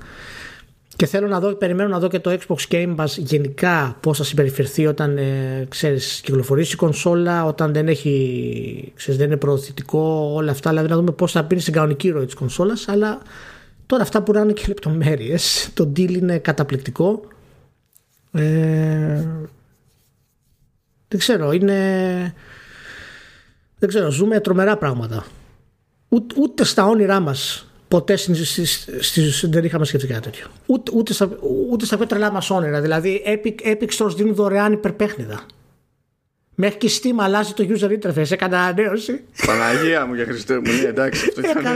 [0.97, 4.25] και θέλω να δω, περιμένω να δω και το Xbox Game Pass γενικά πώς θα
[4.25, 10.51] συμπεριφερθεί όταν ε, ξέρεις, κυκλοφορήσει η κονσόλα, όταν δεν, έχει, ξέρεις, δεν είναι προωθητικό, όλα
[10.51, 10.71] αυτά.
[10.71, 13.19] Δηλαδή να δούμε πώς θα μπει στην κανονική ροή της κονσόλας, αλλά
[13.87, 15.71] τώρα αυτά που είναι και λεπτομέρειες.
[15.75, 17.23] Το deal είναι καταπληκτικό.
[18.33, 19.25] Ε,
[21.09, 22.35] δεν ξέρω, είναι...
[23.79, 25.27] Δεν ξέρω, ζούμε τρομερά πράγματα.
[26.09, 30.47] Ούτε, ούτε στα όνειρά μας ποτέ στις, στις, δεν είχαμε σκεφτεί κάτι τέτοιο.
[30.67, 31.31] Ούτε, ούτε, στα,
[31.71, 32.81] ούτε στα πιο τρελά μας όνειρα.
[32.81, 35.47] Δηλαδή, Epic, Epic Stores δίνουν δωρεάν υπερπέχνιδα.
[36.55, 38.31] Μέχρι και Steam αλλάζει το user interface.
[38.31, 39.25] Έκανα ανανέωση.
[39.47, 41.27] Παναγία μου για Χριστέ μου, ναι, εντάξει.
[41.29, 41.67] Αυτό ήταν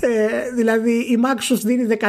[0.00, 2.08] ε, δηλαδή, η Microsoft δίνει 13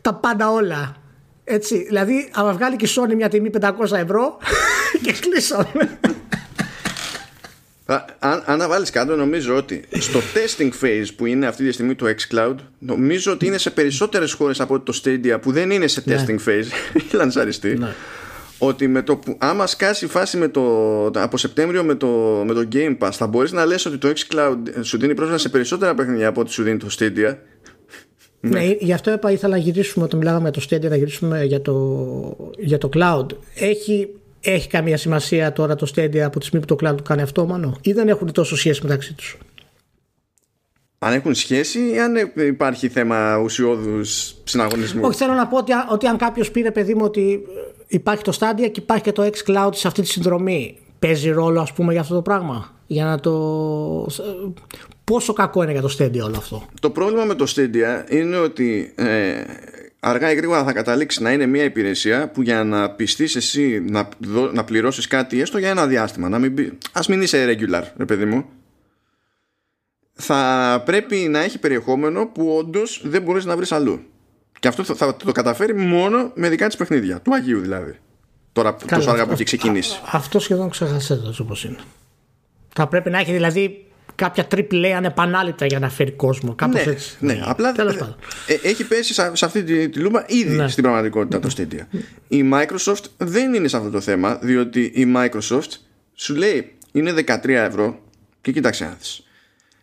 [0.00, 0.96] τα πάντα όλα.
[1.44, 4.38] Έτσι, δηλαδή, άμα βγάλει και η Sony μια τιμή 500 ευρώ
[5.02, 5.98] και κλείσαμε
[8.18, 12.06] αν, αν βάλεις κάτω, νομίζω ότι στο testing phase που είναι αυτή τη στιγμή το
[12.06, 16.24] xCloud, νομίζω ότι είναι σε περισσότερες χώρες από το Stadia που δεν είναι σε ναι.
[16.26, 16.66] testing phase,
[17.12, 17.78] η λανσαριστή.
[17.78, 17.94] Ναι.
[18.58, 22.08] Ότι με το που, άμα σκάσει η φάση με το, από Σεπτέμβριο με το,
[22.46, 25.48] με το Game Pass, θα μπορείς να λες ότι το xCloud σου δίνει πρόσβαση σε
[25.48, 27.36] περισσότερα παιχνίδια από ό,τι σου δίνει το Stadia;
[28.40, 31.44] Ναι, ναι, γι' αυτό είπα ήθελα να γυρίσουμε όταν μιλάγαμε για το Stadia, να γυρίσουμε
[31.44, 33.26] για το, για το cloud.
[33.54, 34.08] Έχει
[34.42, 37.46] έχει καμία σημασία τώρα το Stadia από τη στιγμή που το cloud το κάνει αυτό
[37.46, 39.38] μόνο ή δεν έχουν τόσο σχέση μεταξύ τους;
[40.98, 46.06] Αν έχουν σχέση ή αν υπάρχει θέμα ουσιώδους συναγωνισμού; Όχι, θέλω να πω ότι, ότι
[46.06, 47.40] αν κάποιος πήρε παιδί μου ότι
[47.86, 51.72] υπάρχει το Stadia και υπάρχει και το xCloud σε αυτή τη συνδρομή, παίζει ρόλο ας
[51.72, 54.06] πούμε για αυτό το πράγμα; Για να το.
[55.04, 58.92] Πόσο κακό είναι για το Stadia όλο αυτό; Το πρόβλημα με το Stadia είναι ότι
[58.96, 59.34] ε,
[60.04, 64.08] αργά ή γρήγορα θα καταλήξει να είναι μια υπηρεσία που για να πιστείς εσύ να,
[64.52, 66.28] να πληρώσεις κάτι έστω για ένα διάστημα.
[66.28, 68.44] Να μην, ας μην είσαι regular, ρε παιδί μου.
[70.12, 74.00] Θα πρέπει να έχει περιεχόμενο που όντως δεν μπορείς να βρεις αλλού.
[74.60, 77.20] Και αυτό θα, θα, το καταφέρει μόνο με δικά της παιχνίδια.
[77.20, 77.98] Του Αγίου δηλαδή.
[78.52, 80.00] Τώρα τόσο αργά που έχει ξεκινήσει.
[80.12, 81.78] αυτό σχεδόν ξεχασέται όπως είναι.
[82.74, 83.86] Θα πρέπει να έχει δηλαδή
[84.22, 86.54] κάποια triple ανεπανάληπτα για να φέρει κόσμο.
[86.54, 87.16] Κάπως ναι, έτσι.
[87.18, 87.74] Ναι, απλά
[88.46, 90.68] ε, έχει πέσει σε, αυτή τη, τη λούμπα ήδη ναι.
[90.68, 91.98] στην πραγματικότητα το Stadia.
[92.28, 95.70] Η Microsoft δεν είναι σε αυτό το θέμα, διότι η Microsoft
[96.14, 98.00] σου λέει είναι 13 ευρώ
[98.40, 99.26] και κοίταξε να δεις.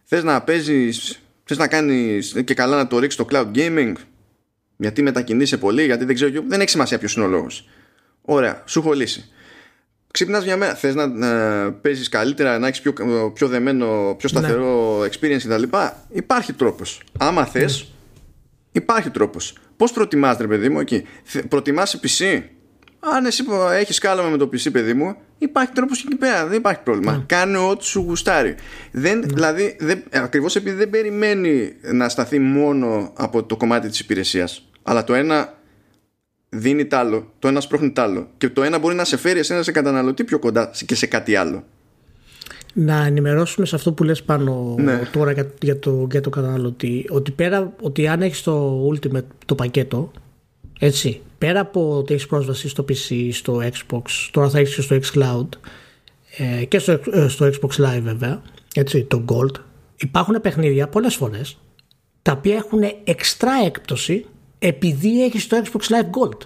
[0.04, 3.94] Θες να παίζεις, θες να κάνεις και καλά να το ρίξεις το cloud gaming,
[4.78, 7.70] γιατί μετακινείσαι πολύ, γιατί δεν ξέρω, δεν έχει σημασία ποιος είναι ο λόγος.
[8.22, 9.30] Ωραία, σου έχω λύσει
[10.12, 12.94] ξυπνάς μια μέρα, θες να ε, παίζεις καλύτερα, να έχεις πιο,
[13.34, 14.40] πιο δεμένο, πιο ναι.
[14.40, 15.64] σταθερό experience κτλ.
[16.10, 17.02] Υπάρχει τρόπος.
[17.20, 17.88] Άμα θες, ναι.
[18.72, 19.58] υπάρχει τρόπος.
[19.78, 21.06] Πώς προτιμάς ρε παιδί μου εκεί;
[21.50, 22.42] Προτιμάς PC.
[23.00, 26.46] Αν εσύ έχεις κάλαμα με το PC, παιδί μου, υπάρχει τρόπος εκεί πέρα.
[26.46, 27.12] Δεν υπάρχει πρόβλημα.
[27.12, 27.24] Ναι.
[27.26, 28.56] Κάνε ό,τι σου γουστάρει.
[28.92, 29.26] Δεν, ναι.
[29.26, 35.04] Δηλαδή, δεν, ακριβώς επειδή δεν περιμένει να σταθεί μόνο από το κομμάτι της υπηρεσίας αλλά
[35.04, 35.54] το ένα
[36.50, 38.28] δίνει τ' άλλο, το ένας σπρώχνει τ' άλλο.
[38.38, 41.36] Και το ένα μπορεί να σε φέρει εσένα σε καταναλωτή πιο κοντά και σε κάτι
[41.36, 41.64] άλλο.
[42.74, 45.02] Να ενημερώσουμε σε αυτό που λες πάνω ναι.
[45.12, 49.56] τώρα για, για, το, για το καταναλωτή ότι πέρα ότι αν έχεις το Ultimate το
[49.56, 50.12] πακέτο
[50.80, 54.02] έτσι, πέρα από ότι έχεις πρόσβαση στο PC, στο Xbox
[54.32, 55.48] τώρα θα έχεις και στο xCloud
[56.38, 58.42] ε, και στο, ε, στο Xbox Live βέβαια
[58.74, 59.56] έτσι, το Gold
[59.96, 61.58] υπάρχουν παιχνίδια πολλές φορές
[62.22, 64.26] τα οποία έχουν εξτρά έκπτωση
[64.60, 66.38] επειδή έχεις το Xbox Live Gold.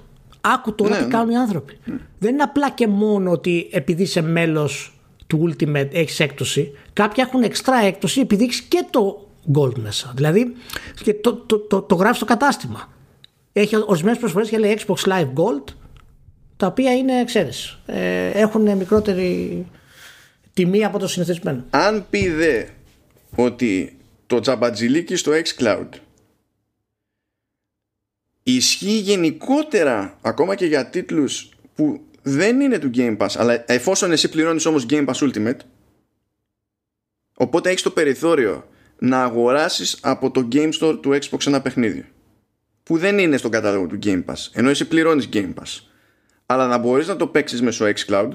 [0.41, 1.77] Άκου τώρα Ναι, τι κάνουν οι άνθρωποι.
[2.19, 4.93] Δεν είναι απλά και μόνο ότι επειδή είσαι μέλος
[5.27, 6.71] του Ultimate έχεις έκπτωση.
[6.93, 10.11] Κάποιοι έχουν εξτρά έκπτωση επειδή έχεις και το Gold μέσα.
[10.15, 10.53] Δηλαδή
[11.03, 12.91] και το, το, το, το γράφεις στο κατάστημα.
[13.53, 15.73] Έχει ορισμένες προσφορές και λέει Xbox Live Gold,
[16.57, 19.65] τα οποία είναι, ξέρεις, ε, έχουν μικρότερη
[20.53, 21.63] τιμή από το συνηθισμένο.
[21.69, 22.63] Αν πει δε
[23.35, 25.87] ότι το τζαμπατζιλίκι στο xCloud
[28.43, 34.29] ισχύει γενικότερα ακόμα και για τίτλους που δεν είναι του Game Pass αλλά εφόσον εσύ
[34.29, 35.57] πληρώνεις όμως Game Pass Ultimate
[37.33, 38.67] οπότε έχεις το περιθώριο
[38.99, 42.05] να αγοράσεις από το Game Store του Xbox ένα παιχνίδι
[42.83, 45.79] που δεν είναι στον κατάλογο του Game Pass ενώ εσύ πληρώνεις Game Pass.
[46.45, 48.29] Αλλά να μπορείς να το παίξεις μέσω xCloud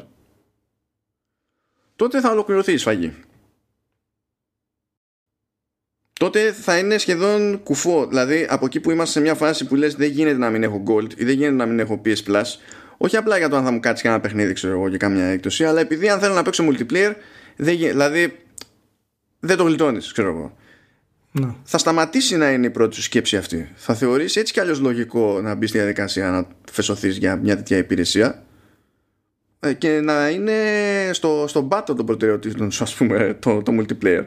[1.96, 3.14] τότε θα ολοκληρωθεί η σφαγή
[6.18, 8.06] τότε θα είναι σχεδόν κουφό.
[8.06, 10.82] Δηλαδή, από εκεί που είμαστε σε μια φάση που λες δεν γίνεται να μην έχω
[10.86, 12.42] Gold ή δεν γίνεται να μην έχω PS Plus,
[12.96, 15.24] όχι απλά για το αν θα μου κάτσει και ένα παιχνίδι, ξέρω εγώ, για κάμια
[15.24, 17.12] έκπτωση, αλλά επειδή αν θέλω να παίξω multiplayer,
[17.56, 18.36] δεν, γι- δηλαδή
[19.40, 20.56] δεν το γλιτώνεις, ξέρω εγώ.
[21.32, 21.54] Ναι.
[21.64, 23.68] Θα σταματήσει να είναι η πρώτη σου σκέψη αυτή.
[23.74, 27.76] Θα θεωρήσει έτσι κι αλλιώς λογικό να μπεις στη διαδικασία να φεσωθείς για μια τέτοια
[27.76, 28.42] υπηρεσία
[29.60, 30.54] ε, και να είναι
[31.12, 34.24] στο, στον πάτο των προτεραιοτήτων σου, ας πούμε, το, το multiplayer.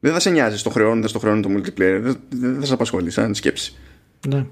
[0.00, 1.98] Δεν θα σε νοιάζει στο χρεώνει, δεν στο χρεώνει το multiplayer.
[2.02, 3.76] Δεν, δεν θα σε απασχολεί σαν σκέψη.
[4.28, 4.46] ναι.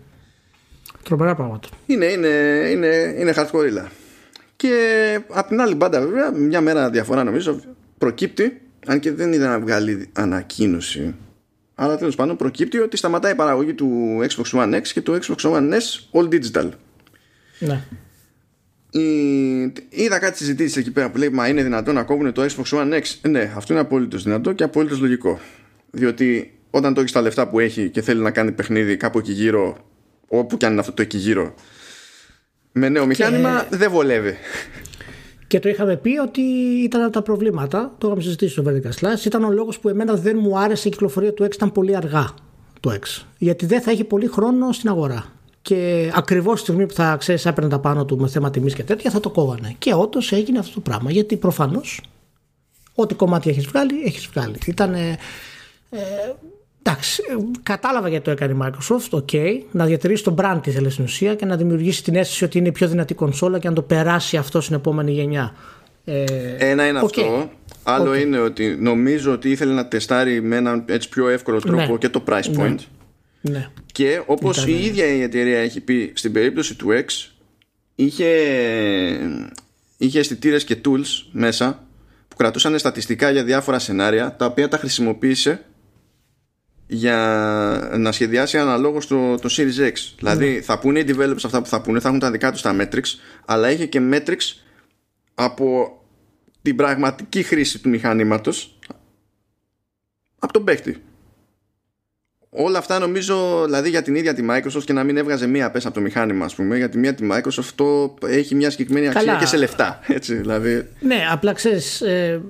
[1.02, 1.68] Τρομερά πράγματα.
[1.86, 2.28] Είναι, είναι,
[2.70, 3.86] είναι, είναι hardcore
[4.56, 4.74] Και
[5.30, 7.60] απ' την άλλη μπάντα βέβαια, μια μέρα διαφορά νομίζω,
[7.98, 11.14] προκύπτει, αν και δεν είδα να βγάλει ανακοίνωση,
[11.74, 15.36] αλλά τέλος πάντων προκύπτει ότι σταματάει η παραγωγή του Xbox One X και του Xbox
[15.36, 16.68] One S All Digital.
[17.58, 17.82] Ναι.
[18.98, 22.78] Η- Είδα κάτι συζητήσεις εκεί πέρα που λέει Μα είναι δυνατόν να κόβουν το Xbox
[22.78, 25.38] One X; Ε, Ναι, αυτό είναι απολύτως δυνατό και απολύτως λογικό.
[25.90, 29.32] Διότι όταν το έχεις τα λεφτά που έχει και θέλει να κάνει παιχνίδι κάπου εκεί
[29.32, 29.76] γύρω,
[30.28, 31.54] όπου και αν είναι αυτό το εκεί γύρω,
[32.72, 34.36] με νέο μηχάνημα, δεν βολεύει.
[35.46, 36.40] Και το είχαμε πει ότι
[36.84, 37.94] ήταν από τα προβλήματα.
[37.98, 39.24] Το είχαμε συζητήσει στο Vertical Slash.
[39.26, 41.54] Ήταν ο λόγος που εμένα δεν μου άρεσε η κυκλοφορία του X.
[41.54, 42.34] Ήταν πολύ αργά
[42.80, 43.22] το X.
[43.38, 45.32] Γιατί δεν θα έχει πολύ χρόνο στην αγορά.
[45.64, 48.82] Και ακριβώς τη στιγμή που θα ξέρεις, έπαιρνε τα πάνω του με θέμα τιμής και
[48.82, 49.74] τέτοια, θα το κόβανε.
[49.78, 51.10] Και όντως έγινε αυτό το πράγμα.
[51.10, 52.00] Γιατί προφανώς
[52.94, 54.58] ό,τι κομμάτι έχεις βγάλει, έχεις βγάλει.
[54.66, 54.94] Ήταν.
[54.94, 55.18] Ε,
[56.82, 59.08] εντάξει, ε, κατάλαβα γιατί το έκανε η Microsoft.
[59.10, 59.28] Ok,
[59.70, 62.68] να διατηρήσει το brand της θέλει στην ουσία και να δημιουργήσει την αίσθηση ότι είναι
[62.68, 65.54] η πιο δυνατή κονσόλα και να το περάσει αυτό στην επόμενη γενιά.
[66.04, 66.24] Ε,
[66.58, 67.04] Ένα είναι οκ.
[67.04, 67.50] αυτό.
[67.82, 68.16] Άλλο Οκ.
[68.18, 71.98] είναι ότι νομίζω ότι ήθελε να τεστάρει με έναν έτσι πιο εύκολο τρόπο Ναι.
[71.98, 72.68] και το price point.
[72.68, 72.74] Ναι.
[73.92, 77.28] Και όπως Ήταν- η ίδια η εταιρεία έχει πει στην περίπτωση του X
[77.94, 78.30] είχε,
[79.96, 81.86] είχε αισθητήρες και tools μέσα
[82.28, 85.64] που κρατούσαν στατιστικά για διάφορα σενάρια τα οποία τα χρησιμοποίησε
[86.86, 87.16] για
[87.96, 89.92] να σχεδιάσει αναλόγως το, το Series X.
[90.18, 92.76] Δηλαδή θα πούνε οι developers αυτά που θα πούνε, θα έχουν τα δικά τους τα
[92.80, 94.56] metrics, αλλά είχε και metrics
[95.34, 95.98] από
[96.62, 98.78] την πραγματική χρήση του μηχανήματος
[100.38, 101.02] από τον παίκτη.
[102.56, 105.88] Όλα αυτά νομίζω δηλαδή για την ίδια τη Microsoft και να μην έβγαζε μία πέσα
[105.88, 109.38] από το μηχάνημα ας πούμε γιατί μία τη Microsoft αυτό έχει μια συγκεκριμένη αξία Καλά.
[109.38, 112.40] και σε λεφτά έτσι δηλαδή Ναι, απλά ξέρεις, ε,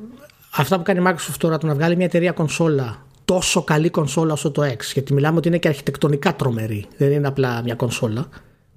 [0.51, 4.33] αυτά που κάνει η Microsoft τώρα, το να βγάλει μια εταιρεία κονσόλα τόσο καλή κονσόλα
[4.33, 8.29] όσο το X, γιατί μιλάμε ότι είναι και αρχιτεκτονικά τρομερή, δεν είναι απλά μια κονσόλα,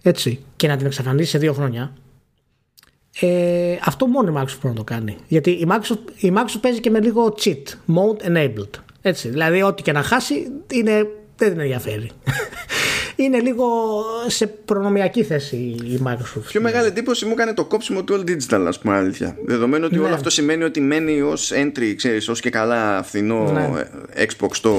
[0.01, 1.93] έτσι, και να την εξαφανίσει σε δύο χρόνια.
[3.19, 5.17] Ε, αυτό μόνο η Microsoft μπορεί να το κάνει.
[5.27, 7.63] Γιατί η Microsoft, η Microsoft παίζει και με λίγο cheat,
[7.95, 8.69] mode enabled.
[9.07, 11.07] Έτσι, δηλαδή, ό,τι και να χάσει είναι,
[11.37, 12.09] δεν την ενδιαφέρει.
[13.15, 13.65] είναι λίγο
[14.27, 16.41] σε προνομιακή θέση η Microsoft.
[16.47, 19.37] Πιο μεγάλη εντύπωση μου έκανε το κόψιμο του All Digital, ας πούμε, αλήθεια.
[19.45, 20.05] Δεδομένου ότι Ναι.
[20.05, 23.81] όλο αυτό σημαίνει ότι μένει ως entry, ξέρεις, ως και καλά φθηνό Ναι.
[24.13, 24.73] ε, Xbox το,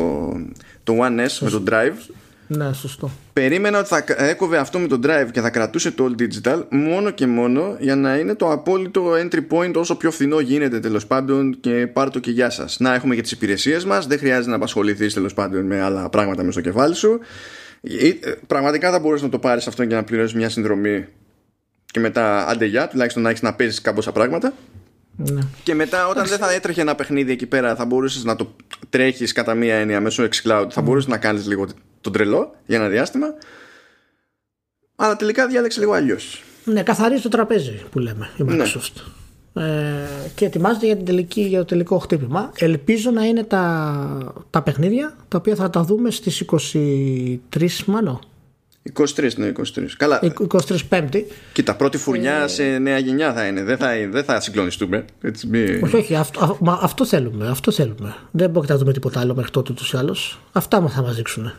[0.85, 2.11] το One S με το Drive.
[2.49, 3.11] Ναι, σωστό.
[3.33, 7.11] Περίμενα ότι θα έκοβε αυτό με το Drive και θα κρατούσε το All Digital μόνο
[7.11, 11.61] και μόνο για να είναι το απόλυτο entry point όσο πιο φθηνό γίνεται τέλος πάντων
[11.61, 12.79] και πάρ' το και γεια σας.
[12.79, 16.43] Να έχουμε και τις υπηρεσίες μας, δεν χρειάζεται να απασχοληθείς τέλος πάντων με άλλα πράγματα
[16.43, 17.20] μες στο κεφάλι σου.
[17.81, 21.07] Ή, ε, Πραγματικά θα μπορείς να το πάρεις αυτό και να πληρώσεις μια συνδρομή
[21.85, 24.53] και μετά άντε για, τουλάχιστον να έχεις να παίζεις κάμποσα πράγματα.
[25.16, 25.41] Ναι.
[25.62, 28.57] Και μετά, όταν δεν θα έτρεχε ένα παιχνίδι εκεί πέρα, θα μπορούσες να το
[28.89, 30.66] τρέχεις κατά μία έννοια μέσω xCloud.
[30.70, 31.66] Θα μπορούσες να κάνεις λίγο
[32.01, 33.27] τον τρελό για ένα διάστημα.
[34.97, 36.43] Αλλά τελικά διάλεξε λίγο αλλιώς.
[36.65, 38.65] Ναι, καθαρίζει το τραπέζι που λέμε η Ναι.
[38.65, 39.03] Microsoft.
[39.62, 39.62] Ε,
[40.35, 42.53] και ετοιμάζεται για, την τελική, για το τελικό χτύπημα.
[42.59, 47.39] Ελπίζω να είναι τα, τα παιχνίδια τα οποία θα τα δούμε στις 23
[47.87, 48.19] μάλλον.
[48.99, 49.62] 23, ναι, 23.
[49.97, 50.20] Καλά.
[50.49, 50.59] 23
[50.89, 51.27] Πέμπτη.
[51.53, 52.01] Κοίτα, πρώτη Ε.
[52.01, 53.62] φουρνιά σε νέα γενιά θα είναι.
[53.65, 55.05] Δεν θα, δεν θα συγκλονιστούμε.
[55.20, 55.59] Έτσι, μη...
[55.83, 57.49] Όχι, όχι, αυτό, α- μα αυτό θέλουμε.
[57.49, 58.15] Αυτό θέλουμε.
[58.31, 60.41] Δεν πρόκειται να δούμε τίποτα άλλο μέχρι τότε ούτως ή άλλως.
[60.53, 61.53] Αυτά μας θα μας δείξουν.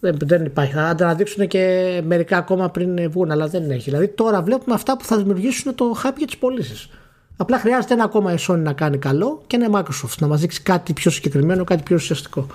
[0.00, 0.72] Δεν, δεν υπάρχει.
[0.72, 3.90] Θα τα αναδείξουν και μερικά ακόμα πριν βγουν, αλλά δεν έχει.
[3.90, 6.88] Δηλαδή τώρα βλέπουμε αυτά που θα δημιουργήσουν το hype για τις πωλήσεις.
[7.36, 10.62] Απλά χρειάζεται ένα ακόμα η Sony να κάνει καλό και ένα Microsoft να μας δείξει
[10.62, 12.46] κάτι πιο συγκεκριμένο, κάτι πιο ουσιαστικό.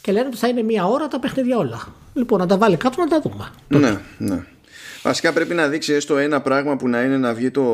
[0.00, 1.88] Και λένε ότι θα είναι μία ώρα τα παιχνίδια όλα.
[2.14, 3.48] Λοιπόν, να τα βάλει κάτω να τα δούμε.
[3.68, 4.44] Ναι, ναι.
[5.02, 7.64] Βασικά πρέπει να δείξει έστω ένα πράγμα που να είναι να βγει το,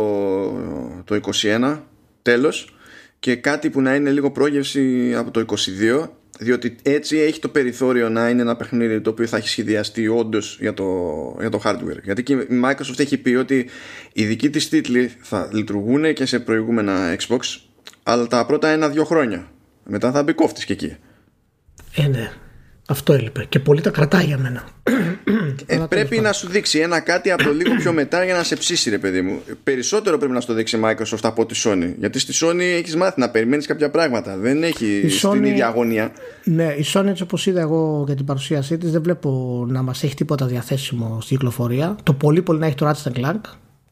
[1.04, 1.78] το 21
[2.22, 2.76] τέλος
[3.18, 6.08] και κάτι που να είναι λίγο πρόγευση από το 22
[6.38, 10.56] διότι έτσι έχει το περιθώριο να είναι ένα παιχνίδι το οποίο θα έχει σχεδιαστεί όντως
[10.60, 10.86] για το,
[11.40, 12.02] για το hardware.
[12.02, 13.68] Γιατί και η Microsoft έχει πει ότι
[14.12, 17.38] οι δικοί της τίτλοι θα λειτουργούν και σε προηγούμενα Xbox
[18.02, 19.50] αλλά τα πρώτα ένα-δύο χρόνια.
[19.84, 20.96] Μετά θα μπει κόφτης και εκεί.
[21.94, 22.32] Ε, ναι.
[22.88, 23.46] Αυτό έλειπε.
[23.48, 24.64] Και πολύ τα κρατάει για μένα.
[25.66, 28.56] Ε, πρέπει να σου δείξει ένα κάτι από το λίγο πιο μετά για να σε
[28.56, 29.40] ψήσει, ρε παιδί μου.
[29.64, 31.94] Περισσότερο πρέπει να σου το δείξει Microsoft από τη Sony.
[31.98, 34.36] Γιατί στη Sony έχεις μάθει να περιμένεις κάποια πράγματα.
[34.36, 35.32] Δεν έχει Sony...
[35.32, 36.12] την ίδια αγωνία.
[36.44, 40.02] Ναι, η Sony, έτσι όπως είδα εγώ για την παρουσίασή της, δεν βλέπω να μας
[40.02, 41.96] έχει τίποτα διαθέσιμο στη κυκλοφορία.
[42.02, 43.40] Το πολύ πολύ να έχει το Ratchet Clank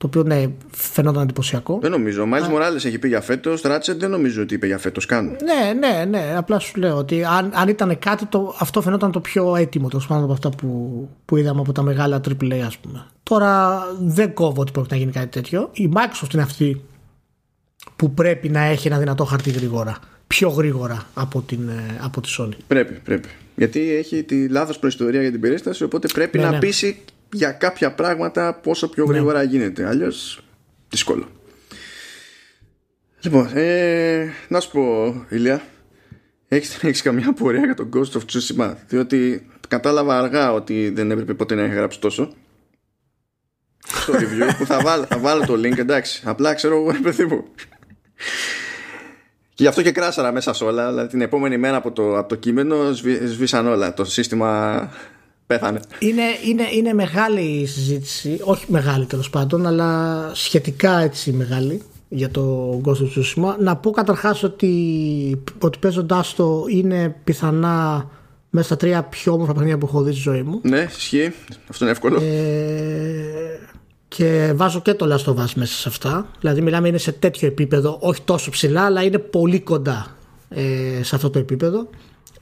[0.02, 1.78] το οποίο ναι, φαινόταν εντυπωσιακό.
[1.82, 2.22] Δεν νομίζω.
[2.22, 3.62] Ο Μάιλς Μοράλες έχει πει για φέτος.
[3.62, 5.24] Ράτσετ δεν νομίζω ότι είπε για φέτος καν.
[5.24, 6.34] Ναι, ναι, ναι.
[6.36, 10.06] Απλά σου λέω ότι αν, αν ήταν κάτι, το, αυτό φαινόταν το πιο έτοιμο τέλος
[10.06, 13.06] πάντων από αυτά που, που είδαμε από τα μεγάλα AAA, ας πούμε.
[13.22, 15.70] Τώρα δεν κόβω ότι πρόκειται να γίνει κάτι τέτοιο.
[15.72, 16.84] Η Microsoft είναι αυτή
[17.96, 19.98] που πρέπει να έχει ένα δυνατό χαρτί γρήγορα.
[20.26, 22.56] Πιο γρήγορα από, την, ε, από τη Sony.
[22.66, 23.28] Πρέπει, πρέπει.
[23.56, 26.58] Γιατί έχει τη λάθος προϊστορία για την περίσταση, οπότε πρέπει ναι, να ναι.
[26.58, 26.96] πείσει
[27.32, 29.12] για κάποια πράγματα πόσο πιο ναι.
[29.12, 29.86] γρήγορα γίνεται.
[29.86, 30.44] Αλλιώς
[30.88, 31.28] δύσκολο.
[33.20, 35.62] Λοιπόν, ε, να σου πω, Ηλία,
[36.48, 41.34] έχεις, έχεις καμιά πορεία για τον Ghost of Tsushima, διότι κατάλαβα αργά ότι δεν έπρεπε
[41.34, 42.32] ποτέ να έχει γράψει τόσο
[43.84, 47.44] στο review που θα βάλω, θα βάλω το link, εντάξει, απλά ξέρω εγώ, παιδί μου.
[49.54, 52.28] Και γι' αυτό και κράσαρα μέσα σε όλα, δηλαδή την επόμενη μέρα από το, από
[52.28, 52.92] το κείμενο
[53.24, 53.94] σβήσαν όλα.
[53.94, 54.90] Το σύστημα
[55.46, 55.80] Πέθανε.
[55.98, 62.30] Είναι, είναι, είναι μεγάλη η συζήτηση, όχι μεγάλη τέλος πάντων, αλλά σχετικά έτσι μεγάλη για
[62.30, 63.56] το Ghost of Tsushima.
[63.58, 68.08] Να πω καταρχάς ότι, ότι παίζοντάς το είναι πιθανά
[68.50, 70.60] μέσα στα τρία πιο όμορφα παιχνίδια που έχω δει στη ζωή μου.
[70.62, 71.32] Ναι, ισχύει.
[71.68, 72.20] Αυτό είναι εύκολο.
[72.22, 73.58] Ε,
[74.08, 76.26] και βάζω και το Last of Us μέσα σε αυτά.
[76.40, 80.16] Δηλαδή μιλάμε είναι σε τέτοιο επίπεδο, όχι τόσο ψηλά, αλλά είναι πολύ κοντά
[80.48, 81.88] ε, σε αυτό το επίπεδο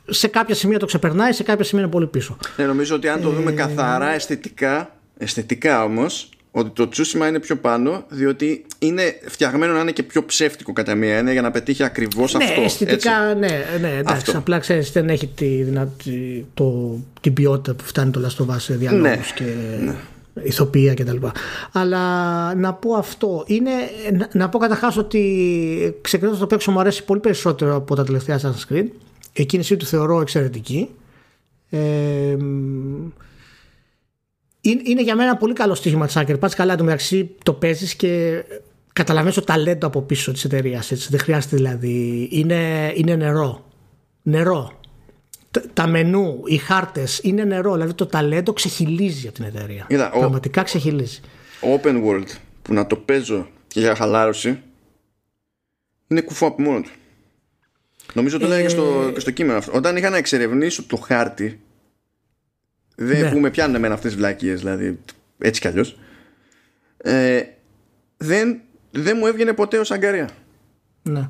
[0.09, 2.37] σε κάποια σημεία το ξεπερνάει, σε κάποια σημεία είναι πολύ πίσω.
[2.57, 7.39] Ναι, νομίζω ότι αν το δούμε ε, καθαρά αισθητικά, αισθητικά όμως, ότι το Τσούσιμα είναι
[7.39, 11.51] πιο πάνω, διότι είναι φτιαγμένο να είναι και πιο ψεύτικο κατά μία έννοια για να
[11.51, 12.61] πετύχει ακριβώς ναι, αυτό.
[12.61, 14.25] Αισθητικά, ναι, ναι, εντάξει.
[14.27, 14.39] Αυτό.
[14.39, 19.09] Απλά ξέρεις, δεν έχει τη, δυνατή, το, την ποιότητα που φτάνει το Last σε διαλόγους
[19.17, 19.45] ναι, και
[19.85, 19.95] ναι.
[20.43, 21.17] ηθοποιία κτλ.
[21.73, 23.45] Αλλά να πω αυτό.
[23.47, 23.71] Είναι,
[24.13, 28.41] να, να πω καταρχάς ότι ξεκινώντας το παίξω μου αρέσει πολύ περισσότερο από τα τελευταία
[28.41, 28.87] Assassin's Creed
[29.33, 30.89] εκκίνησή του θεωρώ εξαιρετική.
[31.71, 32.37] Ε,
[34.61, 36.51] είναι για μένα πολύ καλό στοίχημα της Sucker Punch.
[36.57, 38.45] Καλά, το μεταξύ το παίζεις και
[38.93, 41.09] καταλαβαίνεις το ταλέντο από πίσω της εταιρείας.
[41.11, 42.29] Δεν χρειάζεται δηλαδή.
[42.31, 43.65] Είναι, είναι νερό.
[44.23, 44.81] Νερό.
[45.73, 47.73] Τα μενού, οι χάρτες είναι νερό.
[47.73, 49.87] Δηλαδή το ταλέντο ξεχυλίζει από την εταιρεία.
[49.89, 51.21] Είδα, Πραγματικά ο, ξεχυλίζει.
[51.61, 52.29] Open world
[52.63, 54.59] που να το παίζω και για χαλάρωση
[56.09, 56.91] είναι κουφό από μόνο του.
[58.15, 59.73] Νομίζω το έλεγα και, στο, ε, και στο κείμενο αυτό.
[59.75, 61.61] Όταν είχα να εξερευνήσω το χάρτη.
[62.97, 63.41] Δεν ναι.
[63.41, 64.99] με πιάνουν εμένα αυτές τις βλάκίε, δηλαδή
[65.39, 65.99] έτσι κι αλλιώς.
[66.97, 67.43] Ε,
[68.17, 68.61] δεν,
[68.91, 70.29] δεν μου έβγαινε ποτέ ως αγκαρία.
[71.03, 71.29] Ναι.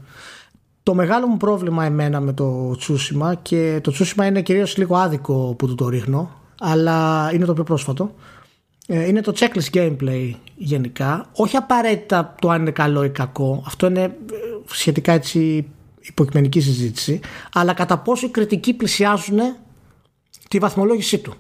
[0.83, 5.55] Το μεγάλο μου πρόβλημα εμένα με το Τσούσιμα και το Τσούσιμα είναι κυρίως λίγο άδικο
[5.59, 8.15] που του το ρίχνω αλλά είναι το πιο πρόσφατο
[8.87, 13.87] ε, είναι το checklist gameplay γενικά όχι απαραίτητα το αν είναι καλό ή κακό αυτό
[13.87, 14.11] είναι ε,
[14.67, 15.67] σχετικά έτσι
[16.01, 17.21] υποκειμενική συζήτηση,
[17.53, 19.39] αλλά κατά πόσο οι κριτικοί πλησιάζουν
[20.49, 21.35] τη βαθμολόγησή του.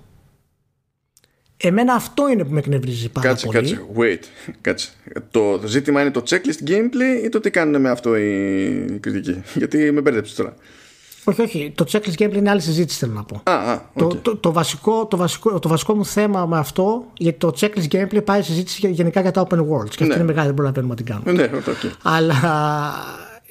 [1.62, 3.58] Εμένα αυτό είναι που με εκνευρίζει πάρα κάτσε, πολύ.
[3.58, 4.88] Κάτσε, wait, κάτσε.
[5.30, 9.42] Το, το ζήτημα είναι το checklist gameplay ή το τι κάνουν με αυτό οι κριτικοί;
[9.58, 10.54] Γιατί με μπέρδεψες τώρα.
[11.24, 11.72] Όχι, όχι.
[11.74, 13.40] Το checklist gameplay είναι άλλη συζήτηση, θέλω να πω.
[13.44, 13.98] Α, α, okay.
[13.98, 17.94] το, το, το, βασικό, το, βασικό, το βασικό μου θέμα με αυτό, γιατί το checklist
[17.94, 19.88] gameplay πάει συζήτηση γενικά για τα open worlds.
[19.88, 20.14] Και αυτή ναι.
[20.14, 21.32] είναι μεγάλη, δεν μπορούμε να παίρνουμε να την κάνουμε.
[21.32, 21.90] Ναι, okay.
[22.02, 22.36] Αλλά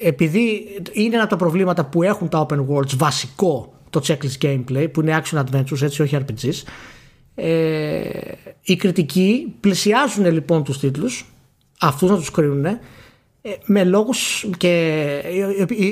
[0.00, 4.92] επειδή είναι ένα από τα προβλήματα που έχουν τα open worlds βασικό το checklist gameplay
[4.92, 6.62] που είναι action adventures έτσι όχι RPGs
[7.34, 8.00] ε,
[8.62, 11.26] οι κριτικοί πλησιάζουν λοιπόν τους τίτλους
[11.80, 12.78] αυτούς να τους κρίνουν ε,
[13.64, 15.06] με λόγους και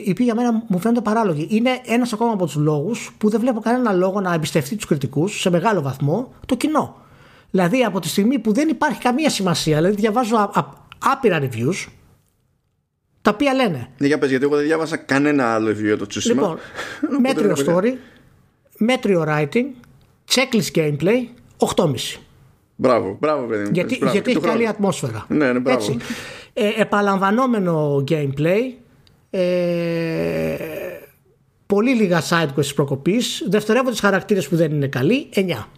[0.05, 1.47] οι οποίοι για μένα μου φαίνονται παράλογοι.
[1.51, 5.41] Είναι ένας ακόμα από τους λόγους που δεν βλέπω κανένα λόγο να εμπιστευτεί τους κριτικούς
[5.41, 6.97] σε μεγάλο βαθμό το κοινό.
[7.51, 10.51] Δηλαδή από τη στιγμή που δεν υπάρχει καμία σημασία δηλαδή διαβάζω
[10.99, 11.87] άπειρα reviews
[13.29, 13.89] τα οποία λένε.
[13.99, 16.59] Ναι, για πες, γιατί εγώ δεν διάβασα κανένα άλλο βιβλίο για το Τσούσιμα.
[17.01, 17.93] Λοιπόν, μέτριο story,
[18.77, 19.65] μέτριο writing,
[20.31, 21.27] checklist gameplay
[21.77, 21.95] 8,5.
[22.77, 23.71] Μπράβο, μπράβο, παιδί μου.
[23.73, 24.69] Γιατί, μπράβο, γιατί και έχει του καλή χρόνου.
[24.69, 25.27] ατμόσφαιρα.
[25.29, 25.79] Ναι, ναι, μπράβο.
[25.79, 25.97] Έτσι.
[26.53, 28.61] Ε, επαλαμβανόμενο gameplay.
[29.31, 30.57] Ε,
[31.67, 33.47] πολύ λίγα side quests προκοπής.
[33.49, 35.29] Δευτερεύοντες χαρακτήρες που δεν είναι καλοί.
[35.35, 35.69] 9.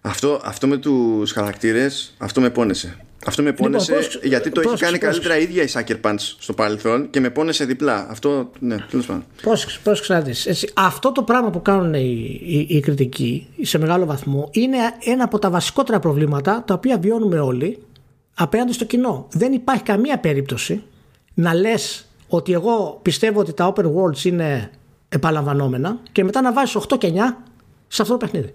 [0.00, 3.05] Αυτό, αυτό με τους χαρακτήρες, αυτό με πόνεσε.
[3.26, 6.00] Αυτό με πόνεσε πώς- γιατί το έχει πώς- κάνει πώς- καλύτερα η ίδια η Sucker
[6.10, 8.06] Punch στο παρελθόν και με πόνεσε διπλά.
[8.10, 9.24] Αυτό, ναι, τέλος πάντων.
[9.42, 14.04] Πώς, πώς ξέρεις, έτσι, αυτό το πράγμα που κάνουν οι, οι, οι κριτικοί σε μεγάλο
[14.06, 17.78] βαθμό είναι ένα από τα βασικότερα προβλήματα τα οποία βιώνουμε όλοι
[18.34, 19.26] απέναντι στο κοινό.
[19.30, 20.82] Δεν υπάρχει καμία περίπτωση
[21.34, 24.70] να λες ότι εγώ πιστεύω ότι τα open worlds είναι
[25.08, 27.36] επαναλαμβανόμενα και μετά να βάζεις 8 και 9
[27.88, 28.54] σε αυτό το παιχνίδι.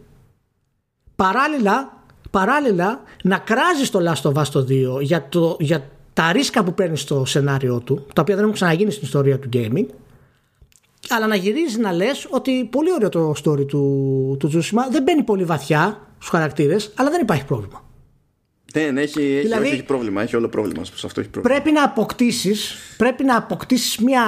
[1.15, 2.00] Παράλληλα,
[2.31, 4.65] παράλληλα να κράζεις το Last of Us το
[4.97, 8.55] 2 για, το, για τα ρίσκα που παίρνει στο σενάριό του, τα οποία δεν έχουν
[8.55, 9.85] ξαναγίνει στην ιστορία του gaming,
[11.09, 15.23] αλλά να γυρίζεις να λες ότι πολύ ωραίο το story του, του Τζούσιμα, δεν μπαίνει
[15.23, 17.83] πολύ βαθιά στους χαρακτήρες, αλλά δεν υπάρχει πρόβλημα.
[18.71, 20.21] Δεν, έχει, έχει, Δηλαδή- όχι, έχει πρόβλημα.
[20.21, 20.83] Έχει όλο πρόβλημα.
[20.83, 21.55] Σε αυτό έχει πρόβλημα.
[21.55, 24.23] Πρέπει να αποκτήσεις, πρέπει να αποκτήσεις μια,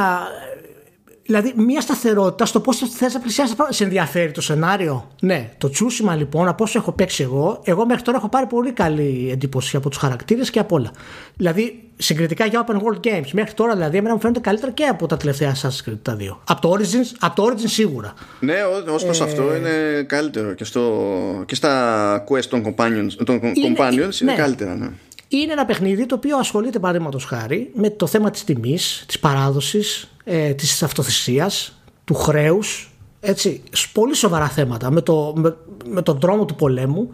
[1.25, 3.77] δηλαδή μια σταθερότητα στο πώς θες να πλησιάσεις τα πράγματα.
[3.77, 8.03] Σε ενδιαφέρει το σενάριο; Ναι, το Τσούσιμα λοιπόν, από όσο έχω παίξει εγώ, εγώ μέχρι
[8.03, 10.91] τώρα έχω πάρει πολύ καλή εντύπωση από τους χαρακτήρες και από όλα.
[11.35, 15.07] Δηλαδή, συγκριτικά για open world games, μέχρι τώρα δηλαδή, εμένα μου φαίνονται καλύτερα και από
[15.07, 16.41] τα τελευταία Assassin's Creed τα δύο.
[16.47, 18.13] Από το Origins, από το Origins σίγουρα.
[18.39, 18.55] Ναι,
[18.93, 20.53] ως προς Ε, αυτό είναι καλύτερο.
[20.53, 21.03] Και, στο,
[21.45, 24.35] και στα quest των companions, των companions είναι, ναι.
[24.35, 24.75] καλύτερα.
[24.75, 24.89] Ναι.
[25.37, 30.09] Είναι ένα παιχνίδι το οποίο ασχολείται παραδείγματος χάρη με το θέμα της τιμής, της παράδοσης,
[30.23, 35.55] ε, της αυτοθυσίας, του χρέους, έτσι, σ- πολύ σοβαρά θέματα, με, το, με,
[35.85, 37.13] με τον δρόμο του πολέμου,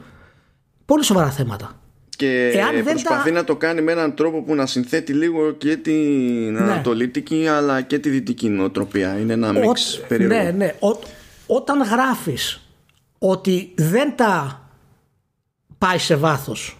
[0.85, 1.73] πολύ σοβαρά θέματα.
[2.17, 5.51] Και Εάν δεν προσπαθεί τα- να το κάνει με έναν τρόπο που να συνθέτει λίγο
[5.51, 6.59] και την Ναι.
[6.59, 9.19] ανατολίτικη αλλά και τη δυτική νοοτροπία.
[9.19, 10.35] Είναι ένα μίξ Ό- περίεργο.
[10.43, 10.75] Ναι, ναι.
[10.79, 10.99] Ό-
[11.47, 12.61] όταν γράφεις
[13.19, 14.61] ότι δεν τα
[15.77, 16.78] πάει σε βάθος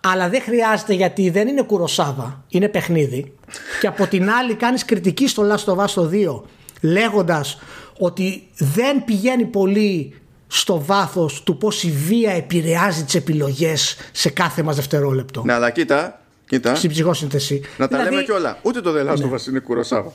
[0.00, 3.32] αλλά δεν χρειάζεται γιατί δεν είναι κουροσάβα, είναι παιχνίδι
[3.80, 6.42] και από την άλλη κάνεις κριτική στο Last of Us το 2
[6.80, 7.58] λέγοντας
[7.98, 10.14] ότι δεν πηγαίνει πολύ
[10.46, 15.70] στο βάθος του πώς η βία επηρεάζει τις επιλογές σε κάθε μας δευτερόλεπτο Ναι, αλλά
[15.70, 17.60] κοίτα, κοίτα στην ψυχοσύνθεση.
[17.78, 18.58] να τα Δηλαδή- λέμε κιόλα.
[18.62, 20.12] Ούτε το The Last of Us είναι κουροσάβα.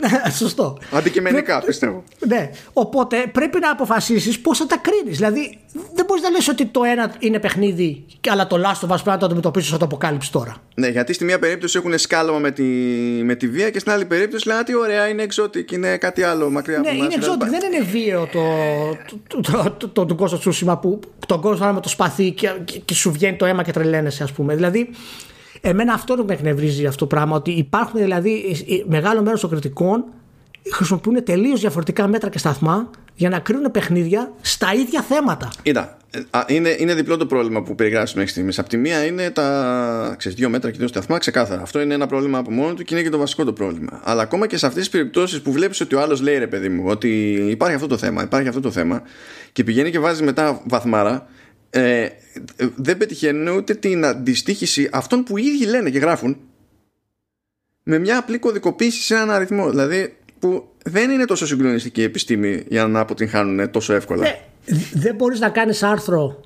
[0.38, 0.78] Σωστό.
[0.92, 2.04] Αντικειμενικά Πρέπει- πιστεύω.
[2.26, 2.50] Ναι.
[2.72, 5.16] Οπότε πρέπει να αποφασίσεις πώς θα τα κρίνεις.
[5.16, 5.58] Δηλαδή,
[5.94, 8.94] δεν μπορείς να λες ότι το ένα είναι παιχνίδι, και- αλλά το Last of Us
[8.94, 10.56] πρέπει να το αντιμετωπίσεις ως το αποκάλυψη τώρα.
[10.74, 12.62] Ναι, γιατί στη μία περίπτωση έχουν σκάλωμα με τη,
[13.24, 16.22] με τη βία και στην άλλη περίπτωση λένε «Α, τι ωραία, είναι exotic, είναι κάτι
[16.22, 17.14] άλλο μακριά Ναι, από εμάς».
[17.14, 17.38] είναι exotic.
[17.50, 18.40] Δεν είναι βίαιο το,
[19.26, 22.50] το, το, το, το, το Ghost of Tsushima που τον κόσμο με το σπαθί και,
[22.64, 24.54] και, και σου βγαίνει το αίμα και τρελαίνεσαι, ας πούμε.
[24.54, 24.90] Δηλαδή,
[25.60, 29.40] εμένα αυτό που με εκνευρίζει αυτό το πράγμα, ότι υπάρχουν δηλαδή ε, ε, μεγάλο μέρος
[29.40, 30.04] των κριτικών
[30.72, 35.48] χρησιμοποιούν τελείως διαφορετικά μέτρα και σταθμά για να κρίνουν παιχνίδια στα ίδια θέματα.
[35.62, 38.58] Κοίτα, ε, α, είναι, είναι διπλό το πρόβλημα που περιγράφεις μέχρι στιγμής.
[38.58, 41.62] Απ' τη μία είναι τα ξέρεις, δύο μέτρα και δύο σταθμά, ξεκάθαρα.
[41.62, 44.00] Αυτό είναι ένα πρόβλημα από μόνο του και είναι και το βασικό το πρόβλημα.
[44.04, 46.68] Αλλά ακόμα και σε αυτές τις περιπτώσεις που βλέπεις ότι ο άλλος λέει ρε παιδί
[46.68, 49.02] μου, ότι υπάρχει αυτό το θέμα, υπάρχει αυτό το θέμα,
[49.52, 51.26] και πηγαίνει και βάζει μετά βαθμάρα,
[51.76, 52.02] ε,
[52.56, 56.36] ε, δεν πετυχαίνουν ούτε την αντιστοίχηση αυτών που οι ίδιοι λένε και γράφουν
[57.82, 59.70] με μια απλή κωδικοποίηση σε έναν αριθμό.
[59.70, 64.22] Δηλαδή που δεν είναι τόσο συγκλονιστική η επιστήμη για να αποτυγχάνουν τόσο εύκολα.
[64.22, 64.40] Ναι,
[64.92, 66.40] δεν μπορείς να κάνεις άρθρο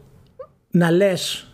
[0.70, 1.52] να λες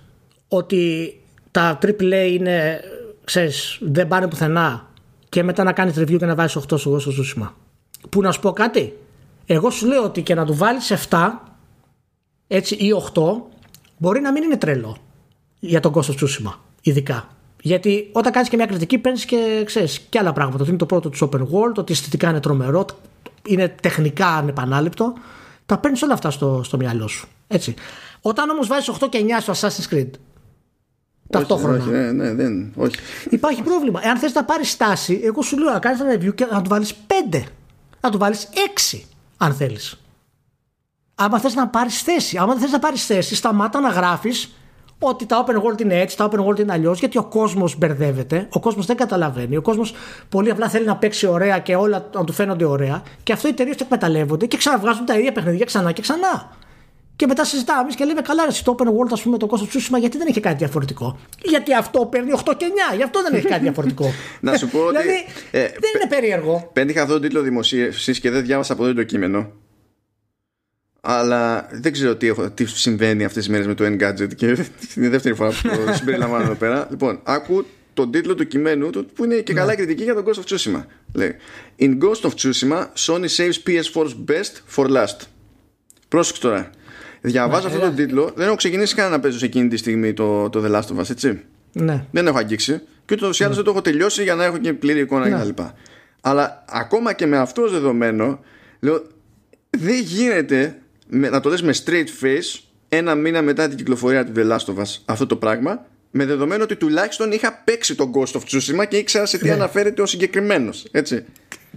[0.49, 1.15] ότι
[1.51, 2.81] τα AAA είναι,
[3.25, 4.93] ξέρεις, δεν πάνε πουθενά
[5.29, 7.57] και μετά να κάνεις review και να βάζεις 8 στο στο ζούσιμα.
[8.11, 8.93] Που να σου πω κάτι,
[9.47, 11.31] εγώ σου λέω ότι και να του βάλεις 7
[12.47, 13.23] έτσι ή 8
[13.99, 14.97] μπορεί να μην είναι τρελό
[15.59, 16.53] για τον Ghost of Tsushima,
[16.83, 17.29] ειδικά.
[17.63, 20.61] Γιατί όταν κάνεις και μια κριτική παίρνεις και ξέρεις και άλλα πράγματα.
[20.61, 22.87] Ότι είναι το πρώτο του open world, ότι αισθητικά είναι τρομερό,
[23.47, 25.13] είναι τεχνικά ανεπανάληπτο.
[25.67, 27.29] Τα παίρνεις όλα αυτά στο, στο μυαλό σου.
[27.47, 27.75] Έτσι.
[28.21, 30.11] Όταν όμως βάζεις 8 και 9 στο Assassin's Creed
[31.31, 32.97] ταυτόχρονα Όχι, ναι, ναι, δεν, όχι.
[33.31, 34.01] υπάρχει πρόβλημα.
[34.03, 36.69] Εάν θες να πάρεις στάση, εγώ σου λέω να κάνεις ένα review και να του
[36.69, 36.95] βάλεις
[37.33, 37.43] 5.
[38.01, 38.49] Να του βάλεις
[38.93, 39.01] 6
[39.37, 40.01] αν θέλεις.
[41.19, 44.55] Άμα θες να πάρεις θέση, άμα δεν θες να πάρεις θέση, σταμάτα να γράφεις
[44.99, 48.49] ότι τα open world είναι έτσι, τα open world είναι αλλιώς, γιατί ο κόσμος μπερδεύεται,
[48.51, 49.95] ο κόσμος δεν καταλαβαίνει, ο κόσμος
[50.29, 53.51] πολύ απλά θέλει να παίξει ωραία και όλα να του φαίνονται ωραία και αυτό οι
[53.51, 56.57] εταιρείες το εκμεταλλεύονται και ξαναβγάζουν τα ίδια παιχνίδια ξανά και ξανά.
[57.17, 59.69] Και μετά συζητάμε εμείς και λέμε καλά, ρε, το open world, ας πούμε, το κόστος
[59.69, 63.35] Tsushima, γιατί δεν έχει κάτι διαφορετικό; Γιατί αυτό παίρνει 8 και 9, γι' αυτό δεν
[63.35, 64.11] έχει κάτι διαφορετικό.
[64.41, 66.71] Να σου πω ότι, δηλαδή, ε, δεν είναι περίεργο.
[66.73, 69.51] Πέτυχα αυτό τον τίτλο δημοσίευσης και δεν διάβασα από εδώ το κείμενο.
[71.09, 74.47] Αλλά δεν ξέρω τι, έχω, τι συμβαίνει αυτές τις μέρες με το Engadget και
[74.97, 76.87] είναι η δεύτερη φορά που το συμπεριλαμβάνω εδώ πέρα.
[76.91, 77.65] Λοιπόν, άκου
[77.95, 80.85] τον τίτλο του κειμένου του που είναι και καλά κριτική για τον Ghost of Tsushima.
[81.13, 81.37] Λέει
[81.79, 85.17] In Ghost of Tsushima, Sony saves PS4's best for last.
[86.09, 86.71] Πρόσεξε τώρα.
[87.21, 90.13] Διαβάζω ναι, αυτόν τον τίτλο, δεν έχω ξεκινήσει καν να παίζω σε εκείνη τη στιγμή
[90.13, 91.41] το, το The Last of Us, έτσι.
[91.73, 92.05] Ναι.
[92.11, 92.81] Δεν έχω αγγίξει.
[93.05, 95.51] Και ούτως ή άλλως δεν το έχω τελειώσει για να έχω και πλήρη εικόνα ναι.
[95.51, 95.63] κτλ.
[96.21, 98.41] Αλλά ακόμα και με αυτό δεδομένο,
[98.81, 99.03] λέω,
[99.71, 100.79] δεν γίνεται
[101.09, 104.83] να το λες με straight face ένα μήνα μετά την κυκλοφορία του The Last of
[104.83, 108.97] Us αυτό το πράγμα με δεδομένο ότι τουλάχιστον είχα παίξει τον Ghost of Tsushima και
[108.97, 109.53] ήξερα σε τι ναι.
[109.53, 110.87] αναφέρεται ο συγκεκριμένος.
[110.91, 111.25] Έτσι.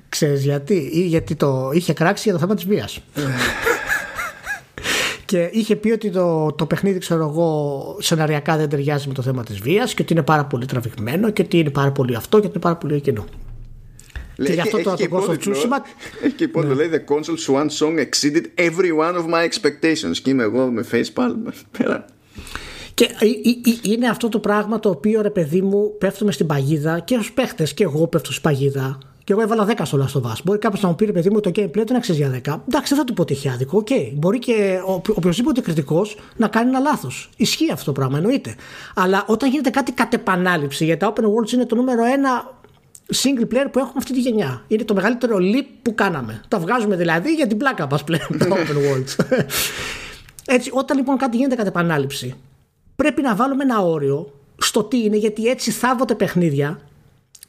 [0.09, 2.99] Ξέρεις γιατί, ή γιατί το είχε κράξει για το θέμα της βίας.
[5.25, 9.43] και είχε πει ότι το, το παιχνίδι, ξέρω εγώ, σεναριακά δεν ταιριάζει με το θέμα
[9.43, 12.45] της βίας και ότι είναι πάρα πολύ τραβηγμένο και ότι είναι πάρα πολύ αυτό και
[12.45, 13.25] ότι είναι πάρα πολύ εκείνο.
[14.43, 15.77] Και γι' αυτό το Ghost of Tsushima.
[16.23, 20.17] Έχει και υπότιτλο λέει The console's one song exceeded every one of my expectations.
[20.23, 22.05] Και είμαι εγώ με facepalm πέρα.
[22.93, 23.09] Και
[23.81, 27.73] είναι αυτό το πράγμα το οποίο ρε παιδί μου πέφτουμε στην παγίδα και ως παίχτες
[27.73, 28.97] και εγώ πέφτω στην παγίδα.
[29.23, 30.35] Και εγώ έβαλα 10 στο Last of Us.
[30.43, 32.61] Μπορεί κάποιος να μου πει ρε παιδί μου το gameplay δεν αξίζει για 10.
[32.67, 33.83] Εντάξει, δεν θα του πω ότι έχει άδικο.
[33.85, 34.11] Okay.
[34.13, 34.79] Μπορεί και
[35.15, 37.29] οποιοδήποτε κριτικός να κάνει ένα λάθος.
[37.37, 38.55] Ισχύει αυτό το πράγμα, εννοείται.
[38.95, 42.58] Αλλά όταν γίνεται κάτι κατ' επανάληψη, γιατί τα open worlds είναι το νούμερο ένα
[43.15, 44.63] single player που έχουμε αυτή τη γενιά.
[44.67, 46.41] Είναι το μεγαλύτερο leap που κάναμε.
[46.47, 49.25] Τα βγάζουμε δηλαδή για την πλάκα μας πλέον τα open worlds.
[50.55, 52.35] Έτσι, όταν λοιπόν κάτι γίνεται κατ' επανάληψη,
[52.95, 56.81] πρέπει να βάλουμε ένα όριο στο τι είναι, γιατί έτσι θάβονται παιχνίδια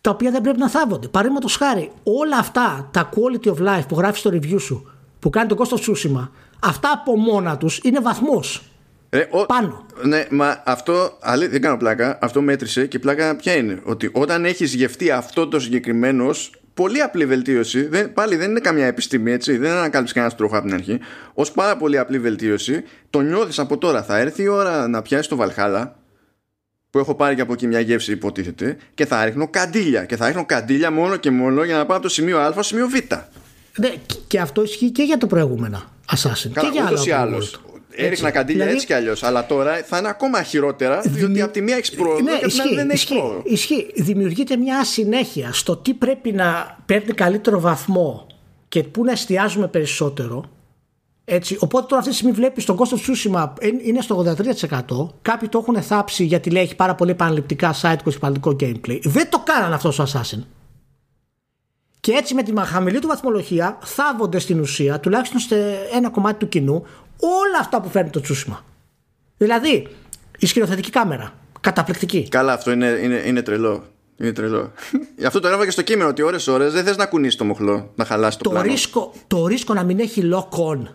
[0.00, 1.08] τα οποία δεν πρέπει να θάβονται.
[1.08, 5.48] Παραδείγματος χάρη, όλα αυτά τα quality of life που γράφεις στο review σου, που κάνει
[5.48, 6.30] το κόστο Σούσιμα,
[6.60, 8.69] αυτά από μόνα τους είναι βαθμός.
[9.10, 9.46] Ε, ο...
[9.46, 9.86] Πάνω.
[10.02, 14.44] Ναι, μα αυτό, αλή, δεν κάνω πλάκα, αυτό μέτρησε και πλάκα ποια είναι; Ότι όταν
[14.44, 16.30] έχεις γευτεί αυτό το συγκεκριμένο,
[16.74, 20.66] πολύ απλή βελτίωση, δεν, πάλι δεν είναι καμιά επιστήμη έτσι, δεν ανακάλυψε κανένας τροχό από
[20.66, 20.98] την αρχή.
[21.34, 24.02] Ω πάρα πολύ απλή βελτίωση, το νιώθεις από τώρα.
[24.02, 25.98] Θα έρθει η ώρα να πιάσεις το Βαλχάλα,
[26.90, 30.04] που έχω πάρει και από εκεί μια γεύση υποτίθεται, και θα ρίχνω καντήλια.
[30.04, 32.62] Και θα ρίχνω καντήλια μόνο και μόνο για να πάω από το σημείο Α στο
[32.62, 32.94] σημείο Β.
[33.78, 33.92] Ναι,
[34.26, 35.82] και αυτό ισχύει και για το προηγούμενο
[36.16, 36.50] Assassin.
[36.52, 37.38] Καλά, και για άλλα
[37.90, 38.74] έριχνα καντήλια δηλαδή...
[38.74, 39.22] έτσι κι αλλιώς.
[39.22, 42.48] Αλλά τώρα θα είναι ακόμα χειρότερα, διότι από τη μία έχεις πρόοδο ναι, και από
[42.48, 43.42] την άλλη δεν έχεις πρόοδο.
[43.44, 43.86] Ισχύει.
[43.94, 48.26] Δημιουργείται μια ασυνέχεια στο τι πρέπει να παίρνει καλύτερο βαθμό
[48.68, 50.44] και πού να εστιάζουμε περισσότερο.
[51.24, 53.48] Έτσι, οπότε τώρα αυτή τη στιγμή βλέπεις τον κόστος Tsushima
[53.84, 54.34] είναι στο
[54.68, 55.08] 83%.
[55.22, 58.98] Κάποιοι το έχουν θάψει γιατί λέει έχει πάρα πολύ επαναληπτικά site και επαναληπτικό gameplay.
[59.02, 60.42] Δεν το κάνανε αυτό στο Assassin.
[62.00, 65.56] Και έτσι με τη χαμηλή του βαθμολογία θάβονται στην ουσία, τουλάχιστον σε
[65.94, 66.84] ένα κομμάτι του κοινού,
[67.20, 68.64] όλα αυτά που φέρνει το τσούσιμα.
[69.36, 69.88] Δηλαδή,
[70.38, 71.32] η σκηνοθετική κάμερα.
[71.60, 72.28] Καταπληκτική.
[72.28, 73.84] Καλά, αυτό είναι, είναι, είναι τρελό.
[74.16, 74.72] Είναι τρελό.
[75.16, 77.90] Γι' αυτό το έγραφα και στο κείμενο ότι ώρε-ώρε δεν θες να κουνήσεις το μοχλό,
[77.94, 78.70] να χαλάσει το, το πλάνο.
[78.70, 80.86] Ρίσκο, το ρίσκο να μην έχει lock on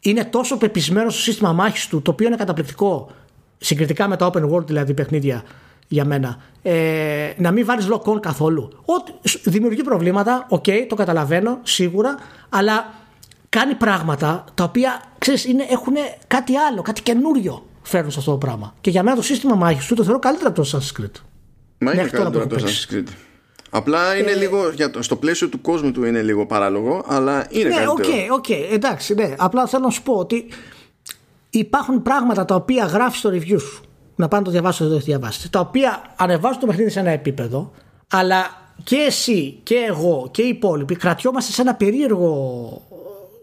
[0.00, 3.10] είναι τόσο πεπισμένο στο σύστημα μάχης του, το οποίο είναι καταπληκτικό
[3.58, 5.42] συγκριτικά με τα open world δηλαδή παιχνίδια
[5.88, 6.38] για μένα.
[6.62, 8.72] Ε, να μην βάλεις lock on καθόλου.
[8.84, 9.12] Ότι
[9.44, 12.14] δημιουργεί προβλήματα, ok, okay, το καταλαβαίνω σίγουρα,
[12.48, 12.94] αλλά
[13.58, 15.94] κάνει πράγματα τα οποία ξέρεις, είναι, έχουν
[16.26, 18.74] κάτι άλλο, κάτι καινούριο φέρνουν σε αυτό το πράγμα.
[18.80, 21.20] Και για μένα το σύστημα μάχης του το θεωρώ καλύτερα από το Assassin's Creed.
[21.78, 23.06] Μα είναι καλύτερο από το Assassin's Creed.
[23.70, 27.46] Απλά είναι ε, λίγο, για το, στο πλαίσιο του κόσμου του είναι λίγο παράλογο, αλλά
[27.48, 28.26] είναι ναι, καλύτερο.
[28.30, 29.34] Ok, ok, εντάξει, ναι.
[29.38, 30.48] Απλά θέλω να σου πω ότι
[31.50, 33.84] υπάρχουν πράγματα τα οποία γράφεις στο review σου.
[34.16, 35.50] Να πάνε το διαβάσει, το διαβάσει.
[35.50, 37.72] Τα οποία ανεβάζουν το παιχνίδι σε ένα επίπεδο,
[38.08, 42.82] αλλά και εσύ και εγώ και οι υπόλοιποι κρατιόμαστε σε ένα περίεργο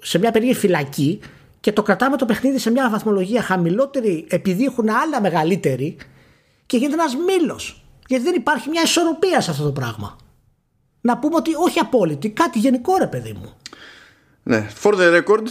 [0.04, 1.20] σε μια περίεργη φυλακή
[1.60, 5.98] και το κρατάμε το παιχνίδι σε μια βαθμολογία χαμηλότερη επειδή έχουν άλλα μεγαλύτερη
[6.66, 7.86] και γίνεται ένας μήλος.
[8.08, 10.18] Γιατί δεν υπάρχει μια ισορροπία σε αυτό το πράγμα.
[11.02, 13.54] Να πούμε ότι όχι απόλυτη, κάτι γενικό ρε παιδί μου.
[14.44, 15.48] Ναι, for the record.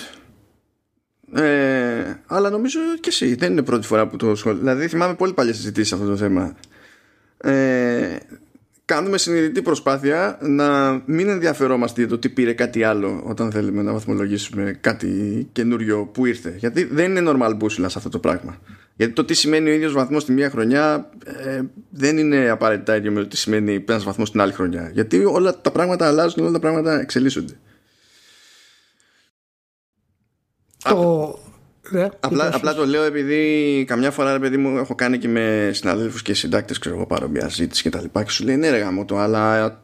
[1.40, 4.58] Ε, αλλά νομίζω και εσύ δεν είναι πρώτη φορά που το σχολείο.
[4.58, 6.56] Δηλαδή θυμάμαι πολύ παλιές συζητήσεις αυτό το θέμα.
[7.36, 8.16] Ε,
[8.94, 13.92] κάνουμε συνειδητή προσπάθεια να μην ενδιαφερόμαστε για το τι πήρε κάτι άλλο όταν θέλουμε να
[13.92, 15.08] βαθμολογήσουμε κάτι
[15.52, 16.54] καινούριο που ήρθε.
[16.58, 18.58] Γιατί δεν είναι normal μπούσουλα σε αυτό το πράγμα.
[18.96, 21.60] Γιατί το τι σημαίνει ο ίδιος βαθμός τη μία χρονιά ε,
[21.90, 24.90] δεν είναι απαραίτητα ίδιο με το τι σημαίνει ένας βαθμός την άλλη χρονιά.
[24.92, 27.52] Γιατί όλα τα πράγματα αλλάζουν, όλα τα πράγματα εξελίσσονται.
[30.82, 31.38] Το,
[31.92, 36.22] ναι, απλά, απλά το λέω επειδή καμιά φορά παιδί μου έχω κάνει και με συναδέλφους
[36.22, 39.04] και συντάκτες ξέρω εγώ παρόμοια ζήτηση και τα λοιπά και σου λέει ναι ρε γάμο
[39.04, 39.82] το αλλά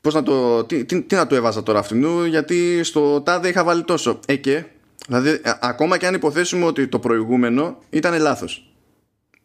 [0.00, 3.64] πώς να το, τι, τι, τι, να το έβαζα τώρα αυτού γιατί στο τάδε είχα
[3.64, 4.64] βάλει τόσο ε και
[5.06, 8.70] δηλαδή ακόμα και αν υποθέσουμε ότι το προηγούμενο ήταν λάθος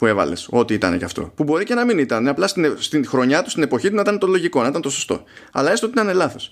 [0.02, 1.32] που έβαλες, ό,τι ήταν και αυτό.
[1.36, 2.28] Που μπορεί και να μην ήταν.
[2.28, 4.90] Απλά στην, στην χρονιά του, στην εποχή του να ήταν το λογικό, να ήταν το
[4.90, 5.24] σωστό.
[5.52, 6.52] Αλλά έστω ότι ήταν λάθος.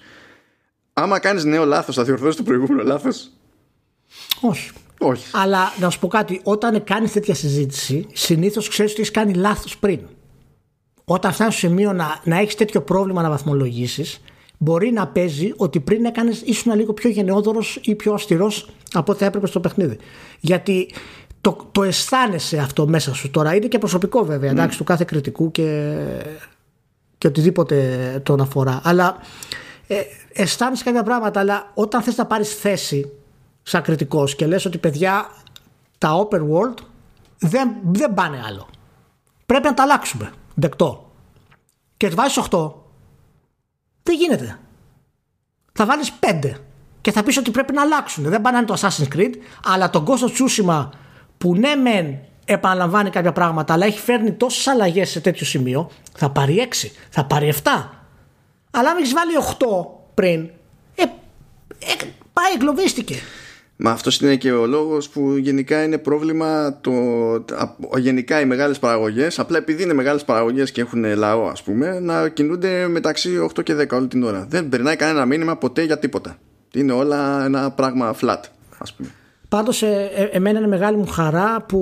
[0.94, 3.32] Άμα κάνεις νέο λάθος, θα διορθώσεις το προηγούμενο λάθος;
[4.42, 4.72] Όχι.
[5.00, 5.26] Όχι.
[5.34, 9.78] Αλλά να σου πω κάτι, όταν κάνεις τέτοια συζήτηση, συνήθως ξέρεις ότι έχεις κάνει λάθος
[9.78, 10.00] πριν.
[11.06, 14.22] Όταν φτάσει στο σημείο να, να έχεις τέτοιο πρόβλημα να βαθμολογήσεις,
[14.58, 19.20] μπορεί να παίζει ότι πριν έκανες ήσουν λίγο πιο γενναιόδωρος ή πιο αυστηρός από ό,τι
[19.20, 19.98] θα έπρεπε στο παιχνίδι.
[20.40, 20.94] Γιατί
[21.42, 23.56] το, το αισθάνεσαι αυτό μέσα σου τώρα.
[23.56, 25.96] Είναι και προσωπικό βέβαια, εντάξει, του κάθε κριτικού και,
[27.18, 28.82] και οτιδήποτε τον αφορά.
[28.84, 29.18] Αλλά
[29.88, 29.96] ε,
[30.34, 33.12] αισθάνεσαι κάποια πράγματα, αλλά όταν θες να πάρεις θέση
[33.70, 35.30] σαν κριτικός και λες ότι παιδιά
[35.98, 36.78] τα open world
[37.40, 38.68] δεν, δεν πάνε άλλο.
[39.46, 40.32] Πρέπει να τα αλλάξουμε.
[40.56, 41.12] Δεκτό.
[41.98, 42.72] Και βάζεις 8.
[44.04, 44.60] Δεν γίνεται.
[45.74, 46.54] Θα βάλεις 5
[47.02, 48.24] και θα πεις ότι πρέπει να αλλάξουν.
[48.24, 49.34] Δεν πάνε το Assassin's Creed,
[49.64, 50.90] αλλά τον Ghost of Tsushima
[51.38, 56.30] που ναι μεν επαναλαμβάνει κάποια πράγματα, αλλά έχει φέρνει τόσες αλλαγές σε τέτοιο σημείο, θα
[56.30, 57.90] πάρει 6, θα πάρει 7.
[58.72, 59.66] Αλλά αν έχεις βάλει 8
[60.14, 60.50] πριν,
[60.96, 61.04] ε,
[61.80, 61.94] ε,
[62.34, 63.16] πάει, εγκλωβίστηκε.
[63.82, 66.92] Μα αυτός είναι και ο λόγος που γενικά είναι πρόβλημα το,
[67.98, 72.30] γενικά οι μεγάλες παραγωγές, απλά επειδή είναι μεγάλες παραγωγές και έχουν λαό, ας πούμε, να
[72.30, 74.46] κινούνται μεταξύ 8 και 10 όλη την ώρα.
[74.50, 76.38] Δεν περνάει κανένα μήνυμα ποτέ για τίποτα.
[76.74, 78.40] Είναι όλα ένα πράγμα flat,
[78.78, 79.10] ας πούμε.
[79.50, 81.82] Πάντως ε, ε, εμένα είναι μεγάλη μου χαρά που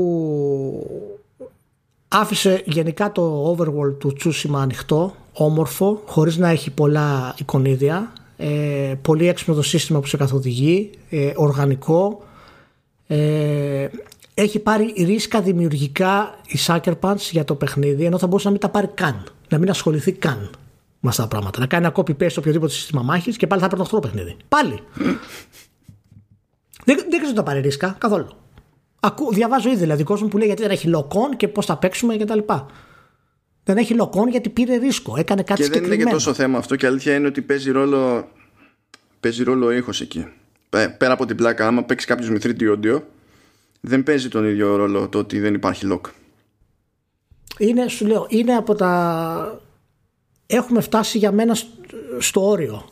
[2.07, 9.27] άφησε γενικά το overworld του Τσούσιμα ανοιχτό, όμορφο, χωρίς να έχει πολλά εικονίδια, ε, πολύ
[9.27, 12.23] έξυπνο το σύστημα που σε καθοδηγεί, ε, οργανικό,
[13.07, 13.87] ε,
[14.33, 18.61] έχει πάρει ρίσκα δημιουργικά η Sucker Punch για το παιχνίδι, ενώ θα μπορούσε να μην
[18.61, 20.49] τα πάρει καν, να μην ασχοληθεί καν
[20.99, 21.59] με αυτά τα πράγματα.
[21.59, 24.35] Να κάνει ένα copy-paste σε οποιοδήποτε σύστημα μάχης και πάλι θα έπαιρνε αυτό το παιχνίδι.
[24.47, 24.79] Πάλι.
[26.85, 28.27] Δεν, δεν ξέρω τα πάρει ρίσκα καθόλου.
[28.99, 32.17] Ακού, διαβάζω ήδη δηλαδή κόσμος που λέει γιατί δεν έχει λοκόν και πώς θα παίξουμε
[32.17, 32.39] κτλ.
[33.67, 35.17] Δεν έχει λοκόν γιατί πήρε ρίσκο.
[35.17, 36.75] Έκανε κάτι Και δεν είναι και τόσο θέμα αυτό.
[36.75, 38.29] Και αλήθεια είναι ότι παίζει ρόλο,
[39.19, 40.27] παίζει ρόλο ο ήχος εκεί.
[40.69, 43.01] Πέρα από την πλάκα, άμα παίξει κάποιος με 3D audio,
[43.81, 46.09] δεν παίζει τον ίδιο ρόλο το ότι δεν υπάρχει lock.
[47.57, 49.61] Είναι, σου λέω, είναι από τα.
[50.45, 51.57] Έχουμε φτάσει για μένα
[52.19, 52.89] στο όριο.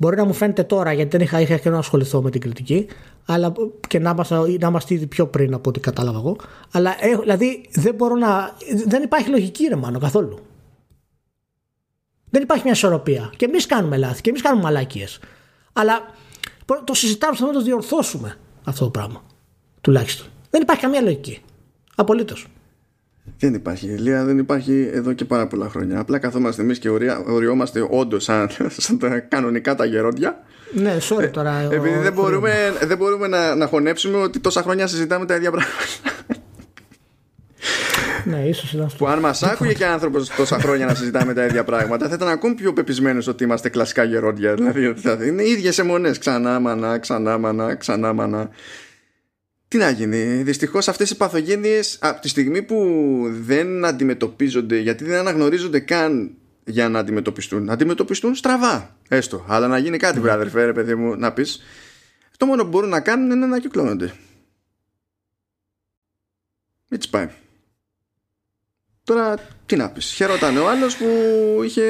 [0.00, 2.86] Μπορεί να μου φαίνεται τώρα γιατί δεν είχα, είχα και να ασχοληθώ με την κριτική
[3.26, 3.52] αλλά
[3.88, 6.36] και να είμαστε, να είμαστε ήδη πιο πριν από ό,τι κατάλαβα εγώ.
[6.72, 8.56] Αλλά έχω, δηλαδή δεν μπορώ να.
[8.86, 10.38] Δεν υπάρχει λογική ρε μάνο καθόλου.
[12.30, 13.32] Δεν υπάρχει μια ισορροπία.
[13.36, 15.06] Και εμείς κάνουμε λάθη και εμείς κάνουμε μαλάκίε.
[15.72, 16.00] Αλλά
[16.84, 19.22] το συζητάμε να το διορθώσουμε αυτό το πράγμα.
[19.80, 20.26] Τουλάχιστον.
[20.50, 21.42] Δεν υπάρχει καμία λογική.
[21.94, 22.46] Απολύτως.
[23.38, 25.98] Δεν υπάρχει Ηλία, δεν υπάρχει εδώ και πάρα πολλά χρόνια.
[25.98, 26.88] Απλά καθόμαστε εμείς και
[27.26, 30.44] οριόμαστε όντως σαν, σαν τα κανονικά τα γερόντια.
[30.72, 31.68] Ναι, sorry τώρα.
[31.70, 32.52] Επειδή δεν μπορούμε,
[32.82, 35.76] δεν μπορούμε να, να χωνέψουμε ότι τόσα χρόνια συζητάμε τα ίδια πράγματα.
[38.24, 39.04] Ναι, ίσως ήταν αυτό.
[39.04, 42.28] Που αν μας άκουγε και άνθρωπος τόσα χρόνια να συζητάμε τα ίδια πράγματα, θα ήταν
[42.28, 44.54] ακόμη πιο πεπισμένος ότι είμαστε κλασικά γερόντια.
[44.54, 46.10] Δηλαδή, δηλαδή είναι ίδιες αιμονέ.
[46.10, 48.50] Ξανά μανά, ξανά μανά, ξανά μανά.
[49.68, 50.42] Τι να γίνει.
[50.42, 52.76] Δυστυχώς αυτές οι παθογένειες από τη στιγμή που
[53.30, 56.34] δεν αντιμετωπίζονται, γιατί δεν αναγνωρίζονται καν
[56.64, 57.64] για να αντιμετωπιστούν.
[57.64, 58.96] Να αντιμετωπιστούν στραβά.
[59.08, 59.44] Έστω.
[59.48, 60.52] Αλλά να γίνει κάτι, mm.
[60.54, 61.62] ρε παιδί μου, να πεις.
[62.36, 64.12] Το μόνο που μπορούν να κάνουν είναι να κυκλώνονται.
[66.88, 67.28] Έτσι πάει.
[69.04, 71.06] Τώρα τι να πεις Χαιρόταν ο άλλος που
[71.64, 71.82] είχε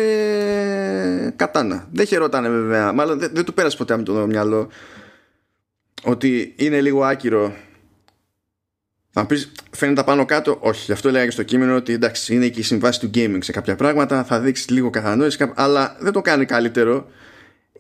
[1.37, 4.71] κατάνα Δεν χαιρότανε βέβαια Μάλλον δεν, δεν του πέρασε ποτέ από το μυαλό
[6.03, 7.55] Ότι είναι λίγο άκυρο
[9.19, 10.59] θα πεις, φαίνεται πάνω κάτω.
[10.61, 13.39] Όχι, γι' αυτό έλεγα και στο κείμενο ότι εντάξει, είναι και η συμβάση του gaming
[13.41, 14.25] σε κάποια πράγματα.
[14.25, 17.11] Θα δείξεις λίγο κατανόηση, αλλά δεν το κάνει καλύτερο.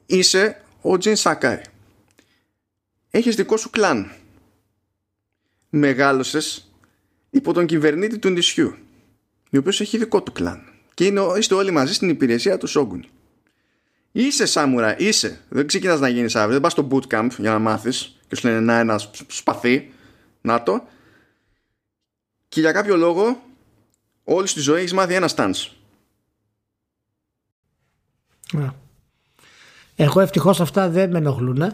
[0.07, 1.61] Είσαι ο Τζιν Σάκαη.
[3.11, 4.11] Έχεις δικό σου κλάν.
[5.69, 6.73] Μεγάλωσες
[7.31, 8.75] υπό τον κυβερνήτη του νησιού,
[9.43, 10.63] ο οποίος έχει δικό του κλάν.
[10.95, 13.09] Και είναι, είστε όλοι μαζί στην υπηρεσία του Σόγκουνι.
[14.13, 15.41] Είσαι σάμουρα, είσαι.
[15.49, 16.53] Δεν ξεκινάς να γίνεις αύριο.
[16.53, 19.93] Δεν πας στο bootcamp για να μάθεις και σου λένε να ένας σπαθί.
[20.41, 20.89] Να το
[22.49, 23.41] και για κάποιο λόγο
[24.25, 25.71] όλη στη ζωή έχεις μάθει ένα stance.
[29.97, 31.73] Εγώ ευτυχώς αυτά δεν με ενοχλούν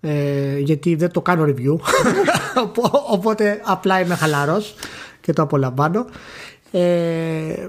[0.00, 1.76] ε, γιατί δεν το κάνω review.
[3.10, 4.74] Οπότε απλά είμαι χαλαρός
[5.20, 6.06] και το απολαμβάνω.
[6.70, 7.68] Ε,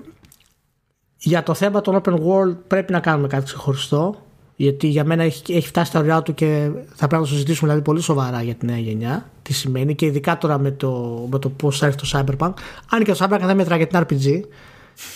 [1.18, 4.26] για το θέμα των open world πρέπει να κάνουμε κάτι ξεχωριστό
[4.62, 7.68] γιατί για μένα έχει, έχει φτάσει τα ωριά του και θα πρέπει να το συζητήσουμε
[7.68, 9.30] δηλαδή, πολύ σοβαρά για τη νέα γενιά.
[9.42, 10.90] Τι σημαίνει και ειδικά τώρα με το,
[11.32, 12.54] με το πώς θα έρθει το Cyberpunk.
[12.90, 14.42] Αν και το Cyberpunk δεν μετράει για την RPG.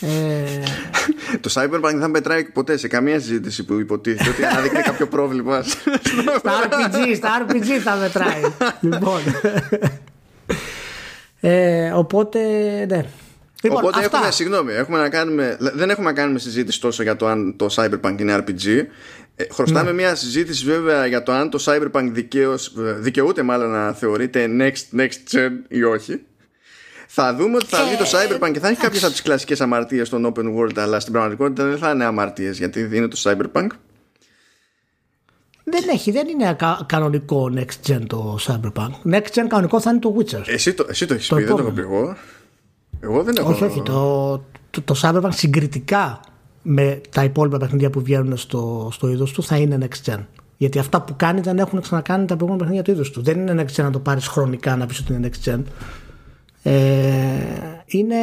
[0.02, 1.38] Ε...
[1.42, 5.62] το Cyberpunk δεν θα μετράει ποτέ σε καμία συζήτηση που υποτίθεται ότι αναδεικνύει κάποιο πρόβλημα.
[6.38, 8.42] στα RPG, στα RPG θα μετράει.
[8.82, 9.20] λοιπόν.
[11.40, 12.40] ε, οπότε,
[12.90, 13.06] ναι.
[13.64, 14.18] Λοιπόν, Οπότε αυτά.
[14.18, 17.68] έχουμε, συγγνώμη, έχουμε να κάνουμε, δεν έχουμε να κάνουμε συζήτηση τόσο για το αν το
[17.76, 18.86] Cyberpunk είναι RPG.
[19.36, 19.94] Ε, χρωστάμε ναι.
[19.94, 25.36] μια συζήτηση βέβαια για το αν το Cyberpunk δικαίως, δικαιούται μάλλον να θεωρείται next, next
[25.36, 26.22] gen ή όχι.
[27.08, 30.10] Θα δούμε ότι θα βγει το Cyberpunk και θα έχει κάποιες από τις κλασικές αμαρτίες
[30.10, 33.68] των open world, αλλά στην πραγματικότητα δεν θα είναι αμαρτίες γιατί είναι το Cyberpunk.
[35.64, 39.12] δεν έχει, δεν είναι κα, κανονικό next gen το Cyberpunk.
[39.12, 40.42] Next gen κανονικό θα είναι το Witcher.
[40.46, 42.16] Εσύ το, εσύ το έχεις πει, δεν το έχω πει εγώ.
[43.00, 43.52] Εγώ δεν έχω.
[43.52, 43.82] Όχι, όχι.
[43.82, 46.20] Το, το, το Cyberpunk συγκριτικά
[46.64, 50.20] με τα υπόλοιπα παιχνίδια που βγαίνουν στο, στο είδος του θα είναι next gen.
[50.58, 53.22] Γιατί αυτά που κάνεις δεν έχουν ξανακάνει τα προηγούμενα παιχνίδια του είδους του.
[53.22, 55.62] Δεν είναι next gen να το πάρεις χρονικά να πεις ότι είναι next gen.
[56.64, 56.74] Ε,
[57.86, 58.16] είναι,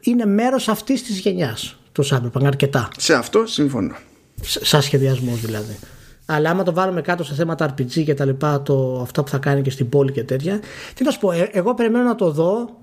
[0.00, 2.88] είναι μέρος αυτής της γενιάς το Cyberpunk αρκετά.
[2.96, 3.94] Σε αυτό συμφωνώ.
[4.40, 5.78] Σαν σχεδιασμός δηλαδή.
[6.26, 9.38] Αλλά άμα το βάλουμε κάτω σε θέματα RPG και τα λοιπά, το, αυτά που θα
[9.38, 10.60] κάνει και στην πόλη και τέτοια.
[10.94, 12.80] Τι να σου πω, ε, εγώ περιμένω να το δω.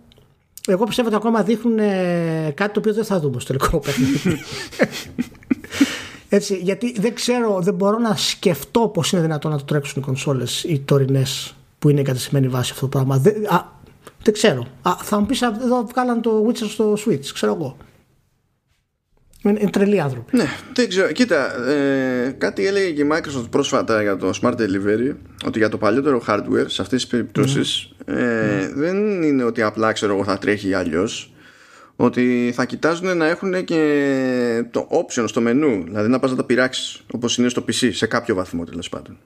[0.72, 4.38] Εγώ πιστεύω ότι ακόμα δείχνουν ε, κάτι το οποίο δεν θα δούμε στο τελικό παιχνίδι.
[6.30, 10.06] Έτσι, γιατί δεν ξέρω, δεν μπορώ να σκεφτώ πώς είναι δυνατόν να το τρέξουν οι
[10.06, 13.18] κονσόλες οι τωρινές που είναι εγκαταστημένη βάση αυτό το πράγμα.
[13.18, 13.66] Δεν, α,
[14.24, 14.66] δεν ξέρω.
[14.82, 17.78] Α, θα μου πεις εδώ βγάλαν το Witcher στο Switch, ξέρω εγώ.
[19.44, 20.38] Είναι, είναι τρελοί άνθρωποι.
[20.38, 21.12] Ναι, δεν ξέρω.
[21.12, 25.78] Κοίτα, ε, κάτι έλεγε και η Microsoft πρόσφατα για το Smart Delivery ότι για το
[25.78, 30.74] παλιότερο hardware σε αυτές τις περιπτώσεις ε, δεν είναι ότι απλά ξέρω εγώ θα τρέχει
[30.74, 31.34] αλλιώς.
[31.96, 36.44] ότι θα κοιτάζουν να έχουν και το option στο μενού δηλαδή να πας να τα
[36.44, 39.18] πειράξεις όπως είναι στο PC σε κάποιο βαθμό τέλος πάντων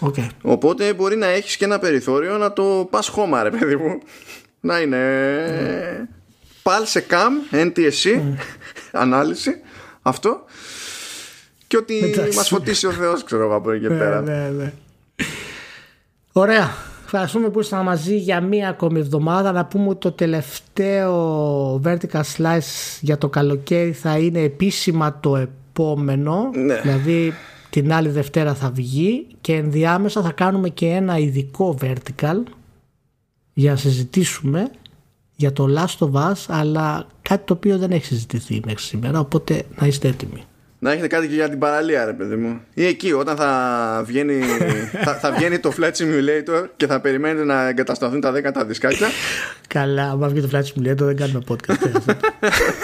[0.00, 0.26] Okay.
[0.42, 3.98] Οπότε μπορεί να έχεις και ένα περιθώριο να το πας χώμα ρε παιδί μου
[4.60, 4.98] να είναι
[6.62, 8.20] PAL σε CAM, NTSC
[8.92, 9.50] ανάλυση
[10.02, 10.44] αυτό
[11.66, 12.36] και ότι Εντάξει.
[12.36, 14.72] μας φωτίσει ο Θεός ξέρω εγώ από εκεί και Ναι, πέρα ναι, ναι.
[16.32, 16.70] Ωραία.
[17.04, 19.52] Ευχαριστούμε που ήσασταν μαζί για μία ακόμη εβδομάδα.
[19.52, 26.50] Να πούμε ότι το τελευταίο Vertical Slice για το καλοκαίρι θα είναι επίσημα το επόμενο.
[26.54, 26.80] Ναι.
[26.80, 27.34] Δηλαδή
[27.70, 32.42] την άλλη Δευτέρα θα βγει και ενδιάμεσα θα κάνουμε και ένα ειδικό Vertical
[33.52, 34.70] για να συζητήσουμε
[35.36, 39.62] για το Last of Us αλλά κάτι το οποίο δεν έχει συζητηθεί μέχρι σήμερα οπότε
[39.78, 40.44] να είστε έτοιμοι.
[40.78, 42.60] Να έχετε κάτι και για την παραλία, ρε παιδί μου.
[42.74, 44.40] Ή εκεί, όταν θα βγαίνει,
[45.04, 49.08] θα, θα βγαίνει το Flight Simulator και θα περιμένετε να εγκατασταθούν τα 10 τα δισκάκια.
[49.68, 51.76] Καλά, άμα βγει το Flight Simulator δεν κάνουμε podcast.
[51.78, 52.16] χρειάζεται.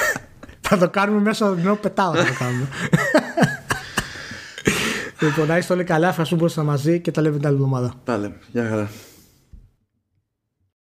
[0.69, 2.69] θα το κάνουμε μέσα ενώ πετάω θα το κάνουμε.
[5.21, 7.95] λοιπόν, να είστε όλοι καλά, ευχαριστούμε που ήσασταν μαζί και τα λέμε την άλλη εβδομάδα.
[8.05, 8.37] Τα λέμε.
[8.53, 8.91] Γεια χαρά.